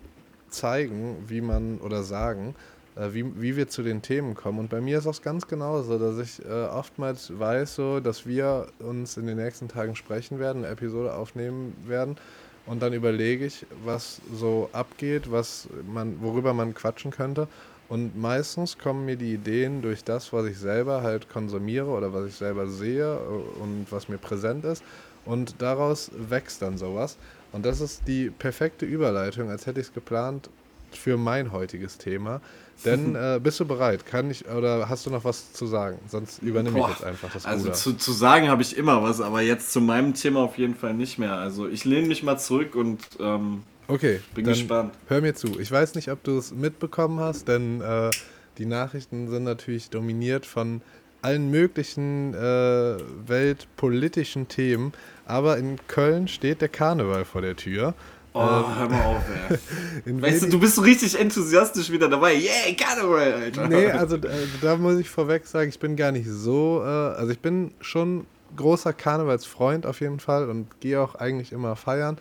zeigen, 0.48 1.24
wie 1.28 1.40
man 1.40 1.78
oder 1.78 2.02
sagen, 2.02 2.54
äh, 2.96 3.12
wie, 3.12 3.40
wie 3.40 3.56
wir 3.56 3.68
zu 3.68 3.82
den 3.82 4.02
Themen 4.02 4.34
kommen. 4.34 4.58
Und 4.58 4.70
bei 4.70 4.80
mir 4.80 4.98
ist 4.98 5.06
das 5.06 5.22
ganz 5.22 5.46
genauso, 5.46 5.98
dass 5.98 6.18
ich 6.18 6.44
äh, 6.44 6.64
oftmals 6.64 7.38
weiß, 7.38 7.74
so, 7.74 8.00
dass 8.00 8.26
wir 8.26 8.68
uns 8.78 9.16
in 9.16 9.26
den 9.26 9.36
nächsten 9.36 9.68
Tagen 9.68 9.96
sprechen 9.96 10.38
werden, 10.38 10.64
eine 10.64 10.72
Episode 10.72 11.14
aufnehmen 11.14 11.76
werden 11.86 12.16
und 12.66 12.82
dann 12.82 12.92
überlege 12.92 13.46
ich, 13.46 13.64
was 13.84 14.20
so 14.34 14.68
abgeht, 14.72 15.30
was 15.30 15.68
man, 15.86 16.20
worüber 16.20 16.52
man 16.52 16.74
quatschen 16.74 17.10
könnte. 17.10 17.48
Und 17.88 18.18
meistens 18.18 18.78
kommen 18.78 19.04
mir 19.04 19.16
die 19.16 19.34
Ideen 19.34 19.80
durch 19.80 20.02
das, 20.02 20.32
was 20.32 20.46
ich 20.46 20.58
selber 20.58 21.02
halt 21.02 21.28
konsumiere 21.28 21.86
oder 21.86 22.12
was 22.12 22.26
ich 22.26 22.34
selber 22.34 22.66
sehe 22.66 23.16
und 23.18 23.86
was 23.90 24.08
mir 24.08 24.18
präsent 24.18 24.64
ist. 24.64 24.82
Und 25.24 25.56
daraus 25.62 26.10
wächst 26.16 26.62
dann 26.62 26.78
sowas. 26.78 27.16
Und 27.52 27.64
das 27.64 27.80
ist 27.80 28.08
die 28.08 28.30
perfekte 28.30 28.84
Überleitung, 28.84 29.50
als 29.50 29.66
hätte 29.66 29.80
ich 29.80 29.86
es 29.86 29.94
geplant 29.94 30.50
für 30.90 31.16
mein 31.16 31.52
heutiges 31.52 31.98
Thema. 31.98 32.40
Denn 32.84 33.14
äh, 33.14 33.40
bist 33.42 33.58
du 33.60 33.64
bereit? 33.64 34.04
Kann 34.06 34.30
ich 34.30 34.46
oder 34.48 34.88
hast 34.88 35.06
du 35.06 35.10
noch 35.10 35.24
was 35.24 35.52
zu 35.52 35.66
sagen? 35.66 35.98
Sonst 36.08 36.42
übernehme 36.42 36.78
Boah, 36.78 36.88
ich 36.88 36.96
jetzt 36.96 37.04
einfach 37.04 37.32
das 37.32 37.46
Also 37.46 37.70
zu, 37.70 37.94
zu 37.94 38.12
sagen 38.12 38.48
habe 38.48 38.62
ich 38.62 38.76
immer 38.76 39.02
was, 39.02 39.20
aber 39.20 39.40
jetzt 39.40 39.72
zu 39.72 39.80
meinem 39.80 40.14
Thema 40.14 40.40
auf 40.40 40.58
jeden 40.58 40.74
Fall 40.74 40.94
nicht 40.94 41.18
mehr. 41.18 41.34
Also 41.34 41.68
ich 41.68 41.84
lehne 41.84 42.06
mich 42.06 42.22
mal 42.22 42.38
zurück 42.38 42.74
und 42.74 43.00
ähm, 43.18 43.62
okay, 43.88 44.20
bin 44.34 44.44
gespannt. 44.44 44.92
Hör 45.08 45.20
mir 45.20 45.34
zu. 45.34 45.58
Ich 45.58 45.70
weiß 45.70 45.94
nicht, 45.94 46.10
ob 46.10 46.22
du 46.22 46.38
es 46.38 46.52
mitbekommen 46.52 47.18
hast, 47.20 47.48
denn 47.48 47.80
äh, 47.80 48.10
die 48.58 48.66
Nachrichten 48.66 49.28
sind 49.28 49.44
natürlich 49.44 49.90
dominiert 49.90 50.46
von 50.46 50.82
allen 51.22 51.50
möglichen 51.50 52.34
äh, 52.34 52.96
weltpolitischen 53.26 54.48
Themen. 54.48 54.92
Aber 55.24 55.58
in 55.58 55.78
Köln 55.88 56.28
steht 56.28 56.60
der 56.60 56.68
Karneval 56.68 57.24
vor 57.24 57.40
der 57.40 57.56
Tür. 57.56 57.94
Oh, 58.36 58.42
ähm, 58.42 58.78
hör 58.78 58.88
mal 58.90 59.04
auf, 59.04 59.22
ey. 60.04 60.22
weißt 60.22 60.42
du, 60.42 60.48
du 60.50 60.60
bist 60.60 60.74
so 60.74 60.82
richtig 60.82 61.18
enthusiastisch 61.18 61.90
wieder 61.90 62.06
dabei. 62.06 62.34
Yeah, 62.34 62.74
Karneval, 62.76 63.32
Alter. 63.32 63.66
Nee, 63.66 63.90
also 63.90 64.16
äh, 64.16 64.28
da 64.60 64.76
muss 64.76 64.98
ich 64.98 65.08
vorweg 65.08 65.46
sagen, 65.46 65.70
ich 65.70 65.78
bin 65.78 65.96
gar 65.96 66.12
nicht 66.12 66.28
so, 66.28 66.82
äh, 66.84 66.86
also 66.86 67.32
ich 67.32 67.40
bin 67.40 67.72
schon 67.80 68.26
großer 68.54 68.92
Karnevalsfreund 68.92 69.86
auf 69.86 70.00
jeden 70.00 70.20
Fall 70.20 70.50
und 70.50 70.80
gehe 70.80 71.00
auch 71.00 71.14
eigentlich 71.14 71.50
immer 71.50 71.76
feiern. 71.76 72.18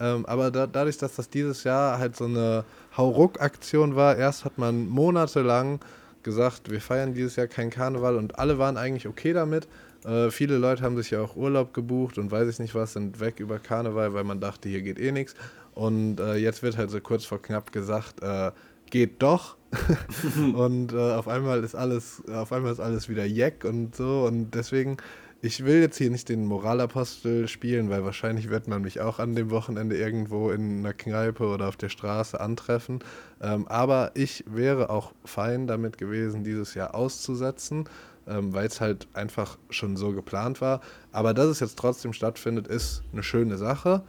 Ähm, 0.00 0.26
aber 0.26 0.50
da, 0.50 0.66
dadurch, 0.66 0.98
dass 0.98 1.14
das 1.14 1.30
dieses 1.30 1.62
Jahr 1.62 1.98
halt 1.98 2.16
so 2.16 2.24
eine 2.24 2.64
Hauruck-Aktion 2.96 3.94
war, 3.94 4.16
erst 4.16 4.44
hat 4.44 4.58
man 4.58 4.88
monatelang 4.88 5.78
gesagt, 6.24 6.72
wir 6.72 6.80
feiern 6.80 7.14
dieses 7.14 7.36
Jahr 7.36 7.46
keinen 7.46 7.70
Karneval 7.70 8.16
und 8.16 8.36
alle 8.36 8.58
waren 8.58 8.76
eigentlich 8.76 9.06
okay 9.06 9.32
damit. 9.32 9.68
Äh, 10.04 10.30
viele 10.30 10.58
Leute 10.58 10.82
haben 10.82 10.96
sich 10.96 11.10
ja 11.10 11.20
auch 11.20 11.36
Urlaub 11.36 11.74
gebucht 11.74 12.18
und 12.18 12.30
weiß 12.30 12.48
ich 12.48 12.58
nicht 12.58 12.74
was, 12.74 12.94
sind 12.94 13.20
weg 13.20 13.40
über 13.40 13.58
Karneval, 13.58 14.14
weil 14.14 14.24
man 14.24 14.40
dachte, 14.40 14.68
hier 14.68 14.82
geht 14.82 14.98
eh 14.98 15.12
nichts. 15.12 15.34
Und 15.74 16.20
äh, 16.20 16.36
jetzt 16.36 16.62
wird 16.62 16.76
halt 16.76 16.90
so 16.90 17.00
kurz 17.00 17.24
vor 17.24 17.40
knapp 17.40 17.72
gesagt, 17.72 18.22
äh, 18.22 18.50
geht 18.90 19.22
doch. 19.22 19.56
und 20.54 20.92
äh, 20.92 20.96
auf 20.96 21.28
einmal 21.28 21.64
ist 21.64 21.74
alles, 21.74 22.22
auf 22.28 22.52
einmal 22.52 22.72
ist 22.72 22.80
alles 22.80 23.08
wieder 23.08 23.24
Jack 23.24 23.64
und 23.64 23.96
so. 23.96 24.24
Und 24.26 24.50
deswegen, 24.54 24.98
ich 25.40 25.64
will 25.64 25.80
jetzt 25.80 25.96
hier 25.96 26.10
nicht 26.10 26.28
den 26.28 26.44
Moralapostel 26.44 27.48
spielen, 27.48 27.88
weil 27.88 28.04
wahrscheinlich 28.04 28.50
wird 28.50 28.68
man 28.68 28.82
mich 28.82 29.00
auch 29.00 29.18
an 29.18 29.34
dem 29.34 29.50
Wochenende 29.50 29.96
irgendwo 29.96 30.50
in 30.50 30.80
einer 30.80 30.92
Kneipe 30.92 31.46
oder 31.46 31.68
auf 31.68 31.76
der 31.76 31.88
Straße 31.88 32.38
antreffen. 32.38 33.00
Ähm, 33.40 33.66
aber 33.66 34.10
ich 34.14 34.44
wäre 34.46 34.90
auch 34.90 35.12
fein 35.24 35.66
damit 35.66 35.96
gewesen, 35.96 36.44
dieses 36.44 36.74
Jahr 36.74 36.94
auszusetzen 36.94 37.88
ähm, 38.26 38.52
weil 38.52 38.66
es 38.66 38.80
halt 38.80 39.08
einfach 39.14 39.58
schon 39.70 39.96
so 39.96 40.12
geplant 40.12 40.60
war. 40.60 40.80
Aber 41.12 41.34
dass 41.34 41.46
es 41.46 41.60
jetzt 41.60 41.78
trotzdem 41.78 42.12
stattfindet, 42.12 42.68
ist 42.68 43.02
eine 43.12 43.22
schöne 43.22 43.56
Sache. 43.56 44.02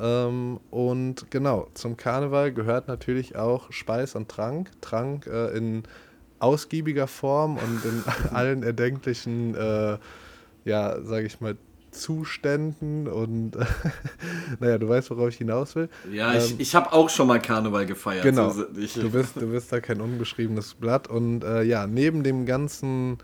Ähm, 0.00 0.60
und 0.70 1.30
genau, 1.30 1.68
zum 1.74 1.96
Karneval 1.96 2.52
gehört 2.52 2.88
natürlich 2.88 3.36
auch 3.36 3.70
Speis 3.72 4.14
und 4.14 4.28
Trank. 4.28 4.70
Trank 4.80 5.26
äh, 5.26 5.56
in 5.56 5.84
ausgiebiger 6.38 7.06
Form 7.06 7.56
und 7.56 7.84
in 7.84 8.04
allen 8.34 8.62
erdenklichen, 8.62 9.54
äh, 9.54 9.98
ja, 10.64 11.00
sage 11.02 11.26
ich 11.26 11.40
mal, 11.40 11.56
Zuständen 11.94 13.06
und 13.06 13.52
naja, 14.60 14.78
du 14.78 14.88
weißt, 14.88 15.10
worauf 15.10 15.28
ich 15.28 15.36
hinaus 15.36 15.76
will. 15.76 15.88
Ja, 16.12 16.34
ich, 16.34 16.50
ähm, 16.50 16.56
ich 16.58 16.74
habe 16.74 16.92
auch 16.92 17.08
schon 17.08 17.28
mal 17.28 17.40
Karneval 17.40 17.86
gefeiert. 17.86 18.24
Genau, 18.24 18.52
ich, 18.76 18.94
du, 18.94 19.10
bist, 19.10 19.36
du 19.36 19.46
bist 19.46 19.72
da 19.72 19.80
kein 19.80 20.00
unbeschriebenes 20.00 20.74
Blatt 20.74 21.08
und 21.08 21.44
äh, 21.44 21.62
ja, 21.62 21.86
neben 21.86 22.24
dem 22.24 22.46
ganzen 22.46 23.18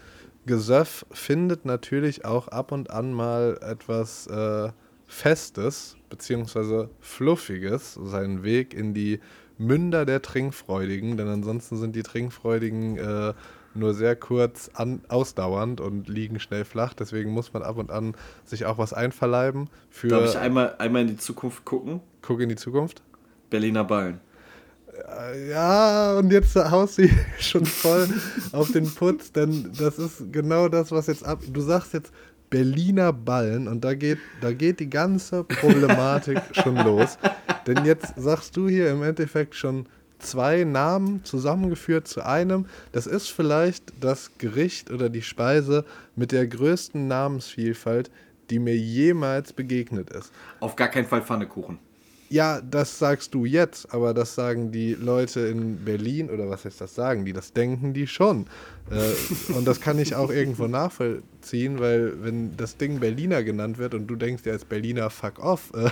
Gesöff 0.46 1.06
findet 1.10 1.64
natürlich 1.64 2.24
auch 2.24 2.48
ab 2.48 2.72
und 2.72 2.90
an 2.90 3.12
mal 3.12 3.58
etwas 3.62 4.26
äh, 4.26 4.70
Festes 5.06 5.96
bzw. 6.08 6.88
Fluffiges 7.00 7.94
seinen 7.94 8.42
Weg 8.42 8.74
in 8.74 8.94
die 8.94 9.20
Münder 9.58 10.06
der 10.06 10.22
Trinkfreudigen, 10.22 11.16
denn 11.16 11.28
ansonsten 11.28 11.76
sind 11.76 11.94
die 11.94 12.02
Trinkfreudigen 12.02 12.96
äh, 12.96 13.34
nur 13.74 13.94
sehr 13.94 14.16
kurz 14.16 14.70
an, 14.74 15.02
ausdauernd 15.08 15.80
und 15.80 16.08
liegen 16.08 16.40
schnell 16.40 16.64
flach. 16.64 16.94
Deswegen 16.94 17.30
muss 17.30 17.52
man 17.52 17.62
ab 17.62 17.76
und 17.76 17.90
an 17.90 18.14
sich 18.44 18.64
auch 18.64 18.78
was 18.78 18.92
einverleiben. 18.92 19.68
Für 19.90 20.08
Darf 20.08 20.30
ich 20.30 20.38
einmal, 20.38 20.76
einmal 20.78 21.02
in 21.02 21.08
die 21.08 21.16
Zukunft 21.18 21.64
gucken? 21.64 22.00
Guck 22.22 22.40
in 22.40 22.48
die 22.48 22.56
Zukunft. 22.56 23.02
Berliner 23.50 23.84
Ballen. 23.84 24.20
Äh, 25.08 25.50
ja, 25.50 26.16
und 26.18 26.32
jetzt 26.32 26.56
haust 26.56 26.98
du 26.98 27.08
schon 27.38 27.66
voll 27.66 28.08
auf 28.52 28.72
den 28.72 28.92
Putz, 28.92 29.32
denn 29.32 29.72
das 29.78 29.98
ist 29.98 30.32
genau 30.32 30.68
das, 30.68 30.90
was 30.92 31.06
jetzt 31.06 31.24
ab. 31.24 31.40
Du 31.50 31.60
sagst 31.60 31.94
jetzt 31.94 32.12
Berliner 32.50 33.12
Ballen 33.12 33.68
und 33.68 33.84
da 33.84 33.94
geht, 33.94 34.18
da 34.40 34.52
geht 34.52 34.80
die 34.80 34.90
ganze 34.90 35.44
Problematik 35.44 36.40
schon 36.52 36.76
los. 36.76 37.16
Denn 37.66 37.84
jetzt 37.84 38.14
sagst 38.16 38.56
du 38.56 38.68
hier 38.68 38.90
im 38.90 39.02
Endeffekt 39.02 39.54
schon 39.54 39.86
zwei 40.18 40.64
Namen 40.64 41.24
zusammengeführt 41.24 42.08
zu 42.08 42.24
einem. 42.24 42.66
Das 42.92 43.06
ist 43.06 43.28
vielleicht 43.28 43.92
das 44.00 44.32
Gericht 44.38 44.90
oder 44.90 45.08
die 45.08 45.22
Speise 45.22 45.84
mit 46.16 46.32
der 46.32 46.46
größten 46.46 47.06
Namensvielfalt, 47.06 48.10
die 48.50 48.58
mir 48.58 48.76
jemals 48.76 49.52
begegnet 49.52 50.10
ist. 50.10 50.32
Auf 50.58 50.76
gar 50.76 50.88
keinen 50.88 51.06
Fall 51.06 51.22
Pfannekuchen. 51.22 51.78
Ja, 52.32 52.60
das 52.60 52.96
sagst 53.00 53.34
du 53.34 53.44
jetzt, 53.44 53.92
aber 53.92 54.14
das 54.14 54.36
sagen 54.36 54.70
die 54.70 54.94
Leute 54.94 55.40
in 55.40 55.84
Berlin 55.84 56.30
oder 56.30 56.48
was 56.48 56.64
heißt 56.64 56.80
das 56.80 56.94
sagen 56.94 57.24
die? 57.24 57.32
Das 57.32 57.52
denken 57.52 57.92
die 57.92 58.06
schon. 58.06 58.46
Äh, 58.88 59.52
und 59.52 59.66
das 59.66 59.80
kann 59.80 59.98
ich 59.98 60.14
auch 60.14 60.30
irgendwo 60.30 60.68
nachvollziehen, 60.68 61.80
weil 61.80 62.22
wenn 62.22 62.56
das 62.56 62.76
Ding 62.76 63.00
Berliner 63.00 63.42
genannt 63.42 63.78
wird 63.78 63.94
und 63.94 64.06
du 64.06 64.14
denkst 64.14 64.44
dir 64.44 64.52
als 64.52 64.64
Berliner 64.64 65.10
fuck 65.10 65.40
off, 65.40 65.72
äh, 65.74 65.90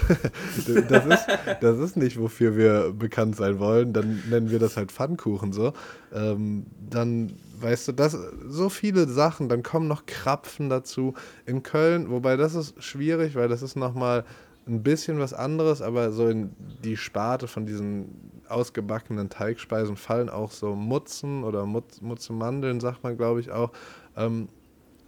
das, 0.88 1.06
ist, 1.06 1.26
das 1.60 1.78
ist 1.80 1.96
nicht, 1.96 2.20
wofür 2.20 2.56
wir 2.56 2.92
bekannt 2.92 3.34
sein 3.34 3.58
wollen, 3.58 3.92
dann 3.92 4.22
nennen 4.30 4.48
wir 4.48 4.60
das 4.60 4.76
halt 4.76 4.92
Pfannkuchen 4.92 5.52
so. 5.52 5.72
Ähm, 6.14 6.66
dann 6.88 7.32
weißt 7.60 7.88
du, 7.88 7.92
das, 7.92 8.16
so 8.46 8.68
viele 8.68 9.08
Sachen, 9.08 9.48
dann 9.48 9.64
kommen 9.64 9.88
noch 9.88 10.06
Krapfen 10.06 10.70
dazu. 10.70 11.14
In 11.46 11.64
Köln, 11.64 12.10
wobei 12.10 12.36
das 12.36 12.54
ist 12.54 12.80
schwierig, 12.80 13.34
weil 13.34 13.48
das 13.48 13.62
ist 13.62 13.74
nochmal 13.74 14.24
ein 14.68 14.82
bisschen 14.82 15.18
was 15.18 15.32
anderes, 15.32 15.82
aber 15.82 16.12
so 16.12 16.28
in 16.28 16.50
die 16.84 16.96
Sparte 16.96 17.48
von 17.48 17.66
diesen 17.66 18.42
ausgebackenen 18.48 19.28
Teigspeisen 19.28 19.96
fallen 19.96 20.28
auch 20.28 20.50
so 20.50 20.74
Mutzen 20.74 21.44
oder 21.44 21.66
Mutz, 21.66 22.00
Mutzenmandeln, 22.00 22.80
sagt 22.80 23.02
man 23.02 23.16
glaube 23.16 23.40
ich 23.40 23.50
auch. 23.50 23.72
Ähm, 24.16 24.48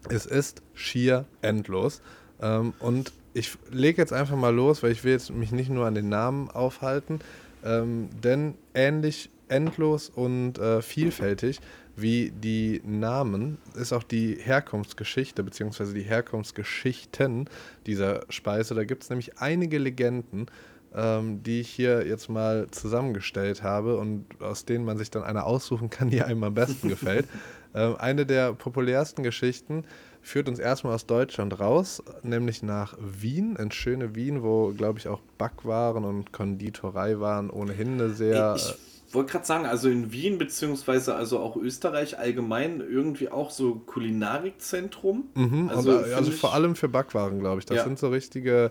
es 0.09 0.27
ist 0.27 0.62
schier 0.75 1.27
endlos. 1.42 2.01
Ähm, 2.40 2.73
und 2.81 3.12
ich 3.35 3.57
lege 3.70 4.01
jetzt 4.01 4.12
einfach 4.12 4.37
mal 4.37 4.55
los, 4.55 4.83
weil 4.83 4.92
ich 4.92 5.05
will 5.05 5.12
jetzt 5.12 5.31
mich 5.31 5.53
nicht 5.53 5.70
nur 5.70 5.87
an 5.87 5.94
den 5.94 6.09
Namen 6.09 6.51
aufhalten, 6.51 7.20
ähm, 7.64 8.09
denn 8.23 8.55
ähnlich 8.75 9.31
endlos 9.49 10.09
und 10.09 10.59
äh, 10.59 10.81
vielfältig 10.81 11.61
wie 12.00 12.30
die 12.30 12.80
Namen 12.84 13.58
ist 13.74 13.92
auch 13.92 14.02
die 14.02 14.36
Herkunftsgeschichte 14.36 15.42
bzw. 15.42 15.92
die 15.92 16.02
Herkunftsgeschichten 16.02 17.48
dieser 17.86 18.24
Speise. 18.28 18.74
Da 18.74 18.84
gibt 18.84 19.02
es 19.02 19.10
nämlich 19.10 19.38
einige 19.38 19.78
Legenden, 19.78 20.46
ähm, 20.94 21.42
die 21.42 21.60
ich 21.60 21.70
hier 21.70 22.06
jetzt 22.06 22.28
mal 22.28 22.66
zusammengestellt 22.70 23.62
habe 23.62 23.96
und 23.96 24.26
aus 24.40 24.64
denen 24.64 24.84
man 24.84 24.98
sich 24.98 25.10
dann 25.10 25.22
eine 25.22 25.44
aussuchen 25.44 25.90
kann, 25.90 26.10
die 26.10 26.22
einem 26.22 26.42
am 26.44 26.54
besten 26.54 26.88
gefällt. 26.90 27.26
Ähm, 27.74 27.96
eine 27.96 28.26
der 28.26 28.52
populärsten 28.52 29.22
Geschichten 29.22 29.84
führt 30.22 30.48
uns 30.48 30.58
erstmal 30.58 30.94
aus 30.94 31.06
Deutschland 31.06 31.60
raus, 31.60 32.02
nämlich 32.22 32.62
nach 32.62 32.96
Wien, 33.00 33.56
ins 33.56 33.74
schöne 33.74 34.14
Wien, 34.14 34.42
wo, 34.42 34.72
glaube 34.72 34.98
ich, 34.98 35.08
auch 35.08 35.20
Backwaren 35.38 36.04
und 36.04 36.32
Konditorei 36.32 37.20
waren, 37.20 37.50
ohnehin 37.50 37.94
eine 37.94 38.10
sehr. 38.10 38.54
Ich 38.56 38.89
wollte 39.14 39.33
gerade 39.33 39.46
sagen, 39.46 39.66
also 39.66 39.88
in 39.88 40.12
Wien, 40.12 40.38
beziehungsweise 40.38 41.14
also 41.14 41.38
auch 41.38 41.57
Österreich 41.57 42.18
allgemein, 42.18 42.81
irgendwie 42.81 43.29
auch 43.29 43.51
so 43.51 43.75
Kulinarikzentrum. 43.75 45.25
Mhm, 45.35 45.68
also, 45.68 45.99
und, 45.99 46.12
also 46.12 46.31
vor 46.31 46.55
allem 46.55 46.77
für 46.77 46.88
Backwaren, 46.88 47.40
glaube 47.40 47.61
ich. 47.61 47.66
Das 47.66 47.79
ja. 47.79 47.85
sind 47.85 47.99
so 47.99 48.09
richtige 48.09 48.70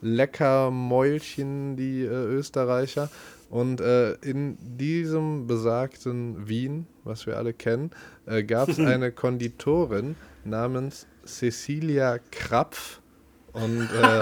Leckermäulchen, 0.00 1.76
die 1.76 2.02
äh, 2.02 2.08
Österreicher. 2.08 3.10
Und 3.48 3.80
äh, 3.80 4.12
in 4.22 4.56
diesem 4.60 5.48
besagten 5.48 6.48
Wien, 6.48 6.86
was 7.02 7.26
wir 7.26 7.36
alle 7.36 7.52
kennen, 7.52 7.90
äh, 8.26 8.44
gab 8.44 8.68
es 8.68 8.78
eine 8.78 9.10
Konditorin 9.10 10.14
namens 10.44 11.06
Cecilia 11.26 12.18
Krapf. 12.30 12.99
Und 13.52 13.88
äh, 13.90 14.20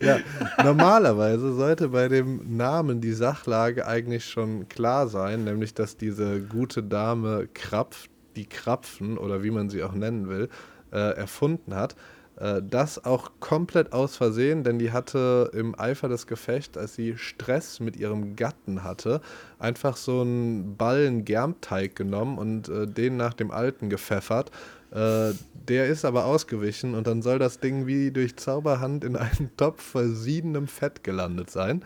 ja, 0.06 0.18
normalerweise 0.62 1.54
sollte 1.54 1.88
bei 1.88 2.08
dem 2.08 2.56
Namen 2.56 3.00
die 3.00 3.12
Sachlage 3.12 3.86
eigentlich 3.86 4.24
schon 4.24 4.68
klar 4.68 5.08
sein, 5.08 5.44
nämlich 5.44 5.74
dass 5.74 5.96
diese 5.96 6.40
gute 6.40 6.82
Dame 6.82 7.48
Krapf, 7.52 8.08
die 8.36 8.46
Krapfen 8.46 9.18
oder 9.18 9.42
wie 9.42 9.50
man 9.50 9.70
sie 9.70 9.82
auch 9.82 9.92
nennen 9.92 10.28
will, 10.28 10.48
äh, 10.92 11.16
erfunden 11.16 11.74
hat. 11.74 11.96
Äh, 12.36 12.62
das 12.62 13.04
auch 13.04 13.32
komplett 13.40 13.92
aus 13.92 14.16
Versehen, 14.16 14.62
denn 14.62 14.78
die 14.78 14.92
hatte 14.92 15.50
im 15.54 15.78
Eifer 15.78 16.08
des 16.08 16.26
Gefechts, 16.26 16.76
als 16.76 16.94
sie 16.94 17.16
Stress 17.16 17.80
mit 17.80 17.96
ihrem 17.96 18.36
Gatten 18.36 18.84
hatte, 18.84 19.20
einfach 19.58 19.96
so 19.96 20.20
einen 20.20 20.76
Ballen 20.76 21.24
Germteig 21.24 21.96
genommen 21.96 22.38
und 22.38 22.68
äh, 22.68 22.86
den 22.86 23.16
nach 23.16 23.34
dem 23.34 23.50
alten 23.50 23.88
gepfeffert. 23.88 24.50
Äh, 24.92 25.32
der 25.68 25.86
ist 25.86 26.04
aber 26.04 26.26
ausgewichen 26.26 26.94
und 26.94 27.06
dann 27.06 27.22
soll 27.22 27.38
das 27.38 27.60
Ding 27.60 27.86
wie 27.86 28.10
durch 28.10 28.36
Zauberhand 28.36 29.04
in 29.04 29.16
einem 29.16 29.50
Topf 29.56 29.82
versiedenem 29.82 30.68
Fett 30.68 31.02
gelandet 31.02 31.50
sein. 31.50 31.84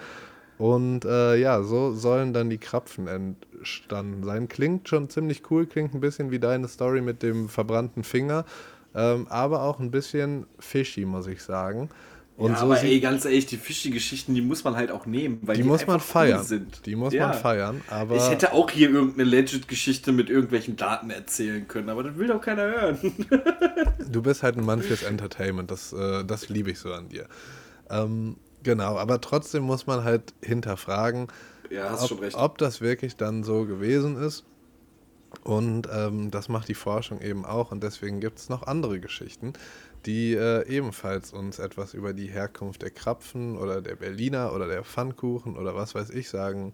Und 0.58 1.06
äh, 1.06 1.36
ja, 1.36 1.62
so 1.62 1.94
sollen 1.94 2.34
dann 2.34 2.50
die 2.50 2.58
Krapfen 2.58 3.06
entstanden 3.08 4.24
sein. 4.24 4.48
Klingt 4.48 4.88
schon 4.88 5.08
ziemlich 5.08 5.50
cool, 5.50 5.66
klingt 5.66 5.94
ein 5.94 6.00
bisschen 6.00 6.30
wie 6.30 6.38
deine 6.38 6.68
Story 6.68 7.00
mit 7.00 7.22
dem 7.22 7.48
verbrannten 7.48 8.04
Finger 8.04 8.44
ähm, 8.94 9.26
aber 9.28 9.62
auch 9.62 9.78
ein 9.78 9.90
bisschen 9.90 10.46
fishy, 10.58 11.04
muss 11.04 11.26
ich 11.26 11.42
sagen. 11.42 11.90
Und 12.40 12.52
ja, 12.52 12.56
so 12.56 12.64
aber 12.64 12.82
ey, 12.82 13.00
ganz 13.00 13.26
ehrlich, 13.26 13.44
die 13.44 13.58
Fischi-Geschichten, 13.58 14.34
die 14.34 14.40
muss 14.40 14.64
man 14.64 14.74
halt 14.74 14.90
auch 14.90 15.04
nehmen, 15.04 15.40
weil 15.42 15.56
die, 15.56 15.62
die 15.62 15.68
muss 15.68 15.86
man 15.86 16.00
feiern. 16.00 16.42
Sind. 16.42 16.86
Die 16.86 16.96
muss 16.96 17.12
ja. 17.12 17.28
man 17.28 17.36
feiern, 17.36 17.82
aber. 17.90 18.16
Ich 18.16 18.30
hätte 18.30 18.54
auch 18.54 18.70
hier 18.70 18.88
irgendeine 18.88 19.24
Legit-Geschichte 19.24 20.10
mit 20.10 20.30
irgendwelchen 20.30 20.74
Daten 20.74 21.10
erzählen 21.10 21.68
können, 21.68 21.90
aber 21.90 22.02
das 22.02 22.16
will 22.16 22.28
doch 22.28 22.40
keiner 22.40 22.62
hören. 22.62 23.26
du 24.10 24.22
bist 24.22 24.42
halt 24.42 24.56
ein 24.56 24.64
Mann 24.64 24.80
fürs 24.80 25.02
Entertainment, 25.02 25.70
das, 25.70 25.92
äh, 25.92 26.24
das 26.24 26.48
liebe 26.48 26.70
ich 26.70 26.78
so 26.78 26.90
an 26.94 27.10
dir. 27.10 27.26
Ähm, 27.90 28.36
genau, 28.62 28.96
aber 28.96 29.20
trotzdem 29.20 29.64
muss 29.64 29.86
man 29.86 30.02
halt 30.02 30.32
hinterfragen, 30.40 31.28
ja, 31.68 31.94
ob, 32.02 32.22
ob 32.32 32.56
das 32.56 32.80
wirklich 32.80 33.16
dann 33.16 33.44
so 33.44 33.66
gewesen 33.66 34.16
ist. 34.16 34.46
Und 35.44 35.88
ähm, 35.92 36.30
das 36.30 36.48
macht 36.48 36.68
die 36.68 36.74
Forschung 36.74 37.20
eben 37.20 37.44
auch 37.44 37.70
und 37.70 37.84
deswegen 37.84 38.18
gibt 38.18 38.38
es 38.38 38.48
noch 38.48 38.66
andere 38.66 38.98
Geschichten, 38.98 39.52
die 40.06 40.34
äh, 40.34 40.66
ebenfalls 40.68 41.32
uns 41.32 41.58
etwas 41.58 41.94
über 41.94 42.12
die 42.12 42.28
Herkunft 42.28 42.82
der 42.82 42.90
Krapfen 42.90 43.56
oder 43.56 43.80
der 43.80 43.96
Berliner 43.96 44.52
oder 44.52 44.66
der 44.66 44.84
Pfannkuchen 44.84 45.56
oder 45.56 45.74
was 45.74 45.94
weiß 45.94 46.10
ich 46.10 46.28
sagen 46.28 46.72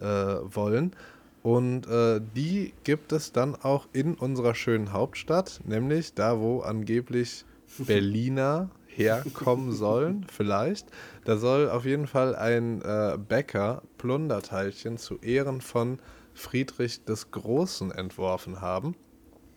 äh, 0.00 0.04
wollen. 0.06 0.94
Und 1.42 1.88
äh, 1.88 2.20
die 2.36 2.72
gibt 2.84 3.12
es 3.12 3.32
dann 3.32 3.56
auch 3.56 3.88
in 3.92 4.14
unserer 4.14 4.54
schönen 4.54 4.92
Hauptstadt, 4.92 5.60
nämlich 5.64 6.14
da, 6.14 6.38
wo 6.38 6.60
angeblich 6.60 7.44
Berliner 7.78 8.70
herkommen 8.86 9.72
sollen, 9.72 10.26
vielleicht. 10.30 10.86
Da 11.24 11.36
soll 11.36 11.68
auf 11.70 11.84
jeden 11.84 12.06
Fall 12.06 12.36
ein 12.36 12.82
äh, 12.82 13.18
Bäcker 13.18 13.82
Plunderteilchen 13.98 14.98
zu 14.98 15.18
Ehren 15.18 15.60
von 15.60 15.98
Friedrich 16.34 17.04
des 17.04 17.30
Großen 17.30 17.90
entworfen 17.90 18.60
haben. 18.60 18.94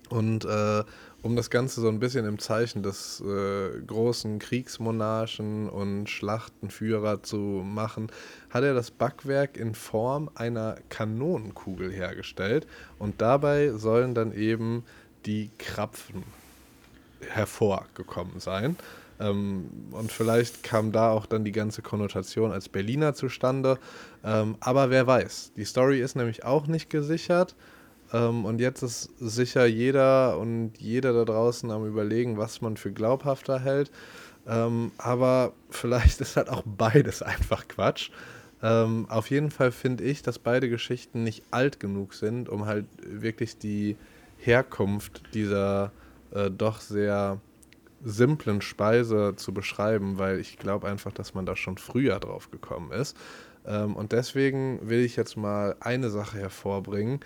Und 0.09 0.45
äh, 0.45 0.83
um 1.25 1.35
das 1.35 1.49
Ganze 1.49 1.81
so 1.81 1.89
ein 1.89 1.97
bisschen 1.97 2.23
im 2.27 2.37
Zeichen 2.37 2.83
des 2.83 3.19
äh, 3.19 3.81
großen 3.81 4.37
Kriegsmonarchen 4.37 5.67
und 5.67 6.07
Schlachtenführer 6.07 7.23
zu 7.23 7.37
machen, 7.37 8.11
hat 8.51 8.63
er 8.63 8.75
das 8.75 8.91
Backwerk 8.91 9.57
in 9.57 9.73
Form 9.73 10.29
einer 10.35 10.77
Kanonenkugel 10.89 11.91
hergestellt. 11.91 12.67
Und 12.99 13.21
dabei 13.21 13.71
sollen 13.71 14.13
dann 14.13 14.33
eben 14.33 14.83
die 15.25 15.49
Krapfen 15.57 16.21
hervorgekommen 17.27 18.39
sein. 18.39 18.75
Ähm, 19.19 19.71
und 19.89 20.11
vielleicht 20.11 20.61
kam 20.61 20.91
da 20.91 21.09
auch 21.09 21.25
dann 21.25 21.43
die 21.43 21.51
ganze 21.51 21.81
Konnotation 21.81 22.51
als 22.51 22.69
Berliner 22.69 23.15
zustande. 23.15 23.79
Ähm, 24.23 24.57
aber 24.59 24.91
wer 24.91 25.07
weiß. 25.07 25.53
Die 25.57 25.65
Story 25.65 26.01
ist 26.01 26.15
nämlich 26.15 26.43
auch 26.43 26.67
nicht 26.67 26.91
gesichert. 26.91 27.55
Ähm, 28.15 28.45
und 28.45 28.61
jetzt 28.61 28.81
ist 28.81 29.09
sicher 29.19 29.65
jeder 29.65 30.39
und 30.39 30.77
jeder 30.77 31.11
da 31.11 31.25
draußen 31.25 31.69
am 31.69 31.85
Überlegen, 31.85 32.37
was 32.37 32.61
man 32.61 32.77
für 32.77 32.91
glaubhafter 32.91 33.59
hält. 33.59 33.91
Ähm, 34.47 34.91
aber 34.97 35.53
vielleicht 35.69 36.21
ist 36.21 36.37
halt 36.37 36.49
auch 36.49 36.63
beides 36.65 37.21
einfach 37.21 37.67
Quatsch. 37.67 38.11
Ähm, 38.63 39.05
auf 39.09 39.29
jeden 39.29 39.51
Fall 39.51 39.71
finde 39.71 40.05
ich, 40.05 40.21
dass 40.21 40.39
beide 40.39 40.69
Geschichten 40.69 41.23
nicht 41.23 41.43
alt 41.51 41.79
genug 41.79 42.13
sind, 42.13 42.47
um 42.47 42.65
halt 42.65 42.85
wirklich 43.05 43.57
die 43.57 43.97
Herkunft 44.37 45.21
dieser 45.33 45.91
äh, 46.31 46.49
doch 46.49 46.79
sehr 46.79 47.39
simplen 48.01 48.61
Speise 48.61 49.33
zu 49.35 49.53
beschreiben, 49.53 50.19
weil 50.19 50.39
ich 50.39 50.57
glaube 50.57 50.87
einfach, 50.87 51.11
dass 51.11 51.33
man 51.33 51.45
da 51.45 51.55
schon 51.55 51.77
früher 51.77 52.19
drauf 52.19 52.51
gekommen 52.51 52.91
ist. 52.91 53.17
Und 53.63 54.11
deswegen 54.11 54.79
will 54.87 54.99
ich 54.99 55.15
jetzt 55.15 55.37
mal 55.37 55.75
eine 55.79 56.11
Sache 56.11 56.37
hervorbringen, 56.37 57.21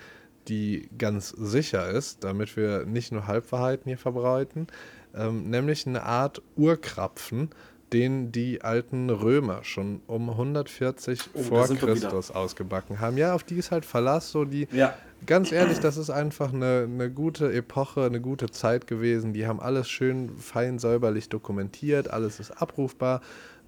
die 0.50 0.90
ganz 0.98 1.30
sicher 1.30 1.90
ist, 1.90 2.24
damit 2.24 2.58
wir 2.58 2.86
nicht 2.86 3.12
nur 3.12 3.28
Halbwahrheiten 3.28 3.86
hier 3.88 3.98
verbreiten, 3.98 4.68
ähm, 5.16 5.50
nämlich 5.50 5.88
eine 5.88 6.04
Art 6.04 6.42
Urkrapfen, 6.56 7.50
den 7.94 8.32
die 8.32 8.62
alten 8.62 9.10
Römer 9.10 9.64
schon 9.64 10.02
um 10.06 10.30
140 10.30 11.22
Oh, 11.34 11.42
vor 11.42 11.68
Christus 11.68 12.30
ausgebacken 12.32 13.00
haben. 13.00 13.18
Ja, 13.18 13.34
auf 13.34 13.44
die 13.44 13.56
ist 13.56 13.72
halt 13.72 13.86
Verlass, 13.86 14.32
so 14.32 14.46
die, 14.46 14.68
Ja. 14.72 14.94
ganz 15.26 15.52
ehrlich, 15.52 15.80
das 15.80 15.98
ist 15.98 16.12
einfach 16.12 16.54
eine, 16.54 16.88
eine 16.88 17.10
gute 17.10 17.52
Epoche, 17.52 18.04
eine 18.04 18.22
gute 18.22 18.52
Zeit 18.52 18.86
gewesen. 18.86 19.34
Die 19.34 19.48
haben 19.48 19.60
alles 19.60 19.90
schön 19.90 20.38
fein 20.38 20.78
säuberlich 20.78 21.30
dokumentiert, 21.30 22.12
alles 22.12 22.40
ist 22.40 22.52
abrufbar. 22.52 23.22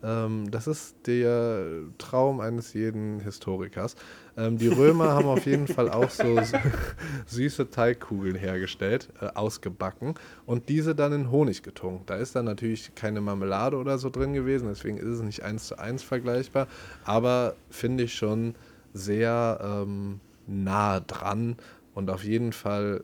Ähm, 0.04 0.49
das 0.49 0.68
ist 0.68 0.95
der 1.08 1.66
Traum 1.97 2.39
eines 2.39 2.74
jeden 2.74 3.20
Historikers. 3.20 3.95
Ähm, 4.38 4.58
die 4.58 4.68
Römer 4.68 5.10
haben 5.14 5.28
auf 5.28 5.45
jeden 5.45 5.68
Fall 5.68 5.89
auch 5.89 6.10
so 6.10 6.39
süße 7.28 7.70
Teigkugeln 7.70 8.36
hergestellt, 8.36 9.10
äh, 9.22 9.28
ausgebacken 9.28 10.16
und 10.45 10.70
diese 10.70 10.95
dann 10.95 11.14
in 11.14 11.32
Honig 11.32 11.64
getunkt. 11.64 12.10
Da 12.10 12.16
ist 12.16 12.36
dann 12.36 12.45
natürlich 12.45 12.95
keine 12.95 13.22
Marmelade 13.22 13.78
oder 13.78 13.97
so 13.97 14.10
drin 14.10 14.34
gewesen, 14.34 14.68
deswegen 14.68 14.97
ist 14.97 15.08
es 15.08 15.22
nicht 15.22 15.43
eins 15.43 15.68
zu 15.68 15.78
eins 15.78 16.04
vergleichbar, 16.04 16.68
aber 17.04 17.56
finde 17.70 18.06
ich 18.06 18.16
schon 18.16 18.56
sehr 18.93 19.60
ähm, 19.62 20.20
nah 20.47 20.99
dran 20.99 21.58
und 21.93 22.10
auf 22.10 22.24
jeden 22.24 22.54
Fall 22.54 23.04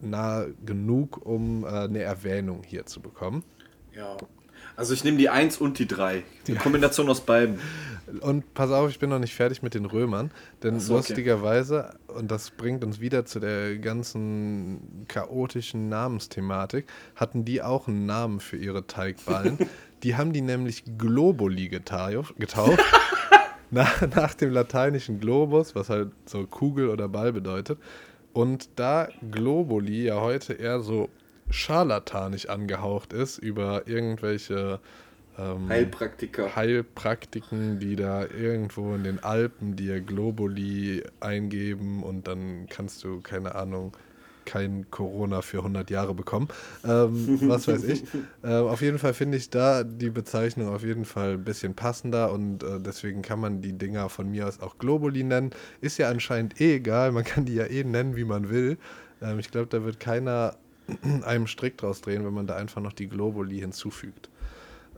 nah 0.00 0.46
genug, 0.64 1.24
um 1.24 1.64
äh, 1.64 1.68
eine 1.68 2.02
Erwähnung 2.02 2.62
hier 2.64 2.86
zu 2.86 3.00
bekommen. 3.00 3.42
Ja. 3.94 4.16
Also 4.76 4.92
ich 4.94 5.04
nehme 5.04 5.16
die 5.16 5.28
1 5.28 5.58
und 5.58 5.78
die 5.78 5.86
3. 5.86 6.22
Die 6.46 6.54
Kombination 6.54 7.08
aus 7.08 7.22
beiden. 7.22 7.58
Und 8.20 8.54
pass 8.54 8.70
auf, 8.70 8.88
ich 8.90 8.98
bin 8.98 9.10
noch 9.10 9.18
nicht 9.18 9.34
fertig 9.34 9.62
mit 9.62 9.74
den 9.74 9.84
Römern, 9.84 10.30
denn 10.62 10.78
so, 10.78 10.94
okay. 10.94 11.08
lustigerweise, 11.08 11.94
und 12.06 12.30
das 12.30 12.50
bringt 12.50 12.84
uns 12.84 13.00
wieder 13.00 13.24
zu 13.24 13.40
der 13.40 13.78
ganzen 13.78 15.06
chaotischen 15.08 15.88
Namensthematik, 15.88 16.86
hatten 17.16 17.44
die 17.44 17.62
auch 17.62 17.88
einen 17.88 18.06
Namen 18.06 18.38
für 18.38 18.56
ihre 18.58 18.86
Teigballen. 18.86 19.58
die 20.04 20.14
haben 20.14 20.32
die 20.32 20.40
nämlich 20.40 20.84
Globuli 20.98 21.68
getau- 21.68 22.32
getauft. 22.38 22.78
nach, 23.70 24.02
nach 24.14 24.34
dem 24.34 24.52
lateinischen 24.52 25.18
Globus, 25.18 25.74
was 25.74 25.88
halt 25.88 26.12
so 26.26 26.46
Kugel 26.46 26.90
oder 26.90 27.08
Ball 27.08 27.32
bedeutet. 27.32 27.78
Und 28.32 28.68
da 28.76 29.08
Globuli 29.32 30.04
ja 30.04 30.20
heute 30.20 30.52
eher 30.52 30.80
so 30.80 31.08
scharlatanisch 31.50 32.48
angehaucht 32.48 33.12
ist 33.12 33.38
über 33.38 33.86
irgendwelche 33.86 34.80
ähm, 35.38 35.68
Heilpraktiker. 35.68 36.56
Heilpraktiken, 36.56 37.78
die 37.78 37.96
da 37.96 38.24
irgendwo 38.24 38.94
in 38.94 39.04
den 39.04 39.22
Alpen 39.22 39.76
dir 39.76 40.00
Globuli 40.00 41.04
eingeben 41.20 42.02
und 42.02 42.26
dann 42.26 42.66
kannst 42.68 43.04
du, 43.04 43.20
keine 43.20 43.54
Ahnung, 43.54 43.92
kein 44.46 44.86
Corona 44.90 45.42
für 45.42 45.58
100 45.58 45.90
Jahre 45.90 46.14
bekommen. 46.14 46.48
Ähm, 46.84 47.40
was 47.48 47.68
weiß 47.68 47.82
ich. 47.84 48.04
Äh, 48.42 48.54
auf 48.54 48.80
jeden 48.80 48.98
Fall 48.98 49.12
finde 49.12 49.36
ich 49.36 49.50
da 49.50 49.84
die 49.84 50.08
Bezeichnung 50.10 50.68
auf 50.68 50.84
jeden 50.84 51.04
Fall 51.04 51.32
ein 51.32 51.44
bisschen 51.44 51.74
passender 51.74 52.32
und 52.32 52.62
äh, 52.62 52.80
deswegen 52.80 53.22
kann 53.22 53.40
man 53.40 53.60
die 53.60 53.72
Dinger 53.72 54.08
von 54.08 54.30
mir 54.30 54.46
aus 54.46 54.60
auch 54.60 54.78
Globuli 54.78 55.24
nennen. 55.24 55.50
Ist 55.80 55.98
ja 55.98 56.08
anscheinend 56.08 56.60
eh 56.60 56.76
egal, 56.76 57.12
man 57.12 57.24
kann 57.24 57.44
die 57.44 57.54
ja 57.54 57.66
eh 57.66 57.84
nennen, 57.84 58.16
wie 58.16 58.24
man 58.24 58.48
will. 58.48 58.78
Ähm, 59.20 59.38
ich 59.38 59.50
glaube, 59.50 59.66
da 59.66 59.84
wird 59.84 60.00
keiner 60.00 60.56
einem 61.24 61.46
Strick 61.46 61.78
draus 61.78 62.00
drehen, 62.00 62.24
wenn 62.24 62.34
man 62.34 62.46
da 62.46 62.56
einfach 62.56 62.80
noch 62.80 62.92
die 62.92 63.08
Globuli 63.08 63.58
hinzufügt. 63.58 64.28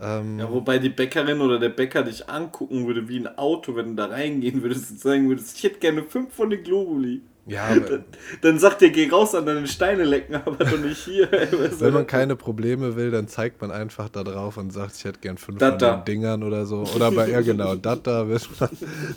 Ähm, 0.00 0.38
Ja, 0.38 0.50
wobei 0.50 0.78
die 0.78 0.90
Bäckerin 0.90 1.40
oder 1.40 1.58
der 1.58 1.70
Bäcker 1.70 2.02
dich 2.02 2.28
angucken 2.28 2.86
würde 2.86 3.08
wie 3.08 3.18
ein 3.18 3.38
Auto, 3.38 3.74
wenn 3.74 3.88
du 3.88 3.94
da 3.94 4.06
reingehen 4.06 4.62
würdest 4.62 4.90
und 4.90 5.00
sagen 5.00 5.28
würdest, 5.28 5.56
ich 5.56 5.64
hätte 5.64 5.78
gerne 5.80 6.02
fünf 6.04 6.32
von 6.34 6.50
den 6.50 6.62
Globuli. 6.62 7.20
ja, 7.46 7.74
Dann, 7.88 8.04
dann 8.42 8.58
sagt 8.58 8.82
der, 8.82 8.90
geh 8.90 9.08
raus 9.08 9.34
an 9.34 9.46
deine 9.46 9.66
Steine 9.66 10.04
lecken, 10.04 10.34
aber 10.44 10.64
doch 10.64 10.78
nicht 10.78 10.98
hier. 11.04 11.28
Wenn 11.80 11.94
man 11.94 12.06
keine 12.06 12.36
Probleme 12.36 12.94
will, 12.94 13.10
dann 13.10 13.26
zeigt 13.26 13.60
man 13.60 13.70
einfach 13.72 14.08
da 14.08 14.22
drauf 14.22 14.56
und 14.58 14.70
sagt, 14.70 14.94
ich 14.96 15.04
hätte 15.04 15.18
gern 15.20 15.38
fünf 15.38 15.58
Data. 15.58 15.88
von 15.94 16.00
den 16.00 16.04
Dingern 16.04 16.42
oder 16.44 16.64
so. 16.66 16.84
Oder 16.94 17.10
bei, 17.10 17.30
ja 17.30 17.40
genau, 17.40 17.74
Data 17.74 18.28
wird 18.28 18.48
man 18.60 18.70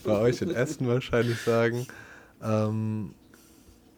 bei 0.03 0.17
euch 0.19 0.41
in 0.41 0.49
Essen 0.49 0.87
wahrscheinlich 0.87 1.39
sagen. 1.41 1.85
Ähm, 2.43 3.13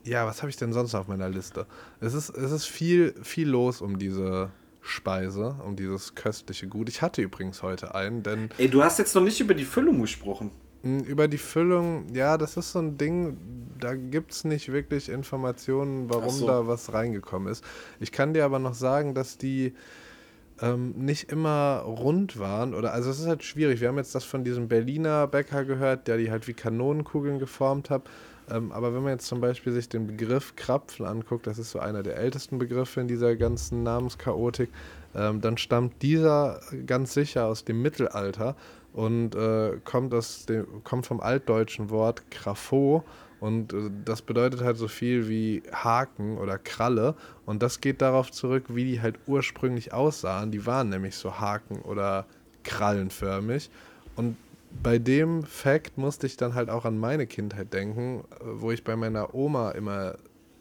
ja, 0.04 0.26
was 0.26 0.42
habe 0.42 0.50
ich 0.50 0.58
denn 0.58 0.74
sonst 0.74 0.96
auf 0.96 1.08
meiner 1.08 1.30
Liste? 1.30 1.68
Es 2.00 2.14
ist, 2.14 2.30
es 2.30 2.52
ist 2.52 2.66
viel, 2.66 3.16
viel 3.24 3.48
los 3.50 3.82
um 3.82 3.98
diese 3.98 4.52
Speise, 4.82 5.56
um 5.66 5.76
dieses 5.76 6.16
köstliche 6.16 6.68
Gut. 6.68 6.90
Ich 6.90 7.02
hatte 7.02 7.22
übrigens 7.22 7.64
heute 7.64 7.96
einen, 7.96 8.24
denn 8.24 8.52
Ey, 8.58 8.70
du 8.70 8.84
hast 8.84 9.00
jetzt 9.00 9.16
noch 9.16 9.24
nicht 9.24 9.40
über 9.40 9.54
die 9.54 9.66
Füllung 9.66 10.02
gesprochen. 10.02 10.52
mh, 10.84 11.04
über 11.06 11.28
die 11.28 11.38
Füllung, 11.38 12.14
ja, 12.14 12.38
das 12.38 12.58
ist 12.58 12.72
so 12.72 12.80
ein 12.80 12.98
Ding, 12.98 13.38
da 13.80 13.96
gibt 13.96 14.32
es 14.32 14.44
nicht 14.44 14.72
wirklich 14.72 15.10
Informationen, 15.10 16.10
warum 16.10 16.30
so. 16.40 16.48
da 16.48 16.68
was 16.68 16.94
reingekommen 16.94 17.52
ist. 17.52 17.64
Ich 18.00 18.12
kann 18.12 18.34
dir 18.34 18.46
aber 18.46 18.60
noch 18.60 18.74
sagen, 18.76 19.14
dass 19.14 19.38
die 19.38 19.74
ähm, 20.62 20.92
nicht 20.98 21.32
immer 21.32 21.80
rund 21.86 22.40
waren. 22.40 22.74
Oder 22.74 22.94
also 22.94 23.10
es 23.10 23.20
ist 23.20 23.28
halt 23.28 23.44
schwierig. 23.44 23.82
Wir 23.82 23.88
haben 23.90 23.98
jetzt 23.98 24.16
das 24.16 24.24
von 24.24 24.44
diesem 24.44 24.68
Berliner 24.68 25.28
Bäcker 25.28 25.66
gehört, 25.66 26.08
der 26.08 26.18
die 26.18 26.32
halt 26.32 26.48
wie 26.48 26.54
Kanonenkugeln 26.54 27.40
geformt 27.40 27.90
hat. 27.90 28.04
Ähm, 28.54 28.72
aber 28.72 28.94
wenn 28.94 29.04
man 29.04 29.14
jetzt 29.14 29.28
zum 29.28 29.42
Beispiel 29.42 29.74
sich 29.74 29.90
den 29.90 30.08
Begriff 30.08 30.56
Krapfen 30.56 31.06
anguckt, 31.06 31.48
das 31.48 31.58
ist 31.58 31.72
so 31.72 31.80
einer 31.80 32.04
der 32.04 32.18
ältesten 32.18 32.60
Begriffe 32.60 33.02
in 33.02 33.08
dieser 33.08 33.36
ganzen 33.36 33.84
Namenschaotik, 33.84 34.70
ähm, 35.16 35.42
dann 35.42 35.58
stammt 35.58 36.02
dieser 36.02 36.60
ganz 36.86 37.14
sicher 37.14 37.46
aus 37.46 37.66
dem 37.66 37.82
Mittelalter 37.82 38.56
und 38.94 39.36
äh, 39.36 39.80
kommt, 39.84 40.14
aus 40.14 40.46
dem, 40.46 40.84
kommt 40.84 41.08
vom 41.08 41.20
altdeutschen 41.20 41.90
Wort 41.90 42.30
Grafo 42.30 43.04
und 43.44 43.74
äh, 43.74 43.90
das 44.06 44.22
bedeutet 44.22 44.62
halt 44.62 44.78
so 44.78 44.88
viel 44.88 45.28
wie 45.28 45.64
Haken 45.74 46.38
oder 46.38 46.58
Kralle. 46.58 47.16
Und 47.46 47.62
das 47.62 47.82
geht 47.82 48.02
darauf 48.02 48.32
zurück, 48.32 48.66
wie 48.70 48.86
die 48.86 49.02
halt 49.02 49.20
ursprünglich 49.28 49.92
aussahen. 49.92 50.52
Die 50.52 50.66
waren 50.66 50.88
nämlich 50.88 51.18
so 51.18 51.42
Haken 51.42 51.82
oder 51.82 52.26
krallenförmig. 52.64 53.70
Und 54.16 54.38
bei 54.82 54.98
dem 54.98 55.44
Fact 55.44 55.98
musste 55.98 56.28
ich 56.28 56.38
dann 56.38 56.56
halt 56.56 56.70
auch 56.70 56.86
an 56.86 56.98
meine 56.98 57.28
Kindheit 57.28 57.74
denken, 57.74 58.24
äh, 58.32 58.44
wo 58.44 58.72
ich 58.72 58.84
bei 58.84 58.96
meiner 58.96 59.36
Oma 59.36 59.72
immer. 59.72 60.16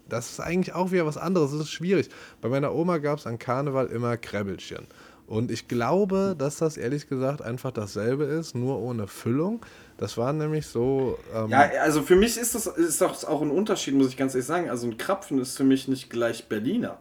Das 0.09 0.31
ist 0.31 0.41
eigentlich 0.41 0.75
auch 0.75 0.91
wieder 0.91 1.07
was 1.07 1.17
anderes, 1.17 1.53
das 1.53 1.61
ist 1.61 1.71
schwierig. 1.71 2.11
Bei 2.43 2.49
meiner 2.51 2.75
Oma 2.75 2.99
gab 2.99 3.19
es 3.19 3.27
an 3.27 3.39
Karneval 3.39 3.87
immer 3.87 4.19
Kräbbelchen. 4.19 4.87
Und 5.27 5.51
ich 5.51 5.69
glaube, 5.69 6.35
dass 6.37 6.59
das 6.59 6.77
ehrlich 6.77 7.09
gesagt 7.09 7.41
einfach 7.41 7.71
dasselbe 7.71 8.25
ist, 8.25 8.55
nur 8.55 8.79
ohne 8.79 9.07
Füllung. 9.07 9.65
Das 9.97 10.19
war 10.19 10.33
nämlich 10.35 10.67
so. 10.67 11.19
Ähm, 11.35 11.49
Ja, 11.49 11.71
also 11.81 12.03
für 12.03 12.17
mich 12.17 12.37
ist 12.37 12.55
das 12.55 12.67
ist 12.67 13.01
auch 13.01 13.41
ein 13.41 13.51
Unterschied, 13.51 13.95
muss 13.95 14.09
ich 14.09 14.17
ganz 14.19 14.35
ehrlich 14.35 14.47
sagen. 14.47 14.69
Also 14.69 14.87
ein 14.89 14.99
Krapfen 14.99 15.41
ist 15.41 15.57
für 15.57 15.65
mich 15.65 15.89
nicht 15.89 16.11
gleich 16.11 16.49
Berliner. 16.49 16.99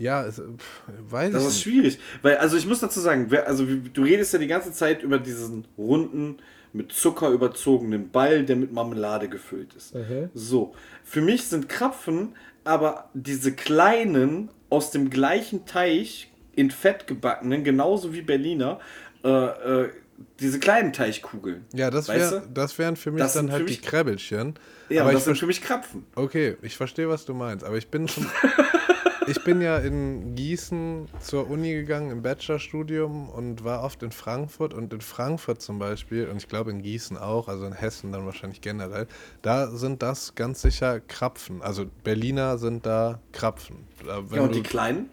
Ja, 0.00 0.24
es, 0.24 0.36
pff, 0.36 0.82
weiß 1.10 1.32
Das 1.32 1.42
ich 1.42 1.48
ist 1.50 1.62
schwierig. 1.62 1.98
Weil, 2.22 2.38
also 2.38 2.56
ich 2.56 2.66
muss 2.66 2.80
dazu 2.80 2.98
sagen, 3.00 3.26
wer, 3.28 3.46
also 3.46 3.64
du 3.66 4.02
redest 4.02 4.32
ja 4.32 4.38
die 4.40 4.46
ganze 4.48 4.72
Zeit 4.72 5.02
über 5.02 5.18
diesen 5.18 5.66
runden, 5.78 6.38
mit 6.72 6.90
Zucker 6.92 7.28
überzogenen 7.30 8.10
Ball, 8.10 8.44
der 8.44 8.56
mit 8.56 8.72
Marmelade 8.72 9.28
gefüllt 9.28 9.74
ist. 9.74 9.92
So. 10.34 10.72
Für 11.04 11.20
mich 11.20 11.44
sind 11.44 11.68
Krapfen 11.68 12.34
aber 12.64 13.08
diese 13.14 13.52
kleinen, 13.52 14.50
aus 14.68 14.90
dem 14.90 15.10
gleichen 15.10 15.64
Teich 15.66 16.30
in 16.54 16.70
Fett 16.70 17.06
gebackenen, 17.06 17.64
genauso 17.64 18.12
wie 18.14 18.22
Berliner, 18.22 18.78
äh, 19.24 19.28
äh, 19.28 19.90
diese 20.38 20.60
kleinen 20.60 20.92
Teichkugeln. 20.92 21.64
Ja, 21.74 21.90
das, 21.90 22.08
wär, 22.08 22.42
das 22.52 22.78
wären 22.78 22.96
für 22.96 23.10
mich 23.10 23.20
Das 23.22 23.32
dann 23.32 23.46
sind 23.46 23.52
halt 23.52 23.62
für 23.62 23.66
die 23.66 23.72
mich- 23.78 23.82
Kräbbelchen. 23.82 24.54
Ja, 24.90 25.02
aber 25.02 25.12
das 25.12 25.22
ich 25.22 25.24
sind 25.24 25.38
für 25.38 25.46
mich 25.46 25.62
Krapfen. 25.62 26.04
Okay, 26.14 26.56
ich 26.62 26.76
verstehe, 26.76 27.08
was 27.08 27.24
du 27.24 27.34
meinst, 27.34 27.64
aber 27.64 27.76
ich 27.78 27.88
bin 27.88 28.06
schon. 28.08 28.26
ich 29.26 29.42
bin 29.44 29.60
ja 29.60 29.78
in 29.78 30.34
Gießen 30.34 31.08
zur 31.20 31.48
Uni 31.50 31.72
gegangen 31.72 32.10
im 32.10 32.22
Bachelorstudium 32.22 33.28
und 33.28 33.64
war 33.64 33.82
oft 33.82 34.02
in 34.02 34.12
Frankfurt 34.12 34.74
und 34.74 34.92
in 34.92 35.00
Frankfurt 35.00 35.62
zum 35.62 35.78
Beispiel 35.78 36.28
und 36.28 36.38
ich 36.38 36.48
glaube 36.48 36.70
in 36.70 36.82
Gießen 36.82 37.16
auch, 37.16 37.48
also 37.48 37.66
in 37.66 37.72
Hessen 37.72 38.12
dann 38.12 38.26
wahrscheinlich 38.26 38.60
generell, 38.60 39.06
da 39.42 39.68
sind 39.68 40.02
das 40.02 40.34
ganz 40.34 40.62
sicher 40.62 41.00
Krapfen. 41.00 41.62
Also 41.62 41.86
Berliner 42.04 42.58
sind 42.58 42.86
da 42.86 43.20
Krapfen. 43.32 43.86
Wenn 44.04 44.36
Ja, 44.36 44.42
und 44.42 44.54
die 44.54 44.62
kleinen? 44.62 45.10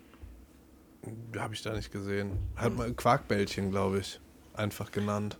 habe 1.37 1.53
ich 1.53 1.61
da 1.61 1.73
nicht 1.73 1.91
gesehen. 1.91 2.31
Hat 2.55 2.75
mal 2.75 2.91
Quarkbällchen, 2.93 3.71
glaube 3.71 3.99
ich, 3.99 4.19
einfach 4.53 4.91
genannt. 4.91 5.37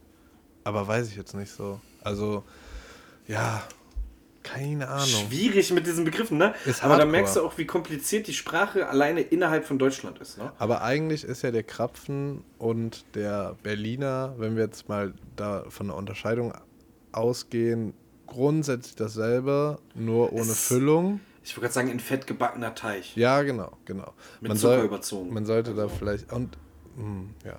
Aber 0.64 0.88
weiß 0.88 1.10
ich 1.10 1.16
jetzt 1.16 1.34
nicht 1.34 1.52
so. 1.52 1.80
Also, 2.02 2.44
ja, 3.28 3.64
keine 4.54 4.88
Ahnung. 4.88 5.28
Schwierig 5.28 5.72
mit 5.72 5.86
diesen 5.88 6.06
Begriffen, 6.06 6.38
ne? 6.38 6.54
Ist 6.66 6.84
Aber 6.84 6.98
da 6.98 7.06
merkst 7.06 7.36
du 7.36 7.42
auch, 7.46 7.58
wie 7.58 7.66
kompliziert 7.66 8.28
die 8.28 8.34
Sprache 8.34 8.88
alleine 8.88 9.22
innerhalb 9.22 9.66
von 9.66 9.78
Deutschland 9.80 10.20
ist, 10.20 10.38
ne? 10.38 10.52
Aber 10.58 10.82
eigentlich 10.82 11.24
ist 11.24 11.42
ja 11.44 11.52
der 11.52 11.64
Krapfen 11.64 12.44
und 12.58 13.04
der 13.16 13.56
Berliner, 13.64 14.36
wenn 14.38 14.56
wir 14.56 14.64
jetzt 14.64 14.88
mal 14.90 15.14
da 15.36 15.66
von 15.70 15.88
der 15.88 15.96
Unterscheidung 15.98 16.54
ausgehen, 17.12 17.94
grundsätzlich 18.26 18.96
dasselbe, 18.96 19.80
nur 19.96 20.32
ohne 20.34 20.42
Es- 20.52 20.68
Füllung. 20.68 21.20
Ich 21.44 21.56
würde 21.56 21.62
gerade 21.62 21.74
sagen, 21.76 21.90
in 21.90 22.00
fett 22.02 22.28
gebackener 22.28 22.76
Teig. 22.76 23.16
Ja, 23.16 23.42
genau, 23.42 23.72
genau. 23.86 24.14
Mit 24.42 24.50
man 24.50 24.58
Zucker 24.58 24.78
soll, 24.78 24.86
überzogen. 24.86 25.34
Man 25.34 25.46
sollte 25.46 25.74
da 25.74 25.88
vielleicht 25.88 26.32
und 26.34 26.58
hm, 26.98 27.30
ja. 27.46 27.52
ja, 27.52 27.58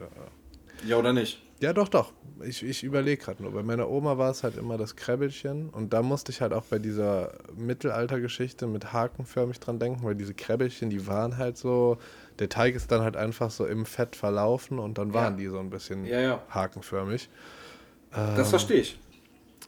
ja, 0.00 0.06
ja. 0.06 0.88
Ja 0.88 0.96
oder 0.96 1.12
nicht? 1.12 1.42
Ja, 1.60 1.72
doch, 1.74 1.88
doch. 1.88 2.12
Ich, 2.44 2.62
ich 2.62 2.84
überlege 2.84 3.22
gerade 3.22 3.42
nur. 3.42 3.52
Bei 3.52 3.62
meiner 3.62 3.88
Oma 3.88 4.18
war 4.18 4.30
es 4.30 4.42
halt 4.44 4.56
immer 4.56 4.76
das 4.78 4.96
Kräbbelchen. 4.96 5.68
Und 5.70 5.92
da 5.92 6.02
musste 6.02 6.30
ich 6.32 6.40
halt 6.40 6.52
auch 6.52 6.64
bei 6.64 6.78
dieser 6.78 7.32
Mittelaltergeschichte 7.56 8.66
mit 8.66 8.92
hakenförmig 8.92 9.58
dran 9.60 9.78
denken, 9.78 10.04
weil 10.04 10.14
diese 10.14 10.34
Kräbbelchen, 10.34 10.90
die 10.90 11.06
waren 11.06 11.36
halt 11.36 11.56
so. 11.58 11.98
Der 12.38 12.48
Teig 12.48 12.74
ist 12.76 12.92
dann 12.92 13.02
halt 13.02 13.16
einfach 13.16 13.50
so 13.50 13.66
im 13.66 13.84
Fett 13.86 14.14
verlaufen 14.14 14.78
und 14.78 14.98
dann 14.98 15.12
waren 15.12 15.34
Ja. 15.34 15.38
die 15.40 15.46
so 15.48 15.58
ein 15.58 15.70
bisschen 15.70 16.04
Ja, 16.04 16.20
ja. 16.20 16.42
hakenförmig. 16.50 17.28
Das 18.12 18.38
Ähm, 18.38 18.44
verstehe 18.44 18.80
ich. 18.80 18.98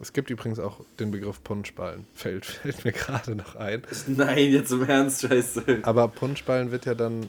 Es 0.00 0.12
gibt 0.12 0.30
übrigens 0.30 0.58
auch 0.58 0.80
den 0.98 1.10
Begriff 1.10 1.42
Punschballen. 1.42 2.06
Fällt, 2.14 2.46
fällt 2.46 2.84
mir 2.84 2.92
gerade 2.92 3.34
noch 3.34 3.56
ein. 3.56 3.82
Nein, 4.06 4.50
jetzt 4.52 4.70
im 4.70 4.88
Ernst, 4.88 5.22
scheiße. 5.22 5.80
Aber 5.82 6.08
Punschballen 6.08 6.70
wird 6.70 6.86
ja 6.86 6.94
dann. 6.94 7.28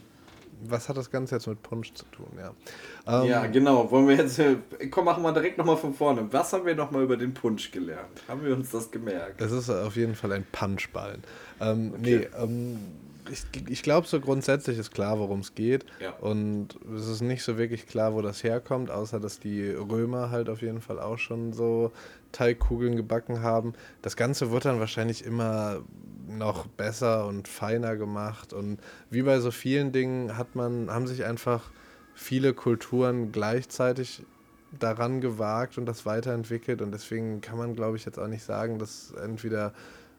Was 0.64 0.88
hat 0.88 0.96
das 0.96 1.10
Ganze 1.10 1.34
jetzt 1.36 1.46
mit 1.46 1.62
Punsch 1.62 1.92
zu 1.94 2.04
tun? 2.06 2.26
Ja. 2.38 3.22
Ähm, 3.22 3.28
Ja, 3.28 3.46
genau. 3.46 3.90
Wollen 3.90 4.08
wir 4.08 4.16
jetzt. 4.16 4.38
äh, 4.38 4.56
Komm, 4.90 5.06
machen 5.06 5.22
wir 5.22 5.32
direkt 5.32 5.58
nochmal 5.58 5.76
von 5.76 5.92
vorne. 5.94 6.26
Was 6.30 6.52
haben 6.52 6.64
wir 6.66 6.74
nochmal 6.74 7.02
über 7.02 7.16
den 7.16 7.34
Punsch 7.34 7.70
gelernt? 7.70 8.22
Haben 8.28 8.44
wir 8.44 8.54
uns 8.54 8.70
das 8.70 8.90
gemerkt? 8.90 9.40
Es 9.40 9.52
ist 9.52 9.68
auf 9.70 9.96
jeden 9.96 10.14
Fall 10.14 10.32
ein 10.32 10.46
Punchballen. 10.52 11.22
Ähm, 11.60 11.92
Okay. 11.98 12.28
Nee, 12.32 12.42
ähm, 12.42 12.78
ich, 13.30 13.44
ich 13.70 13.82
glaube, 13.84 14.06
so 14.08 14.20
grundsätzlich 14.20 14.78
ist 14.78 14.92
klar, 14.92 15.18
worum 15.20 15.40
es 15.40 15.54
geht. 15.54 15.86
Ja. 16.00 16.10
Und 16.20 16.70
es 16.96 17.06
ist 17.06 17.20
nicht 17.20 17.44
so 17.44 17.56
wirklich 17.56 17.86
klar, 17.86 18.14
wo 18.14 18.20
das 18.20 18.42
herkommt, 18.42 18.90
außer 18.90 19.20
dass 19.20 19.38
die 19.38 19.70
Römer 19.70 20.30
halt 20.30 20.48
auf 20.48 20.60
jeden 20.60 20.80
Fall 20.80 20.98
auch 20.98 21.18
schon 21.18 21.52
so 21.52 21.92
Teigkugeln 22.32 22.96
gebacken 22.96 23.42
haben. 23.42 23.74
Das 24.02 24.16
Ganze 24.16 24.50
wird 24.50 24.64
dann 24.64 24.80
wahrscheinlich 24.80 25.24
immer 25.24 25.82
noch 26.28 26.66
besser 26.66 27.26
und 27.26 27.48
feiner 27.48 27.96
gemacht. 27.96 28.52
Und 28.52 28.80
wie 29.10 29.22
bei 29.22 29.40
so 29.40 29.50
vielen 29.50 29.92
Dingen 29.92 30.36
hat 30.36 30.54
man, 30.54 30.90
haben 30.90 31.06
sich 31.06 31.24
einfach 31.24 31.70
viele 32.14 32.54
Kulturen 32.54 33.32
gleichzeitig 33.32 34.24
daran 34.78 35.20
gewagt 35.20 35.78
und 35.78 35.86
das 35.86 36.06
weiterentwickelt. 36.06 36.82
Und 36.82 36.92
deswegen 36.92 37.40
kann 37.40 37.58
man, 37.58 37.74
glaube 37.74 37.96
ich, 37.96 38.04
jetzt 38.04 38.18
auch 38.18 38.28
nicht 38.28 38.44
sagen, 38.44 38.78
dass 38.78 39.12
entweder 39.12 39.72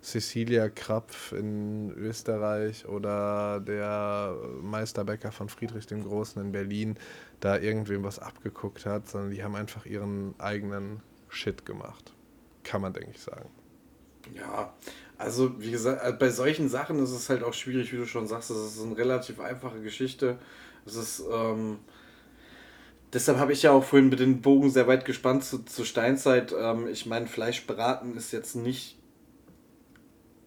Cecilia 0.04 0.68
Krapf 0.70 1.32
in 1.32 1.91
Österreich 1.95 2.86
oder 2.86 3.62
der 3.62 4.36
Meisterbäcker 4.62 5.32
von 5.32 5.47
Friedrich 5.47 5.88
dem 5.88 6.04
Großen 6.04 6.41
in 6.41 6.51
Berlin 6.51 6.97
da 7.39 7.58
irgendwem 7.58 8.04
was 8.04 8.20
abgeguckt 8.20 8.86
hat, 8.86 9.08
sondern 9.08 9.32
die 9.32 9.43
haben 9.43 9.56
einfach 9.56 9.86
ihren 9.86 10.36
eigenen 10.39 11.01
Shit 11.30 11.66
gemacht. 11.66 12.14
Kann 12.64 12.82
man, 12.82 12.93
denke 12.93 13.12
ich, 13.12 13.22
sagen. 13.22 13.49
Ja, 14.34 14.74
also 15.24 15.59
wie 15.59 15.71
gesagt, 15.71 16.05
äh, 16.05 16.11
bei 16.11 16.30
solchen 16.30 16.69
Sachen 16.69 17.01
ist 17.01 17.11
es 17.11 17.30
halt 17.30 17.43
auch 17.43 17.53
schwierig, 17.53 17.91
wie 17.93 17.97
du 17.97 18.05
schon 18.05 18.28
sagst, 18.28 18.51
es 18.51 18.76
ist 18.76 18.84
eine 18.84 18.97
relativ 18.97 19.39
einfache 19.39 19.82
Geschichte. 19.82 20.38
Es 20.86 20.95
ist, 20.95 21.24
ähm, 21.32 21.80
deshalb 23.11 23.38
habe 23.39 23.53
ich 23.53 23.63
ja 23.63 23.71
auch 23.71 23.84
vorhin 23.84 24.09
mit 24.09 24.19
den 24.19 24.41
Bogen 24.41 24.69
sehr 24.69 24.88
weit 24.88 25.05
gespannt 25.05 25.43
zu, 25.43 25.63
zu 25.65 25.86
Steinzeit. 25.86 26.53
Ähm, 26.57 26.88
ich 26.88 27.05
meine, 27.05 27.28
Fleischbraten 27.28 28.17
ist 28.17 28.32
jetzt 28.32 28.55
nicht 28.55 28.97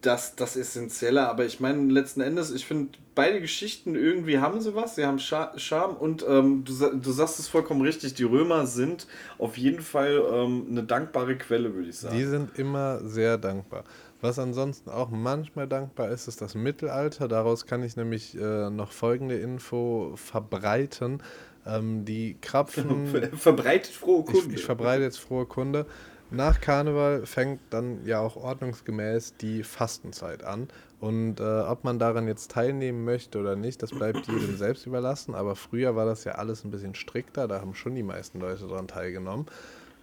das, 0.07 0.35
das 0.35 0.55
Essentielle, 0.55 1.27
aber 1.29 1.45
ich 1.45 1.59
meine, 1.59 1.91
letzten 1.91 2.21
Endes, 2.21 2.51
ich 2.51 2.65
finde, 2.65 2.97
beide 3.13 3.41
Geschichten 3.41 3.95
irgendwie 3.95 4.39
haben 4.39 4.61
sie 4.61 4.73
was, 4.73 4.95
sie 4.95 5.05
haben 5.05 5.19
Charme 5.19 5.95
und 5.97 6.25
ähm, 6.27 6.63
du, 6.63 6.73
du 6.73 7.11
sagst 7.11 7.39
es 7.39 7.47
vollkommen 7.47 7.81
richtig, 7.81 8.13
die 8.13 8.23
Römer 8.23 8.65
sind 8.65 9.05
auf 9.37 9.57
jeden 9.57 9.81
Fall 9.81 10.23
ähm, 10.31 10.65
eine 10.69 10.83
dankbare 10.83 11.35
Quelle, 11.37 11.73
würde 11.75 11.89
ich 11.89 11.97
sagen. 11.97 12.15
Die 12.17 12.25
sind 12.25 12.57
immer 12.57 12.99
sehr 13.03 13.37
dankbar. 13.37 13.83
Was 14.21 14.39
ansonsten 14.39 14.89
auch 14.89 15.09
manchmal 15.11 15.67
dankbar 15.67 16.09
ist, 16.09 16.27
ist 16.27 16.41
das 16.41 16.55
Mittelalter. 16.55 17.27
Daraus 17.27 17.65
kann 17.67 17.83
ich 17.83 17.95
nämlich 17.97 18.35
äh, 18.35 18.69
noch 18.69 18.91
folgende 18.91 19.37
Info 19.37 20.13
verbreiten. 20.15 21.21
Ähm, 21.67 22.05
die 22.05 22.37
Krapfen. 22.41 23.07
Ver- 23.07 23.29
Verbreitet 23.37 23.91
frohe 23.91 24.23
Kunde. 24.23 24.39
Ich, 24.49 24.55
ich 24.55 24.63
verbreite 24.65 25.03
jetzt 25.03 25.19
frohe 25.19 25.45
Kunde. 25.45 25.85
Nach 26.29 26.59
Karneval 26.59 27.25
fängt 27.25 27.61
dann 27.69 28.05
ja 28.05 28.19
auch 28.19 28.35
ordnungsgemäß 28.35 29.35
die 29.37 29.63
Fastenzeit 29.63 30.43
an. 30.43 30.67
Und 30.99 31.39
äh, 31.39 31.61
ob 31.61 31.83
man 31.83 31.99
daran 31.99 32.27
jetzt 32.27 32.51
teilnehmen 32.51 33.05
möchte 33.05 33.39
oder 33.39 33.55
nicht, 33.55 33.81
das 33.81 33.91
bleibt 33.91 34.27
jedem 34.27 34.57
selbst 34.57 34.85
überlassen. 34.85 35.35
Aber 35.35 35.55
früher 35.55 35.95
war 35.95 36.05
das 36.05 36.25
ja 36.25 36.33
alles 36.33 36.65
ein 36.65 36.71
bisschen 36.71 36.95
strikter, 36.95 37.47
da 37.47 37.61
haben 37.61 37.75
schon 37.75 37.95
die 37.95 38.03
meisten 38.03 38.39
Leute 38.39 38.67
daran 38.67 38.87
teilgenommen. 38.87 39.45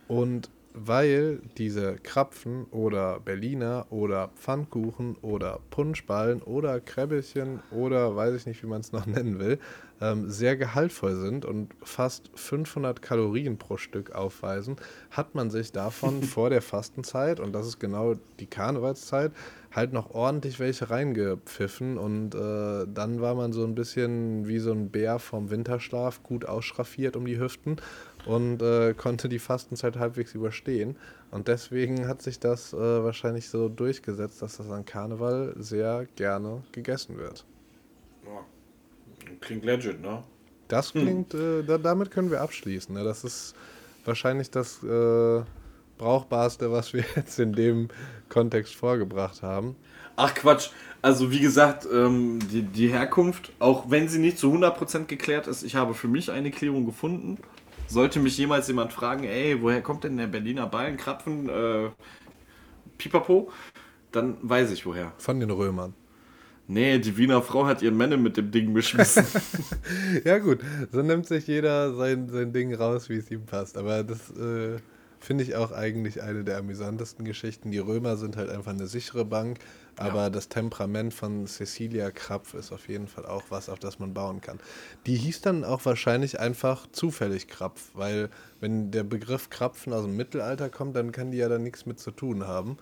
Und 0.09 0.49
weil 0.75 1.41
diese 1.57 1.95
Krapfen 2.03 2.65
oder 2.73 3.21
Berliner 3.21 3.87
oder 3.91 4.31
Pfannkuchen 4.37 5.17
oder 5.23 5.61
Punschballen 5.71 6.43
oder 6.43 6.81
Kräbbelchen 6.81 7.61
oder 7.71 8.17
weiß 8.17 8.35
ich 8.35 8.47
nicht, 8.47 8.63
wie 8.65 8.67
man 8.67 8.81
es 8.81 8.91
noch 8.91 9.07
nennen 9.07 9.39
will, 9.39 9.61
ähm, 10.01 10.29
sehr 10.29 10.57
gehaltvoll 10.57 11.15
sind 11.15 11.45
und 11.45 11.73
fast 11.85 12.29
500 12.35 13.01
Kalorien 13.01 13.57
pro 13.57 13.77
Stück 13.77 14.17
aufweisen, 14.17 14.75
hat 15.11 15.37
man 15.37 15.49
sich 15.49 15.71
davon 15.71 16.23
vor 16.25 16.51
der 16.51 16.61
Fastenzeit, 16.61 17.39
und 17.39 17.53
das 17.53 17.69
ist 17.69 17.79
genau 17.79 18.17
die 18.41 18.47
Karnevalszeit, 18.47 19.31
halt 19.71 19.93
noch 19.93 20.11
ordentlich 20.11 20.59
welche 20.59 20.91
reingepfiffen 20.91 21.99
und 21.99 22.35
äh, 22.35 22.87
dann 22.93 23.21
war 23.21 23.37
man 23.37 23.53
so 23.53 23.65
ein 23.65 23.77
bisschen 23.77 24.47
wie 24.49 24.59
so 24.59 24.73
ein 24.73 24.91
Bär 24.91 25.21
vom 25.21 25.51
Winterschlaf, 25.51 26.23
gut 26.25 26.45
ausschraffiert 26.47 27.17
um 27.17 27.27
die 27.27 27.39
Hüften 27.39 27.77
und 28.27 28.63
äh, 28.63 28.95
konnte 28.95 29.29
die 29.29 29.39
Fastenzeit 29.39 29.97
halbwegs 29.97 30.35
überstehen. 30.35 30.97
Und 31.31 31.49
deswegen 31.49 32.07
hat 32.09 32.23
sich 32.23 32.39
das 32.39 32.73
äh, 32.73 32.77
wahrscheinlich 32.77 33.49
so 33.49 33.69
durchgesetzt, 33.69 34.41
dass 34.43 34.57
das 34.57 34.71
an 34.71 34.85
Karneval 34.85 35.55
sehr 35.59 36.07
gerne 36.17 36.63
gegessen 36.73 37.19
wird. 37.19 37.45
Ja. 38.25 38.45
Klingt 39.41 39.65
legit, 39.65 40.01
ne? 40.01 40.23
Das 40.69 40.93
klingt, 40.93 41.35
äh, 41.35 41.63
da, 41.63 41.79
damit 41.79 42.11
können 42.11 42.31
wir 42.31 42.41
abschließen. 42.41 42.95
Ne? 42.95 43.05
Das 43.05 43.25
ist 43.25 43.55
wahrscheinlich 44.05 44.51
das 44.51 44.83
äh, 44.83 45.43
Brauchbarste, 45.99 46.73
was 46.73 46.93
wir 46.93 47.05
jetzt 47.17 47.39
in 47.39 47.53
dem 47.53 47.89
Kontext 48.29 48.75
vorgebracht 48.75 49.43
haben. 49.43 49.77
Ach 50.17 50.35
Quatsch. 50.35 50.71
Also 51.03 51.31
wie 51.31 51.41
gesagt, 51.41 51.87
ähm, 51.93 52.39
die, 52.51 52.63
die 52.63 52.89
Herkunft, 52.89 53.53
auch 53.59 53.91
wenn 53.91 54.09
sie 54.09 54.19
nicht 54.19 54.39
zu 54.39 54.53
100% 54.53 55.05
geklärt 55.05 55.47
ist, 55.47 55.63
ich 55.63 55.75
habe 55.75 55.93
für 55.93 56.09
mich 56.09 56.31
eine 56.31 56.51
Klärung 56.51 56.87
gefunden. 56.87 57.39
Sollte 57.87 58.19
mich 58.21 58.37
jemals 58.39 58.69
jemand 58.69 58.93
fragen, 58.93 59.25
ey, 59.25 59.61
woher 59.61 59.83
kommt 59.83 60.05
denn 60.05 60.17
der 60.17 60.27
Berliner 60.27 60.67
Ballen, 60.67 60.97
Krapfen, 60.97 61.49
äh, 61.49 61.91
Pipapo, 62.99 63.51
dann 64.13 64.37
weiß 64.43 64.71
ich 64.71 64.87
woher. 64.87 65.13
Von 65.19 65.41
den 65.41 65.51
Römern. 65.51 65.95
Nee, 66.67 66.99
die 66.99 67.17
Wiener 67.19 67.43
Frau 67.43 67.67
hat 67.67 67.83
ihren 67.83 67.97
Männer 67.97 68.17
mit 68.17 68.37
dem 68.37 68.51
Ding 68.51 68.73
beschmissen. 68.73 69.27
Ja 70.25 70.39
gut, 70.39 70.61
so 70.93 71.03
nimmt 71.03 71.27
sich 71.27 71.47
jeder 71.47 71.95
sein, 71.95 72.29
sein 72.29 72.53
Ding 72.53 72.75
raus, 72.75 73.09
wie 73.09 73.17
es 73.17 73.31
ihm 73.31 73.45
passt. 73.45 73.77
Aber 73.77 74.03
das 74.03 74.31
äh, 74.31 74.79
finde 75.21 75.45
ich 75.45 75.57
auch 75.57 75.73
eigentlich 75.73 76.23
eine 76.23 76.43
der 76.45 76.59
amüsantesten 76.59 77.25
Geschichten. 77.25 77.71
Die 77.71 77.79
Römer 77.79 78.17
sind 78.17 78.37
halt 78.37 78.49
einfach 78.49 78.73
eine 78.73 78.87
sichere 78.87 79.25
Bank, 79.27 79.59
aber 79.97 80.25
Ja. 80.25 80.31
das 80.31 80.49
Temperament 80.49 81.13
von 81.15 81.47
Cecilia 81.47 82.11
Krapf 82.11 82.55
ist 82.55 82.73
auf 82.73 82.89
jeden 82.89 83.09
Fall 83.09 83.27
auch 83.27 83.43
was, 83.51 83.69
auf 83.69 83.79
das 83.79 83.99
man 83.99 84.15
bauen 84.15 84.41
kann. 84.41 84.59
Die 85.07 85.17
hieß 85.17 85.41
dann 85.41 85.65
auch 85.65 85.85
wahrscheinlich 85.85 86.41
einfach 86.41 86.87
zufällig 86.93 87.49
Krapf, 87.49 87.91
weil 87.95 88.31
wenn 88.61 88.91
der 88.91 89.05
Begriff 89.05 89.51
Krapfen 89.51 89.93
aus 89.93 90.05
dem 90.05 90.17
Mittelalter 90.17 90.69
kommt, 90.71 90.97
dann 90.97 91.13
kann 91.13 91.31
die 91.31 91.39
ja 91.39 91.49
da 91.49 91.59
nichts 91.59 91.87
mit 91.87 91.99
zu 92.01 92.11
tun 92.11 92.47
haben. 92.47 92.77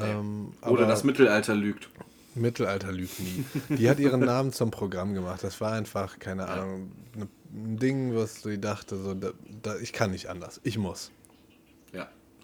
Ähm, 0.00 0.52
Oder 0.62 0.86
das 0.86 1.02
Mittelalter 1.04 1.54
lügt. 1.54 1.88
Mittelalter 2.36 2.92
lügt 2.92 3.18
nie. 3.18 3.44
Die 3.70 3.90
hat 3.90 3.98
ihren 3.98 4.20
Namen 4.20 4.52
zum 4.52 4.70
Programm 4.70 5.14
gemacht. 5.14 5.42
Das 5.42 5.60
war 5.60 5.72
einfach, 5.72 6.20
keine 6.20 6.46
Ahnung, 6.48 6.92
ne, 7.16 7.26
ein 7.52 7.76
Ding, 7.76 8.14
was 8.14 8.42
sie 8.42 8.60
dachte, 8.60 8.96
so, 8.96 9.14
da, 9.14 9.30
da, 9.62 9.76
ich 9.78 9.92
kann 9.92 10.12
nicht 10.12 10.28
anders. 10.28 10.60
Ich 10.62 10.78
muss. 10.78 11.10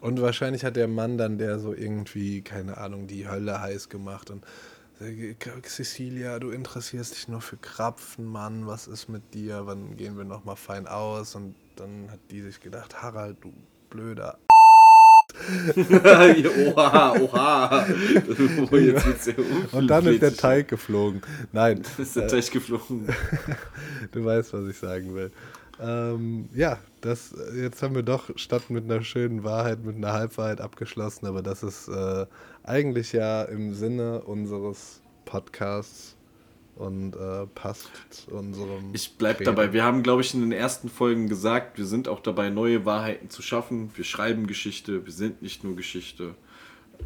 Und 0.01 0.20
wahrscheinlich 0.20 0.64
hat 0.64 0.76
der 0.76 0.88
Mann 0.88 1.18
dann, 1.18 1.38
der 1.38 1.59
so 1.59 1.72
irgendwie, 1.72 2.42
keine 2.42 2.76
Ahnung, 2.78 3.07
die 3.07 3.28
Hölle 3.28 3.61
heiß 3.61 3.88
gemacht 3.88 4.30
und 4.30 4.44
äh, 5.01 5.34
Cecilia, 5.62 6.38
du 6.38 6.51
interessierst 6.51 7.14
dich 7.14 7.28
nur 7.28 7.40
für 7.40 7.57
Krapfen, 7.57 8.24
Mann, 8.24 8.66
was 8.66 8.86
ist 8.86 9.09
mit 9.09 9.34
dir? 9.34 9.66
Wann 9.66 9.97
gehen 9.97 10.16
wir 10.16 10.24
nochmal 10.24 10.57
fein 10.57 10.86
aus? 10.86 11.34
Und 11.34 11.55
dann 11.76 12.11
hat 12.11 12.20
die 12.30 12.42
sich 12.42 12.61
gedacht, 12.61 13.03
Harald, 13.03 13.36
du 13.42 13.53
blöder 13.90 14.38
oha, 15.76 17.14
oha. 17.20 17.86
Oh, 18.70 19.76
Und 19.76 19.88
dann 19.88 20.07
ist 20.07 20.22
der. 20.22 20.34
Teig 20.34 20.68
geflogen. 20.68 21.20
Nein, 21.53 21.82
Ist 21.99 22.16
der 22.16 22.28
Teig 22.28 22.51
geflogen. 22.51 23.09
Du 24.12 24.24
weißt, 24.24 24.53
was 24.55 24.66
ich 24.68 24.78
sagen 24.78 25.14
will. 25.14 25.30
Ähm, 25.81 26.49
ja, 26.55 26.79
das, 27.01 27.35
jetzt 27.55 27.83
haben 27.83 27.95
wir 27.95 28.03
doch 28.03 28.31
statt 28.37 28.70
mit 28.70 28.85
einer 28.85 29.03
schönen 29.03 29.45
Wahrheit, 29.45 29.85
mit 29.85 29.97
einer 29.97 30.12
Halbwahrheit 30.12 30.61
abgeschlossen, 30.61 31.27
aber 31.27 31.43
das 31.43 31.62
ist 31.62 31.89
äh, 31.89 32.27
eigentlich 32.62 33.12
ja 33.12 33.43
im 33.43 33.74
Sinne 33.74 34.22
unseres 34.22 35.03
Podcasts 35.27 36.16
und 36.77 37.14
äh, 37.16 37.47
passt 37.55 37.91
zu 38.11 38.31
unserem. 38.33 38.91
Ich 38.95 39.16
bleib 39.16 39.39
Credo. 39.39 39.51
dabei. 39.51 39.72
Wir 39.72 39.85
haben, 39.85 40.03
glaube 40.03 40.22
ich, 40.22 40.35
in 40.35 40.41
den 40.41 40.53
ersten 40.53 40.89
Folgen 40.89 41.29
gesagt, 41.29 41.79
wir 41.79 41.87
sind 41.87 42.09
auch 42.09 42.20
dabei, 42.20 42.51
neue 42.51 42.85
Wahrheiten 42.85 43.31
zu 43.31 43.43
schaffen. 43.43 43.91
Wir 43.97 44.05
schreiben 44.05 44.47
Geschichte, 44.47 45.05
wir 45.05 45.12
sind 45.12 45.43
nicht 45.43 45.64
nur 45.64 45.77
Geschichte. 45.77 46.35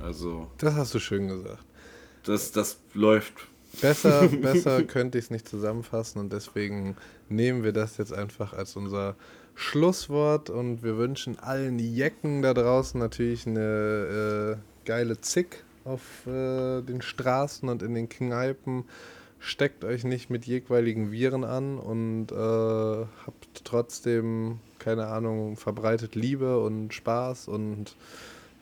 Also, 0.01 0.49
Das 0.59 0.75
hast 0.75 0.95
du 0.95 0.99
schön 1.01 1.29
gesagt. 1.29 1.65
das, 2.25 2.53
das 2.53 2.81
läuft. 2.95 3.49
Besser, 3.81 4.29
besser 4.43 4.83
könnte 4.83 5.19
ich 5.19 5.25
es 5.25 5.31
nicht 5.31 5.49
zusammenfassen 5.49 6.19
und 6.19 6.33
deswegen 6.33 6.97
nehmen 7.29 7.63
wir 7.63 7.73
das 7.73 7.97
jetzt 7.99 8.13
einfach 8.13 8.53
als 8.53 8.77
unser 8.77 9.17
Schlusswort 9.55 10.51
und 10.51 10.83
wir 10.83 10.97
wünschen 10.97 11.39
allen 11.39 11.79
Jecken 11.79 12.43
da 12.43 12.55
draußen 12.55 12.99
natürlich 12.99 13.47
eine 13.47 14.57
äh, 14.59 14.87
geile 14.87 15.21
Zick 15.21 15.65
auf 15.85 16.27
äh, 16.27 16.83
den 16.83 17.03
Straßen 17.03 17.69
und 17.69 17.83
in 17.83 17.95
den 17.95 18.09
Kneipen. 18.09 18.85
Steckt 19.39 19.85
euch 19.85 20.05
nicht 20.05 20.29
mit 20.29 20.45
jeweiligen 20.45 21.13
Viren 21.13 21.45
an 21.45 21.79
und 21.79 22.31
äh, 22.31 22.35
habt 22.37 23.65
trotzdem, 23.65 24.61
keine 24.79 25.07
Ahnung, 25.07 25.57
verbreitet 25.57 26.15
Liebe 26.15 26.63
und 26.63 26.93
Spaß 26.93 27.49
und 27.49 27.97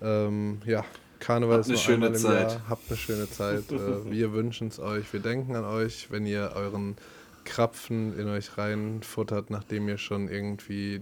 ähm, 0.00 0.60
ja, 0.66 0.84
Karneval 1.20 1.58
Habt 1.58 1.68
ist 1.68 1.88
eine 1.88 1.98
nur 1.98 2.08
schöne 2.08 2.18
Zeit. 2.18 2.52
Jahr. 2.52 2.68
Habt 2.68 2.88
eine 2.88 2.96
schöne 2.96 3.30
Zeit. 3.30 3.64
äh, 3.72 4.10
wir 4.10 4.32
wünschen 4.32 4.68
es 4.68 4.78
euch. 4.78 5.12
Wir 5.12 5.20
denken 5.20 5.56
an 5.56 5.64
euch, 5.64 6.10
wenn 6.10 6.26
ihr 6.26 6.52
euren 6.54 6.96
Krapfen 7.44 8.18
in 8.18 8.28
euch 8.28 8.58
reinfuttert, 8.58 9.50
nachdem 9.50 9.88
ihr 9.88 9.98
schon 9.98 10.28
irgendwie 10.28 11.00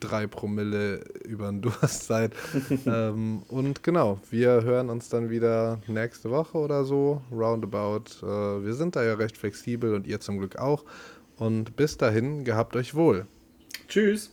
drei 0.00 0.26
Promille 0.26 1.04
über 1.24 1.50
den 1.50 1.60
Durst 1.62 2.04
seid. 2.04 2.32
ähm, 2.86 3.42
und 3.48 3.82
genau, 3.82 4.20
wir 4.30 4.62
hören 4.62 4.90
uns 4.90 5.08
dann 5.08 5.30
wieder 5.30 5.80
nächste 5.86 6.30
Woche 6.30 6.58
oder 6.58 6.84
so, 6.84 7.22
roundabout. 7.30 8.22
Äh, 8.22 8.64
wir 8.64 8.74
sind 8.74 8.96
da 8.96 9.04
ja 9.04 9.14
recht 9.14 9.36
flexibel 9.36 9.94
und 9.94 10.06
ihr 10.06 10.20
zum 10.20 10.38
Glück 10.38 10.56
auch. 10.56 10.84
Und 11.36 11.76
bis 11.76 11.96
dahin, 11.96 12.44
gehabt 12.44 12.74
euch 12.74 12.94
wohl. 12.94 13.26
Tschüss. 13.88 14.30